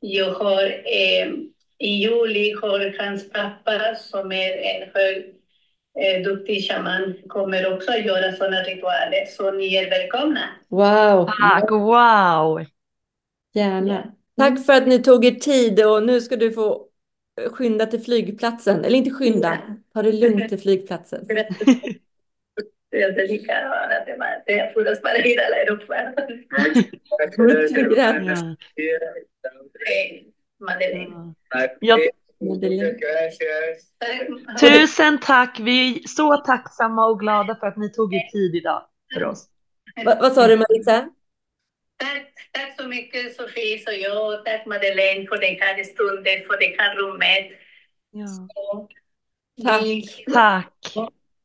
jag 0.00 0.30
har 0.30 0.64
eh, 0.64 1.28
i 1.78 1.88
juli 1.88 2.54
har 2.62 2.94
hans 2.98 3.30
pappa 3.30 3.94
som 3.94 4.32
är 4.32 4.50
en 4.50 4.88
hög 4.94 5.34
eh, 6.00 6.22
duktig 6.22 6.68
shaman 6.70 7.14
kommer 7.28 7.74
också 7.74 7.90
att 7.90 8.04
göra 8.04 8.32
sådana 8.32 8.56
ritualer. 8.56 9.26
Så 9.36 9.50
ni 9.50 9.74
är 9.74 9.90
välkomna. 9.90 10.40
Wow. 10.68 11.26
Tack, 11.26 11.70
wow. 11.70 12.64
Gärna. 13.54 14.12
Tack 14.36 14.66
för 14.66 14.72
att 14.72 14.86
ni 14.86 15.02
tog 15.02 15.24
er 15.24 15.30
tid 15.30 15.86
och 15.86 16.02
nu 16.02 16.20
ska 16.20 16.36
du 16.36 16.52
få 16.52 16.86
skynda 17.50 17.86
till 17.86 18.02
flygplatsen. 18.02 18.84
Eller 18.84 18.98
inte 18.98 19.10
skynda, 19.10 19.58
ta 19.94 20.02
det 20.02 20.12
lugnt 20.12 20.48
till 20.48 20.60
flygplatsen. 20.60 21.26
Yo 22.92 23.12
dedicar 23.12 23.64
ahora 23.64 24.04
te 24.04 24.16
te 24.46 24.72
puras 24.74 25.00
para 25.00 25.18
ir 25.18 25.40
al 25.40 25.52
aeropuerto. 25.52 26.22
Muchas 26.50 27.38
Muchas 27.38 27.72
gracias. 27.72 28.42
Ja. 28.76 29.50
Madeleine. 30.58 31.34
Ja. 31.80 31.96
Muchas 32.38 32.96
gracias. 33.00 33.92
Tusen 34.60 35.18
tack. 35.20 35.60
Vi 35.60 36.04
är 36.04 36.08
så 36.08 36.36
tacksamma 36.36 37.06
och 37.06 37.20
glada 37.20 37.56
för 37.60 37.66
att 37.66 37.76
ni 37.76 37.92
tog 37.92 38.14
er 38.14 38.30
tid 38.32 38.54
idag 38.54 38.88
för 39.14 39.24
oss. 39.24 39.48
Va, 40.04 40.18
vad 40.20 40.32
sa 40.32 40.46
du 40.46 40.56
Maritza? 40.56 41.10
Tack, 41.96 42.32
tack 42.52 42.76
så 42.76 42.88
mycket 42.88 43.36
Sofie 43.36 43.82
och 43.86 43.94
jag. 43.94 44.44
Tack 44.44 44.66
Madeleine 44.66 45.26
för 45.26 45.38
den 45.38 45.56
här 45.60 45.84
stunden, 45.84 46.46
för 46.46 46.58
det 46.58 46.76
här 46.78 46.96
rummet. 46.96 47.46
Ja. 48.10 48.26
Så, 48.26 48.88
Tack. 49.64 49.82
Vi, 49.82 50.04
Tack. 50.32 50.94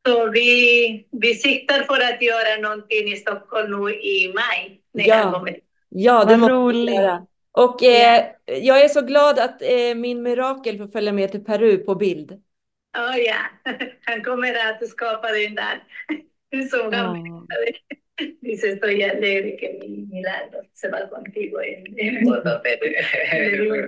Så 0.06 0.30
vi, 0.30 1.06
vi 1.10 1.34
siktar 1.34 1.82
för 1.82 2.14
att 2.14 2.22
göra 2.22 2.60
någonting 2.62 3.12
i 3.12 3.16
Stockholm 3.16 3.70
nu 3.84 3.94
i 3.94 4.32
maj. 4.34 4.80
När 4.94 5.08
Ja. 5.08 5.14
han 5.14 5.32
kommer. 5.32 5.56
Ja, 5.88 6.24
det 6.24 6.30
Vad 6.36 6.38
måste 6.38 6.52
vi 6.52 6.58
roligt. 6.58 6.94
göra. 6.94 7.26
Och 7.52 7.82
eh, 7.82 8.24
jag 8.46 8.84
är 8.84 8.88
så 8.88 9.00
glad 9.02 9.38
att 9.38 9.62
eh, 9.62 9.94
min 9.96 10.22
mirakel 10.22 10.78
får 10.78 10.88
följa 10.88 11.12
med 11.12 11.30
till 11.30 11.44
Peru 11.44 11.78
på 11.78 11.94
bild. 11.94 12.32
Oh, 12.98 13.18
ja, 13.18 13.36
han 14.04 14.24
kommer 14.24 14.54
att 14.54 14.88
skapa 14.88 15.28
den 15.32 15.54
där. 15.54 15.82
Som 16.70 16.92
han 16.92 17.26
Ja. 17.26 17.46
Dice, 18.40 18.68
estoy 18.68 19.02
alegre 19.04 19.50
que 19.56 19.72
mi 19.80 19.88
milagro 20.12 20.60
se 20.74 20.88
va 20.88 20.98
contigo 21.10 21.58
en, 21.62 21.84
pero 22.62 22.86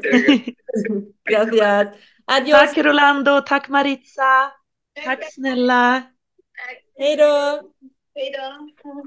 Muchas 1.25 1.51
gracias. 1.51 1.89
Adios. 2.27 2.59
Tack 2.75 2.79
Rolando, 2.79 3.45
tack 3.45 3.69
Maritza. 3.69 4.53
Tack 5.05 5.33
snälla. 5.33 6.03
Hej 6.99 7.17
då. 7.17 7.63
Hej 8.15 8.33
då. 8.33 9.07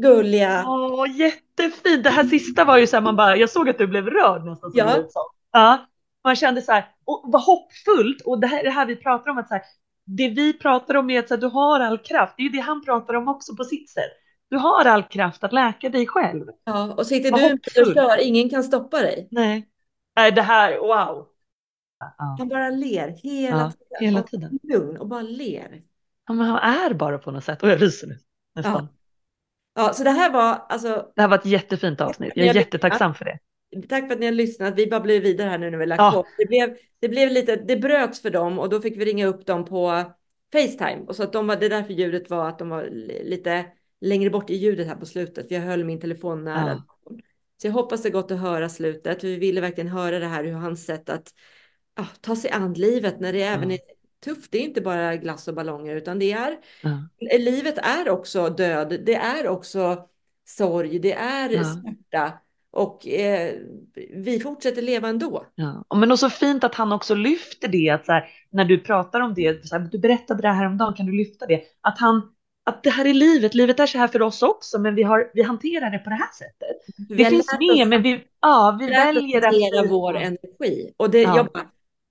Gulliga. 0.00 0.64
Åh, 0.66 1.16
jättefint. 1.16 2.04
Det 2.04 2.10
här 2.10 2.24
sista 2.24 2.64
var 2.64 2.78
ju 2.78 2.86
så 2.86 2.96
här, 2.96 3.02
man 3.02 3.16
bara, 3.16 3.36
jag 3.36 3.50
såg 3.50 3.68
att 3.68 3.78
du 3.78 3.86
blev 3.86 4.06
rörd 4.06 4.44
nästan. 4.44 4.70
som 4.70 4.78
Ja. 4.78 5.08
ja. 5.52 5.86
Man 6.24 6.36
kände 6.36 6.62
så 6.62 6.72
här, 6.72 6.88
och 7.04 7.24
vad 7.24 7.42
hoppfullt. 7.42 8.22
Och 8.24 8.40
det 8.40 8.46
här, 8.46 8.62
det 8.62 8.70
här 8.70 8.86
vi 8.86 8.96
pratar 8.96 9.30
om, 9.30 9.38
att 9.38 9.48
så 9.48 9.54
här, 9.54 9.62
det 10.04 10.28
vi 10.28 10.52
pratar 10.52 10.94
om 10.94 11.10
är 11.10 11.18
att 11.18 11.28
så 11.28 11.34
här, 11.34 11.40
du 11.40 11.46
har 11.46 11.80
all 11.80 11.98
kraft. 11.98 12.34
Det 12.36 12.42
är 12.42 12.44
ju 12.44 12.50
det 12.50 12.60
han 12.60 12.84
pratar 12.84 13.14
om 13.14 13.28
också 13.28 13.56
på 13.56 13.64
sitt 13.64 13.90
sätt. 13.90 14.10
Du 14.50 14.56
har 14.56 14.84
all 14.84 15.02
kraft 15.02 15.44
att 15.44 15.52
läka 15.52 15.88
dig 15.88 16.06
själv. 16.06 16.46
Ja, 16.64 16.94
och 16.94 17.06
sitter 17.06 17.30
Vad 17.30 17.40
du 17.40 17.82
och 17.82 17.94
kör, 17.94 18.20
ingen 18.20 18.50
kan 18.50 18.64
stoppa 18.64 18.98
dig. 18.98 19.28
Nej. 19.30 19.68
Nej, 20.16 20.32
det 20.32 20.42
här, 20.42 20.78
wow. 20.78 21.26
Ja, 22.00 22.36
Han 22.38 22.48
bara 22.48 22.70
ler 22.70 23.08
hela 23.08 23.58
ja 23.58 23.72
tiden. 23.72 24.00
hela 24.00 24.20
Och 24.20 24.26
tiden. 24.26 24.58
Lugn 24.62 24.96
och 24.96 25.08
bara 25.08 25.22
ler. 25.22 25.82
Ja, 26.26 26.34
men 26.34 26.46
han 26.46 26.58
är 26.58 26.94
bara 26.94 27.18
på 27.18 27.30
något 27.30 27.44
sätt. 27.44 27.62
Och 27.62 27.68
jag 27.68 27.82
ryser 27.82 28.06
nu. 28.06 28.18
Nästan. 28.54 28.88
Ja, 29.74 29.92
så 29.92 30.04
det 30.04 30.10
här 30.10 30.32
var 30.32 30.54
alltså, 30.68 31.12
Det 31.16 31.20
här 31.22 31.28
var 31.28 31.38
ett 31.38 31.46
jättefint 31.46 32.00
avsnitt. 32.00 32.32
Jag 32.34 32.42
är 32.42 32.46
Jag 32.46 32.56
jättetacksam 32.56 33.14
för 33.14 33.24
det. 33.24 33.38
tack 33.88 34.06
för 34.06 34.12
att 34.14 34.20
ni 34.20 34.26
har 34.26 34.32
lyssnat. 34.32 34.74
Vi 34.76 34.86
bara 34.86 35.00
blev 35.00 35.22
vidare 35.22 35.48
här 35.48 35.58
nu 35.58 35.70
när 35.70 35.78
vi 35.78 35.86
lagt 35.86 35.98
Ja. 36.00 36.12
på. 36.12 36.24
Det 36.38 36.46
blev, 36.46 36.76
det 37.00 37.08
blev 37.08 37.30
lite, 37.30 37.56
det 37.56 37.76
bröts 37.76 38.22
för 38.22 38.30
dem 38.30 38.58
och 38.58 38.68
då 38.68 38.80
fick 38.80 38.96
vi 38.96 39.04
ringa 39.04 39.26
upp 39.26 39.46
dem 39.46 39.64
på 39.64 40.04
Facetime. 40.52 41.04
Och 41.06 41.16
så 41.16 41.22
att 41.22 41.32
de 41.32 41.46
var, 41.46 41.56
det 41.56 41.66
är 41.66 41.70
därför 41.70 41.92
ljudet 41.92 42.30
var 42.30 42.48
att 42.48 42.58
de 42.58 42.68
var 42.68 42.84
li- 42.84 43.24
lite 43.30 43.64
längre 44.00 44.30
bort 44.30 44.50
i 44.50 44.54
ljudet 44.56 44.86
här 44.86 44.96
på 44.96 45.06
slutet. 45.06 45.48
För 45.48 45.54
jag 45.54 45.62
höll 45.62 45.84
min 45.84 46.00
telefon 46.00 46.44
nära. 46.44 46.82
Så 47.62 47.66
jag 47.66 47.72
hoppas 47.72 48.02
det 48.02 48.10
gått 48.10 48.30
att 48.30 48.38
höra 48.40 48.68
slutet. 48.68 49.24
Vi 49.24 49.36
ville 49.36 49.60
verkligen 49.60 49.88
höra 49.88 50.18
det 50.18 50.26
här, 50.26 50.44
hur 50.44 50.52
hans 50.52 50.84
sätt 50.84 51.08
att 51.10 51.28
ja, 51.98 52.06
ta 52.20 52.36
sig 52.36 52.50
an 52.50 52.72
livet 52.74 53.20
när 53.20 53.32
det 53.32 53.42
även 53.42 53.70
Ja. 53.70 53.74
är 53.76 53.80
tufft. 54.24 54.52
Det 54.52 54.58
är 54.58 54.62
inte 54.62 54.80
bara 54.80 55.16
glass 55.16 55.48
och 55.48 55.54
ballonger 55.54 55.96
utan 55.96 56.18
det 56.18 56.32
är 56.32 56.56
Ja. 56.82 57.38
livet 57.38 57.78
är 57.78 58.08
också 58.08 58.48
död, 58.48 59.00
det 59.06 59.14
är 59.14 59.48
också 59.48 60.04
sorg, 60.48 60.98
det 60.98 61.12
är 61.12 61.50
Ja. 61.50 61.64
smärta 61.64 62.32
och 62.70 63.08
eh, 63.08 63.54
vi 64.14 64.40
fortsätter 64.40 64.82
leva 64.82 65.08
ändå. 65.08 65.46
Ja. 65.54 65.84
Och 65.88 65.96
Men 65.96 66.12
också 66.12 66.30
fint 66.30 66.64
att 66.64 66.74
han 66.74 66.92
också 66.92 67.14
lyfter 67.14 67.68
det, 67.68 67.90
att 67.90 68.06
så 68.06 68.12
här, 68.12 68.24
när 68.50 68.64
du 68.64 68.78
pratar 68.80 69.20
om 69.20 69.34
det, 69.34 69.66
så 69.66 69.76
här, 69.78 69.88
du 69.92 69.98
berättade 69.98 70.42
det 70.42 70.48
här 70.48 70.54
häromdagen, 70.54 70.94
kan 70.94 71.06
du 71.06 71.12
lyfta 71.12 71.46
det? 71.46 71.62
Att, 71.80 71.98
han, 71.98 72.22
att 72.66 72.82
det 72.82 72.90
här 72.90 73.04
är 73.04 73.14
livet, 73.14 73.54
livet 73.54 73.80
är 73.80 73.86
så 73.86 73.98
här 73.98 74.08
för 74.08 74.22
oss 74.22 74.42
också, 74.42 74.78
men 74.78 74.94
vi, 74.94 75.02
har, 75.02 75.30
vi 75.34 75.42
hanterar 75.42 75.90
det 75.90 75.98
på 75.98 76.10
det 76.10 76.16
här 76.16 76.32
sättet. 76.38 76.76
Vi 77.08 77.14
Det 77.16 77.24
finns 77.24 77.46
med, 77.60 77.82
oss- 77.82 77.88
men 77.88 78.02
vi, 78.02 78.24
ja, 78.40 78.76
vi 78.80 78.86
väljer 78.86 79.38
att... 79.38 79.44
hantera 79.44 79.86
vår 79.88 80.16
energi 80.16 80.92
och 80.96 81.10
det, 81.10 81.22
Ja. 81.22 81.36
jag 81.36 81.46
bara, 81.46 81.66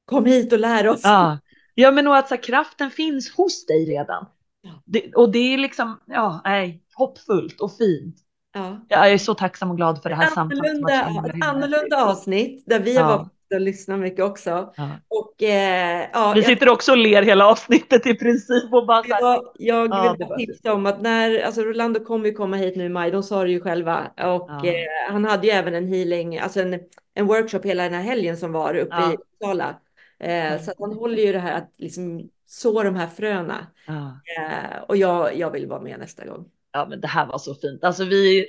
kom 0.08 0.26
hit 0.26 0.54
och 0.54 0.60
lär 0.60 0.88
oss. 0.88 1.02
Ja, 1.04 1.38
ja 1.74 1.92
men 1.92 2.08
och 2.08 2.18
att 2.18 2.28
så 2.30 2.38
kraften 2.38 2.92
finns 2.92 3.32
hos 3.36 3.66
dig 3.66 3.86
redan. 3.86 4.26
Ja. 4.62 4.70
Det, 4.86 5.14
och 5.16 5.32
det 5.32 5.54
är 5.54 5.58
liksom, 5.58 6.00
ja, 6.06 6.42
nej, 6.46 6.82
hoppfullt 6.96 7.62
och 7.62 7.78
fint. 7.78 8.16
Ja. 8.54 8.86
Ja, 8.90 8.98
Jag 9.06 9.14
är 9.14 9.18
så 9.18 9.34
tacksam 9.34 9.72
och 9.72 9.78
glad 9.78 10.02
för 10.02 10.10
det 10.10 10.16
här 10.16 10.30
samtalet. 10.30 10.58
har 10.74 10.82
varit 10.82 10.94
annorlunda, 10.94 11.30
himla, 11.30 11.46
ett 11.48 11.54
annorlunda 11.56 12.06
avsnitt 12.06 12.64
där 12.68 12.80
vi 12.80 12.96
Ja. 12.96 13.08
var 13.08 13.30
och 13.56 13.62
lyssnar 13.62 13.98
mycket 13.98 14.26
också. 14.26 14.74
Ja. 14.78 14.90
Och, 15.08 15.44
eh, 15.44 16.06
ja, 16.14 16.32
Vi 16.36 16.40
jag- 16.40 16.46
sitter 16.50 16.70
också 16.70 16.92
och 16.92 16.98
ler 16.98 17.22
hela 17.24 17.48
avsnittet 17.48 18.06
i 18.06 18.14
princip 18.14 18.74
och 18.74 18.86
bara 18.86 19.04
Jag, 19.08 19.44
jag 19.58 19.90
Ja, 19.90 20.16
vill 20.20 20.28
bara 20.28 20.38
tipsa 20.38 20.74
om 20.74 20.86
att 20.86 21.02
när, 21.02 21.40
alltså 21.46 21.62
Rolando 21.62 22.00
kommer 22.06 22.26
ju 22.26 22.32
komma 22.34 22.56
hit 22.58 22.76
nu 22.76 22.86
i 22.86 22.90
maj, 22.90 23.12
de 23.12 23.24
sa 23.24 23.44
det 23.44 23.52
ju 23.52 23.60
själva. 23.62 24.08
Och 24.18 24.66
eh, 24.66 25.12
han 25.12 25.26
hade 25.26 25.48
ju 25.48 25.54
även 25.54 25.74
en 25.76 25.88
healing, 25.88 26.38
alltså 26.40 26.60
en, 26.62 26.80
en 27.14 27.26
workshop 27.28 27.60
hela 27.64 27.84
den 27.84 27.94
här 27.94 28.02
helgen 28.02 28.38
som 28.38 28.52
var 28.52 28.76
uppe 28.76 28.96
i 28.96 29.16
Uppsala. 29.16 29.76
Eh, 30.20 30.46
Mm. 30.52 30.60
Så 30.64 30.72
han 30.80 30.94
håller 30.94 31.24
ju 31.24 31.32
det 31.32 31.40
här 31.40 31.54
att 31.58 31.74
liksom 31.78 32.30
så 32.46 32.84
de 32.84 32.96
här 32.96 33.08
fröna. 33.08 33.68
ja. 33.88 34.20
Eh, 34.40 34.82
och 34.88 34.98
jag, 34.98 35.38
jag 35.38 35.52
vill 35.52 35.68
vara 35.68 35.82
med 35.82 36.00
nästa 36.00 36.26
gång. 36.26 36.46
ja 36.72 36.88
men 36.90 37.02
det 37.02 37.08
här 37.08 37.26
var 37.26 37.38
så 37.38 37.56
fint. 37.56 37.84
Alltså 37.84 38.04
vi 38.06 38.46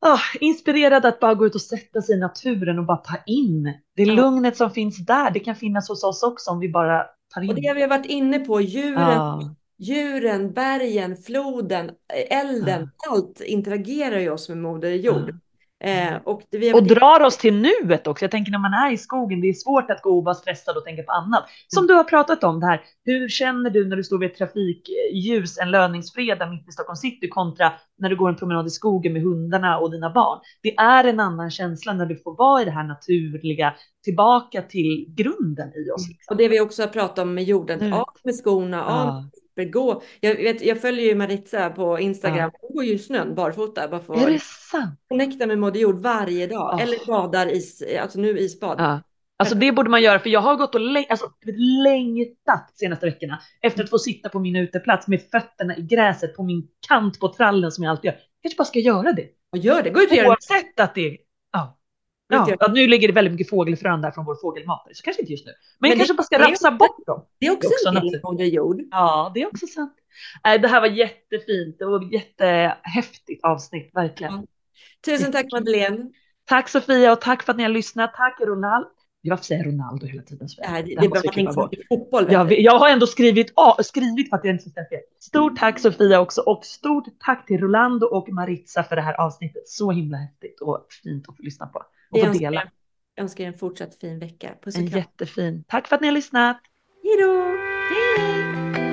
ah, 0.00 0.18
inspirerade 0.40 1.08
att 1.08 1.20
bara 1.20 1.34
gå 1.34 1.46
ut 1.46 1.54
och 1.54 1.60
sätta 1.60 2.02
sig 2.02 2.14
i 2.16 2.18
naturen 2.18 2.78
och 2.78 2.86
bara 2.86 2.96
ta 2.96 3.16
in 3.26 3.62
det 3.96 4.02
Ja. 4.02 4.14
lugnet 4.14 4.56
som 4.56 4.70
finns 4.70 5.06
där. 5.06 5.30
Det 5.30 5.40
kan 5.40 5.56
finnas 5.56 5.88
hos 5.88 6.04
oss 6.04 6.22
också 6.22 6.50
om 6.50 6.60
vi 6.60 6.68
bara 6.68 7.06
tar 7.34 7.42
in. 7.42 7.48
Och 7.48 7.54
det 7.54 7.72
vi 7.74 7.80
har 7.80 7.88
varit 7.88 8.06
inne 8.06 8.38
på, 8.38 8.60
djuren, 8.60 8.94
Ja, 8.96 9.54
djuren 9.78 10.52
bergen, 10.52 11.16
floden, 11.16 11.88
eh, 11.88 12.38
elden, 12.38 12.90
allt 13.10 13.40
interagerar 13.40 14.18
ju 14.18 14.30
oss 14.30 14.48
med 14.48 14.58
Moder 14.58 14.90
Jord. 14.90 15.34
Eh, 15.84 16.14
och 16.24 16.42
har 16.52 16.74
och 16.74 16.80
inne- 16.80 16.94
drar 16.94 17.20
oss 17.20 17.36
till 17.36 17.54
nuet 17.54 18.06
också. 18.06 18.24
Jag 18.24 18.30
tänker 18.30 18.52
när 18.52 18.58
man 18.58 18.72
är 18.74 18.92
i 18.92 18.96
skogen, 18.98 19.40
det 19.40 19.48
är 19.48 19.52
svårt 19.52 19.90
att 19.90 20.02
gå 20.02 20.18
och 20.18 20.24
vara 20.24 20.34
stressad 20.34 20.76
och 20.76 20.84
tänka 20.84 21.02
på 21.02 21.12
annat. 21.12 21.44
Som 21.68 21.86
du 21.86 21.94
har 21.94 22.04
pratat 22.04 22.44
om 22.44 22.60
det 22.60 22.66
här. 22.66 22.80
Hur 23.04 23.28
känner 23.28 23.70
du 23.70 23.88
när 23.88 23.96
du 23.96 24.04
står 24.04 24.18
vid 24.18 24.30
ett 24.30 24.36
trafikljus 24.38 25.58
en 25.58 25.70
löningsfredag 25.70 26.50
mitt 26.50 26.68
i 26.68 26.72
Stockholm 26.72 26.96
city 26.96 27.28
kontra 27.28 27.72
när 27.98 28.08
du 28.10 28.16
går 28.16 28.28
en 28.28 28.36
promenad 28.36 28.66
i 28.66 28.70
skogen 28.70 29.12
med 29.12 29.22
hundarna 29.22 29.78
och 29.78 29.90
dina 29.90 30.10
barn? 30.10 30.38
Det 30.62 30.76
är 30.76 31.04
en 31.04 31.20
annan 31.20 31.50
känsla 31.50 31.92
när 31.92 32.06
du 32.06 32.16
får 32.16 32.36
vara 32.36 32.62
i 32.62 32.64
det 32.64 32.70
här 32.70 32.84
naturliga, 32.84 33.74
tillbaka 34.04 34.62
till 34.62 35.06
grunden 35.16 35.68
i 35.68 35.90
oss. 35.90 36.08
Liksom. 36.08 36.32
Och 36.32 36.36
det 36.36 36.48
vi 36.48 36.60
också 36.60 36.82
har 36.82 36.88
pratat 36.88 37.18
om 37.18 37.34
med 37.34 37.44
jorden, 37.44 37.80
Mm. 37.80 37.92
av 37.92 38.08
med 38.24 38.34
skorna, 38.34 38.84
av 38.84 39.06
Ja. 39.06 39.24
Slipper 39.54 39.72
gå. 39.72 40.02
Jag, 40.20 40.34
vet, 40.34 40.62
jag 40.62 40.80
följer 40.80 41.04
ju 41.04 41.14
Maritza 41.14 41.70
på 41.70 41.98
Instagram, 41.98 42.50
hon 42.60 42.74
går 42.74 42.84
ju 42.84 42.92
i 42.92 42.98
snön 42.98 43.34
barfota 43.34 43.88
bara 43.88 44.00
för 44.00 44.14
Är 44.14 44.30
det 44.30 44.40
sant? 44.42 45.00
connecta 45.08 45.46
med 45.46 45.58
Moder 45.58 45.80
Jord 45.80 46.00
varje 46.00 46.46
dag. 46.46 46.70
Åh. 46.74 46.82
Eller 46.82 47.06
badar 47.06 47.46
i, 47.46 47.62
alltså 47.98 48.18
nu 48.20 48.38
isbad. 48.38 48.76
Ja. 48.80 49.00
Alltså 49.36 49.54
det 49.54 49.72
borde 49.72 49.90
man 49.90 50.02
göra 50.02 50.18
för 50.18 50.30
jag 50.30 50.40
har 50.40 50.56
gått 50.56 50.74
och 50.74 50.80
läng- 50.80 51.06
alltså, 51.08 51.26
längtat 51.84 52.70
senaste 52.74 53.06
veckorna 53.06 53.40
efter 53.62 53.84
att 53.84 53.90
få 53.90 53.98
sitta 53.98 54.28
på 54.28 54.38
min 54.40 54.56
uteplats 54.56 55.08
med 55.08 55.22
fötterna 55.30 55.76
i 55.76 55.82
gräset 55.82 56.36
på 56.36 56.42
min 56.42 56.68
kant 56.88 57.20
på 57.20 57.28
trallen 57.28 57.72
som 57.72 57.84
jag 57.84 57.90
alltid 57.90 58.04
gör. 58.04 58.14
Jag 58.14 58.22
kanske 58.42 58.58
bara 58.58 58.64
ska 58.64 58.78
göra 58.78 59.12
det. 59.12 59.26
Och 59.52 59.58
gör 59.58 59.82
det, 59.82 59.90
gå 59.90 60.00
ut 60.00 60.10
och 60.10 60.16
gör 60.16 60.22
det. 60.24 60.28
Oavsett 60.28 60.80
att 60.80 60.94
det 60.94 61.16
ja. 62.28 62.56
Nu 62.72 62.86
ligger 62.86 63.08
det 63.08 63.14
väldigt 63.14 63.32
mycket 63.32 63.50
fågelfrön 63.50 64.00
där 64.00 64.10
från 64.10 64.24
vår 64.24 64.36
fågelmatare, 64.42 64.94
så 64.94 65.02
kanske 65.02 65.22
inte 65.22 65.32
just 65.32 65.46
nu. 65.46 65.52
Men, 65.52 65.58
Men 65.80 65.90
jag 65.90 65.96
det- 65.96 66.00
kanske 66.00 66.14
bara 66.14 66.22
ska 66.22 66.38
rafsa 66.50 66.70
bort 66.70 67.06
dem. 67.06 67.24
Det 67.40 67.46
är 67.46 67.52
också, 67.52 67.68
Det 67.68 67.74
är 67.74 67.90
också 67.90 68.06
en 68.06 68.12
del 68.12 68.20
Moder 68.22 68.44
Jord. 68.44 68.80
Ja, 68.90 69.30
det 69.34 69.42
är 69.42 69.46
också 69.46 69.66
sant. 69.66 69.94
Nej, 70.44 70.58
det 70.58 70.68
här 70.68 70.80
var 70.80 70.88
jättefint 70.88 71.82
och 71.82 72.12
jättehäftigt 72.12 73.44
avsnitt, 73.44 73.90
verkligen. 73.94 74.32
Ja. 74.32 74.44
Tusen 75.04 75.32
tack 75.32 75.46
Madeleine. 75.52 76.10
Tack 76.44 76.68
Sofia 76.68 77.12
och 77.12 77.20
tack 77.20 77.42
för 77.42 77.52
att 77.52 77.56
ni 77.56 77.62
har 77.62 77.70
lyssnat. 77.70 78.14
Tack 78.14 78.40
Ronald. 78.40 78.86
Varför 79.30 79.44
säger 79.44 79.64
Ronaldo 79.64 80.06
hela 80.06 80.22
tiden? 80.22 80.48
Det, 80.58 80.66
här, 80.66 80.82
det, 80.82 80.94
Det 80.94 81.04
är 81.04 81.08
måste 81.08 81.18
att 81.18 81.24
man 81.24 81.34
tänker 81.34 81.86
fotboll. 81.88 82.32
Jag, 82.32 82.52
jag 82.60 82.78
har 82.78 82.88
ändå 82.88 83.06
skrivit, 83.06 83.52
ah, 83.56 83.82
skrivit 83.82 84.28
för 84.30 84.36
att 84.36 84.44
jag 84.44 84.54
inte 84.54 84.70
ska 84.70 84.80
fel. 84.90 85.00
Stort 85.20 85.56
tack 85.58 85.78
Sofia 85.80 86.20
också 86.20 86.40
och 86.40 86.64
stort 86.64 87.04
tack 87.18 87.46
till 87.46 87.60
Rolando 87.60 88.06
och 88.06 88.28
Maritza 88.28 88.82
för 88.84 88.96
det 88.96 89.02
här 89.02 89.20
avsnittet. 89.20 89.68
Så 89.68 89.90
himla 89.90 90.16
häftigt 90.16 90.60
och 90.60 90.86
fint 91.02 91.28
att 91.28 91.36
få 91.36 91.42
lyssna 91.42 91.66
på 91.66 91.78
och 91.78 91.84
Jag 92.18 92.20
få 92.20 92.28
önskar, 92.28 92.50
dela. 92.50 92.60
er- 92.62 92.70
jag 93.14 93.22
önskar 93.22 93.44
en 93.44 93.54
fortsatt 93.54 93.94
fin 93.94 94.18
vecka. 94.18 94.50
Puss 94.64 94.76
En 94.76 94.84
och 94.84 94.90
kram. 94.90 94.98
jättefin. 95.00 95.64
Tack 95.68 95.86
för 95.88 95.94
att 95.96 96.00
ni 96.02 96.08
har 96.08 96.14
lyssnat. 96.14 96.56
Hej 97.02 97.16
då! 97.22 97.56
Hej! 97.94 98.83